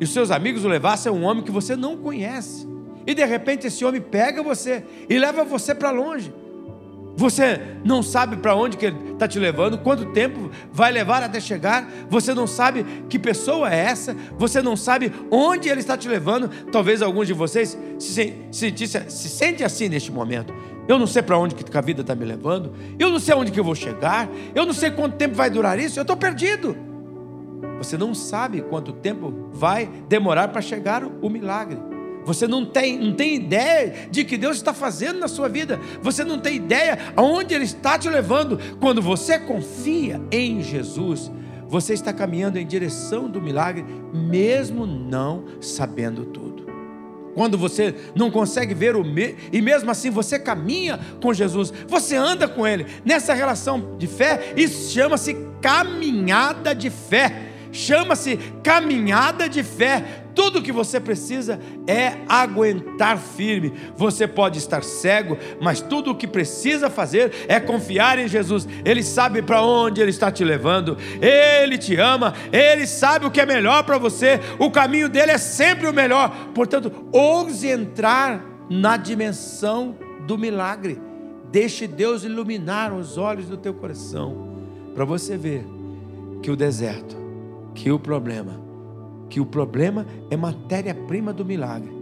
e 0.00 0.04
os 0.04 0.12
seus 0.12 0.30
amigos 0.30 0.64
o 0.64 0.68
levassem 0.68 1.10
a 1.10 1.14
um 1.14 1.22
homem 1.22 1.44
que 1.44 1.52
você 1.52 1.76
não 1.76 1.96
conhece. 1.96 2.68
E 3.06 3.14
de 3.14 3.24
repente 3.24 3.66
esse 3.66 3.84
homem 3.84 4.00
pega 4.00 4.42
você 4.42 4.84
e 5.08 5.18
leva 5.18 5.44
você 5.44 5.74
para 5.74 5.90
longe. 5.90 6.34
Você 7.16 7.60
não 7.84 8.02
sabe 8.02 8.36
para 8.38 8.56
onde 8.56 8.76
que 8.76 8.86
ele 8.86 9.12
está 9.12 9.28
te 9.28 9.38
levando, 9.38 9.78
quanto 9.78 10.06
tempo 10.06 10.50
vai 10.72 10.90
levar 10.90 11.22
até 11.22 11.38
chegar. 11.38 11.88
Você 12.10 12.34
não 12.34 12.44
sabe 12.44 12.84
que 13.08 13.20
pessoa 13.20 13.72
é 13.72 13.78
essa. 13.78 14.16
Você 14.36 14.60
não 14.60 14.76
sabe 14.76 15.12
onde 15.30 15.68
ele 15.68 15.78
está 15.78 15.96
te 15.96 16.08
levando. 16.08 16.48
Talvez 16.72 17.02
alguns 17.02 17.28
de 17.28 17.32
vocês 17.32 17.78
se, 18.00 18.34
se, 18.50 18.74
se, 18.76 18.88
se 19.08 19.28
sente 19.28 19.62
assim 19.62 19.88
neste 19.88 20.10
momento. 20.10 20.52
Eu 20.88 20.98
não 20.98 21.06
sei 21.06 21.22
para 21.22 21.38
onde 21.38 21.54
que 21.54 21.78
a 21.78 21.80
vida 21.80 22.00
está 22.00 22.16
me 22.16 22.24
levando. 22.24 22.72
Eu 22.98 23.10
não 23.10 23.20
sei 23.20 23.32
onde 23.36 23.52
que 23.52 23.60
eu 23.60 23.64
vou 23.64 23.76
chegar. 23.76 24.28
Eu 24.52 24.66
não 24.66 24.74
sei 24.74 24.90
quanto 24.90 25.16
tempo 25.16 25.36
vai 25.36 25.48
durar 25.48 25.78
isso. 25.78 26.00
Eu 26.00 26.02
estou 26.02 26.16
perdido. 26.16 26.93
Você 27.84 27.98
não 27.98 28.14
sabe 28.14 28.62
quanto 28.62 28.94
tempo 28.94 29.50
vai 29.52 29.86
demorar 30.08 30.48
para 30.48 30.62
chegar 30.62 31.04
o 31.04 31.28
milagre. 31.28 31.78
Você 32.24 32.48
não 32.48 32.64
tem, 32.64 32.98
não 32.98 33.12
tem 33.12 33.34
ideia 33.34 34.08
de 34.10 34.24
que 34.24 34.38
Deus 34.38 34.56
está 34.56 34.72
fazendo 34.72 35.20
na 35.20 35.28
sua 35.28 35.46
vida. 35.48 35.78
Você 36.00 36.24
não 36.24 36.38
tem 36.38 36.56
ideia 36.56 36.98
aonde 37.14 37.54
Ele 37.54 37.64
está 37.64 37.98
te 37.98 38.08
levando. 38.08 38.58
Quando 38.80 39.02
você 39.02 39.38
confia 39.38 40.18
em 40.32 40.62
Jesus, 40.62 41.30
você 41.68 41.92
está 41.92 42.14
caminhando 42.14 42.58
em 42.58 42.66
direção 42.66 43.28
do 43.28 43.42
milagre, 43.42 43.84
mesmo 44.14 44.86
não 44.86 45.44
sabendo 45.60 46.24
tudo. 46.24 46.64
Quando 47.34 47.58
você 47.58 47.94
não 48.14 48.30
consegue 48.30 48.72
ver 48.72 48.96
o 48.96 49.04
me... 49.04 49.36
e 49.52 49.60
mesmo 49.60 49.90
assim 49.90 50.08
você 50.08 50.38
caminha 50.38 50.98
com 51.20 51.34
Jesus, 51.34 51.70
você 51.86 52.16
anda 52.16 52.48
com 52.48 52.66
Ele 52.66 52.86
nessa 53.04 53.34
relação 53.34 53.96
de 53.98 54.06
fé, 54.06 54.54
isso 54.56 54.92
chama-se 54.92 55.36
caminhada 55.60 56.74
de 56.74 56.88
fé 56.88 57.43
chama-se 57.74 58.38
caminhada 58.62 59.48
de 59.48 59.62
fé. 59.62 60.22
Tudo 60.34 60.62
que 60.62 60.72
você 60.72 60.98
precisa 60.98 61.60
é 61.86 62.18
aguentar 62.28 63.18
firme. 63.18 63.72
Você 63.96 64.26
pode 64.26 64.58
estar 64.58 64.82
cego, 64.82 65.36
mas 65.60 65.80
tudo 65.80 66.12
o 66.12 66.14
que 66.14 66.26
precisa 66.26 66.88
fazer 66.88 67.32
é 67.48 67.60
confiar 67.60 68.18
em 68.18 68.26
Jesus. 68.26 68.66
Ele 68.84 69.02
sabe 69.02 69.42
para 69.42 69.62
onde 69.62 70.00
ele 70.00 70.10
está 70.10 70.30
te 70.30 70.44
levando. 70.44 70.96
Ele 71.20 71.76
te 71.76 71.96
ama, 71.96 72.32
ele 72.52 72.86
sabe 72.86 73.26
o 73.26 73.30
que 73.30 73.40
é 73.40 73.46
melhor 73.46 73.84
para 73.84 73.98
você. 73.98 74.40
O 74.58 74.70
caminho 74.70 75.08
dele 75.08 75.32
é 75.32 75.38
sempre 75.38 75.86
o 75.88 75.92
melhor. 75.92 76.30
Portanto, 76.54 76.90
ouse 77.12 77.68
entrar 77.68 78.44
na 78.70 78.96
dimensão 78.96 79.96
do 80.26 80.38
milagre. 80.38 81.00
Deixe 81.50 81.86
Deus 81.86 82.24
iluminar 82.24 82.92
os 82.92 83.16
olhos 83.16 83.46
do 83.46 83.56
teu 83.56 83.74
coração 83.74 84.52
para 84.94 85.04
você 85.04 85.36
ver 85.36 85.64
que 86.42 86.50
o 86.50 86.56
deserto 86.56 87.23
que 87.74 87.90
o 87.90 87.98
problema, 87.98 88.60
que 89.28 89.40
o 89.40 89.46
problema 89.46 90.06
é 90.30 90.36
matéria-prima 90.36 91.32
do 91.32 91.44
milagre 91.44 91.92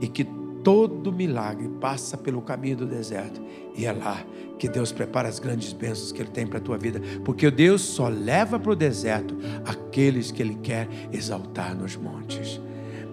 e 0.00 0.06
que 0.06 0.24
todo 0.62 1.12
milagre 1.12 1.68
passa 1.80 2.16
pelo 2.16 2.42
caminho 2.42 2.78
do 2.78 2.86
deserto 2.86 3.40
e 3.76 3.84
é 3.84 3.92
lá 3.92 4.24
que 4.58 4.68
Deus 4.68 4.90
prepara 4.90 5.28
as 5.28 5.38
grandes 5.38 5.72
bênçãos 5.72 6.12
que 6.12 6.20
Ele 6.20 6.30
tem 6.30 6.46
para 6.46 6.58
a 6.58 6.60
tua 6.62 6.78
vida, 6.78 7.00
porque 7.24 7.50
Deus 7.50 7.82
só 7.82 8.08
leva 8.08 8.58
para 8.58 8.72
o 8.72 8.76
deserto 8.76 9.36
aqueles 9.64 10.30
que 10.30 10.42
Ele 10.42 10.54
quer 10.62 10.88
exaltar 11.12 11.76
nos 11.76 11.96
montes. 11.96 12.60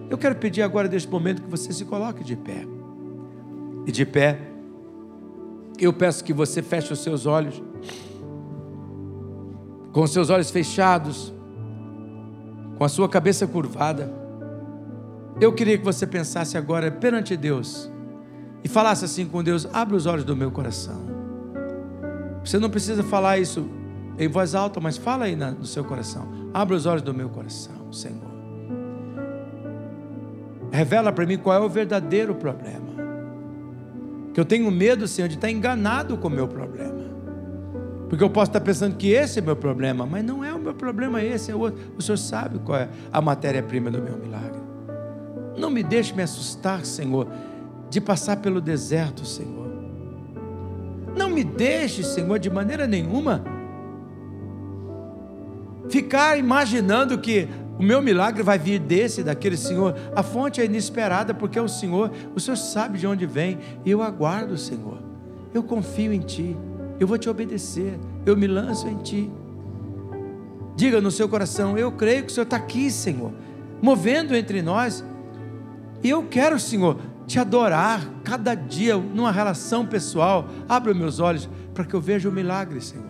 Eu 0.08 0.16
quero 0.16 0.36
pedir 0.36 0.62
agora, 0.62 0.88
neste 0.88 1.08
momento, 1.08 1.42
que 1.42 1.50
você 1.50 1.72
se 1.72 1.84
coloque 1.84 2.24
de 2.24 2.36
pé. 2.36 2.66
E 3.86 3.92
de 3.92 4.06
pé, 4.06 4.40
eu 5.78 5.92
peço 5.92 6.24
que 6.24 6.32
você 6.32 6.62
feche 6.62 6.92
os 6.92 7.02
seus 7.02 7.26
olhos, 7.26 7.62
com 9.92 10.02
os 10.02 10.12
seus 10.12 10.30
olhos 10.30 10.50
fechados, 10.50 11.33
com 12.78 12.84
a 12.84 12.88
sua 12.88 13.08
cabeça 13.08 13.46
curvada, 13.46 14.10
eu 15.40 15.52
queria 15.52 15.78
que 15.78 15.84
você 15.84 16.06
pensasse 16.06 16.56
agora 16.56 16.90
perante 16.90 17.36
Deus 17.36 17.90
e 18.62 18.68
falasse 18.68 19.04
assim 19.04 19.26
com 19.26 19.42
Deus: 19.42 19.66
abre 19.72 19.96
os 19.96 20.06
olhos 20.06 20.24
do 20.24 20.36
meu 20.36 20.50
coração. 20.50 21.02
Você 22.44 22.58
não 22.58 22.70
precisa 22.70 23.02
falar 23.02 23.38
isso 23.38 23.68
em 24.18 24.28
voz 24.28 24.54
alta, 24.54 24.80
mas 24.80 24.96
fala 24.96 25.24
aí 25.24 25.36
no 25.36 25.66
seu 25.66 25.84
coração: 25.84 26.50
abre 26.52 26.74
os 26.74 26.86
olhos 26.86 27.02
do 27.02 27.12
meu 27.12 27.28
coração, 27.28 27.92
Senhor. 27.92 28.34
Revela 30.70 31.12
para 31.12 31.26
mim 31.26 31.38
qual 31.38 31.62
é 31.62 31.64
o 31.64 31.68
verdadeiro 31.68 32.34
problema. 32.34 32.94
Que 34.32 34.40
eu 34.40 34.44
tenho 34.44 34.68
medo, 34.70 35.06
Senhor, 35.06 35.28
de 35.28 35.36
estar 35.36 35.48
enganado 35.48 36.18
com 36.18 36.26
o 36.26 36.30
meu 36.30 36.48
problema. 36.48 36.93
Porque 38.14 38.22
eu 38.22 38.30
posso 38.30 38.50
estar 38.50 38.60
pensando 38.60 38.94
que 38.94 39.10
esse 39.10 39.40
é 39.40 39.42
meu 39.42 39.56
problema, 39.56 40.06
mas 40.06 40.22
não 40.22 40.44
é 40.44 40.54
o 40.54 40.58
meu 40.60 40.72
problema, 40.72 41.20
esse 41.20 41.50
é 41.50 41.54
o 41.54 41.58
outro. 41.58 41.80
O 41.98 42.00
Senhor 42.00 42.16
sabe 42.16 42.60
qual 42.60 42.78
é 42.78 42.88
a 43.12 43.20
matéria-prima 43.20 43.90
do 43.90 44.00
meu 44.00 44.16
milagre. 44.16 44.60
Não 45.58 45.68
me 45.68 45.82
deixe 45.82 46.14
me 46.14 46.22
assustar, 46.22 46.84
Senhor, 46.86 47.26
de 47.90 48.00
passar 48.00 48.36
pelo 48.36 48.60
deserto, 48.60 49.26
Senhor. 49.26 49.68
Não 51.16 51.28
me 51.28 51.42
deixe, 51.42 52.04
Senhor, 52.04 52.38
de 52.38 52.48
maneira 52.48 52.86
nenhuma 52.86 53.42
ficar 55.88 56.38
imaginando 56.38 57.18
que 57.18 57.48
o 57.76 57.82
meu 57.82 58.00
milagre 58.00 58.44
vai 58.44 58.60
vir 58.60 58.78
desse, 58.78 59.24
daquele 59.24 59.56
Senhor. 59.56 59.96
A 60.14 60.22
fonte 60.22 60.60
é 60.60 60.66
inesperada, 60.66 61.34
porque 61.34 61.58
é 61.58 61.62
o 61.62 61.68
Senhor, 61.68 62.12
o 62.32 62.38
Senhor 62.38 62.56
sabe 62.56 62.96
de 62.96 63.08
onde 63.08 63.26
vem, 63.26 63.58
e 63.84 63.90
eu 63.90 64.00
aguardo, 64.00 64.56
Senhor. 64.56 65.02
Eu 65.52 65.64
confio 65.64 66.12
em 66.12 66.20
Ti 66.20 66.56
eu 66.98 67.06
vou 67.06 67.18
te 67.18 67.28
obedecer, 67.28 67.98
eu 68.24 68.36
me 68.36 68.46
lanço 68.46 68.88
em 68.88 68.96
ti. 68.98 69.30
Diga 70.76 71.00
no 71.00 71.10
seu 71.10 71.28
coração: 71.28 71.76
Eu 71.76 71.92
creio 71.92 72.24
que 72.24 72.30
o 72.30 72.34
Senhor 72.34 72.44
está 72.44 72.56
aqui, 72.56 72.90
Senhor, 72.90 73.32
movendo 73.82 74.34
entre 74.34 74.62
nós. 74.62 75.04
E 76.02 76.10
eu 76.10 76.24
quero, 76.24 76.58
Senhor, 76.58 76.98
te 77.26 77.38
adorar 77.38 78.06
cada 78.22 78.54
dia 78.54 78.96
numa 78.96 79.32
relação 79.32 79.86
pessoal. 79.86 80.48
Abra 80.68 80.92
meus 80.92 81.18
olhos 81.18 81.48
para 81.72 81.84
que 81.84 81.94
eu 81.94 82.00
veja 82.00 82.28
o 82.28 82.32
milagre, 82.32 82.80
Senhor. 82.80 83.04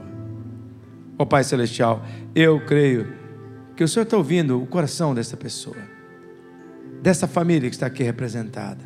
Ó 1.18 1.22
oh, 1.22 1.26
Pai 1.26 1.44
Celestial, 1.44 2.02
eu 2.34 2.64
creio 2.64 3.12
que 3.76 3.84
o 3.84 3.88
Senhor 3.88 4.04
está 4.04 4.16
ouvindo 4.16 4.60
o 4.60 4.66
coração 4.66 5.14
dessa 5.14 5.36
pessoa, 5.36 5.76
dessa 7.02 7.26
família 7.26 7.68
que 7.68 7.76
está 7.76 7.86
aqui 7.86 8.02
representada. 8.02 8.84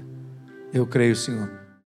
Eu 0.72 0.86
creio, 0.86 1.16
Senhor 1.16 1.57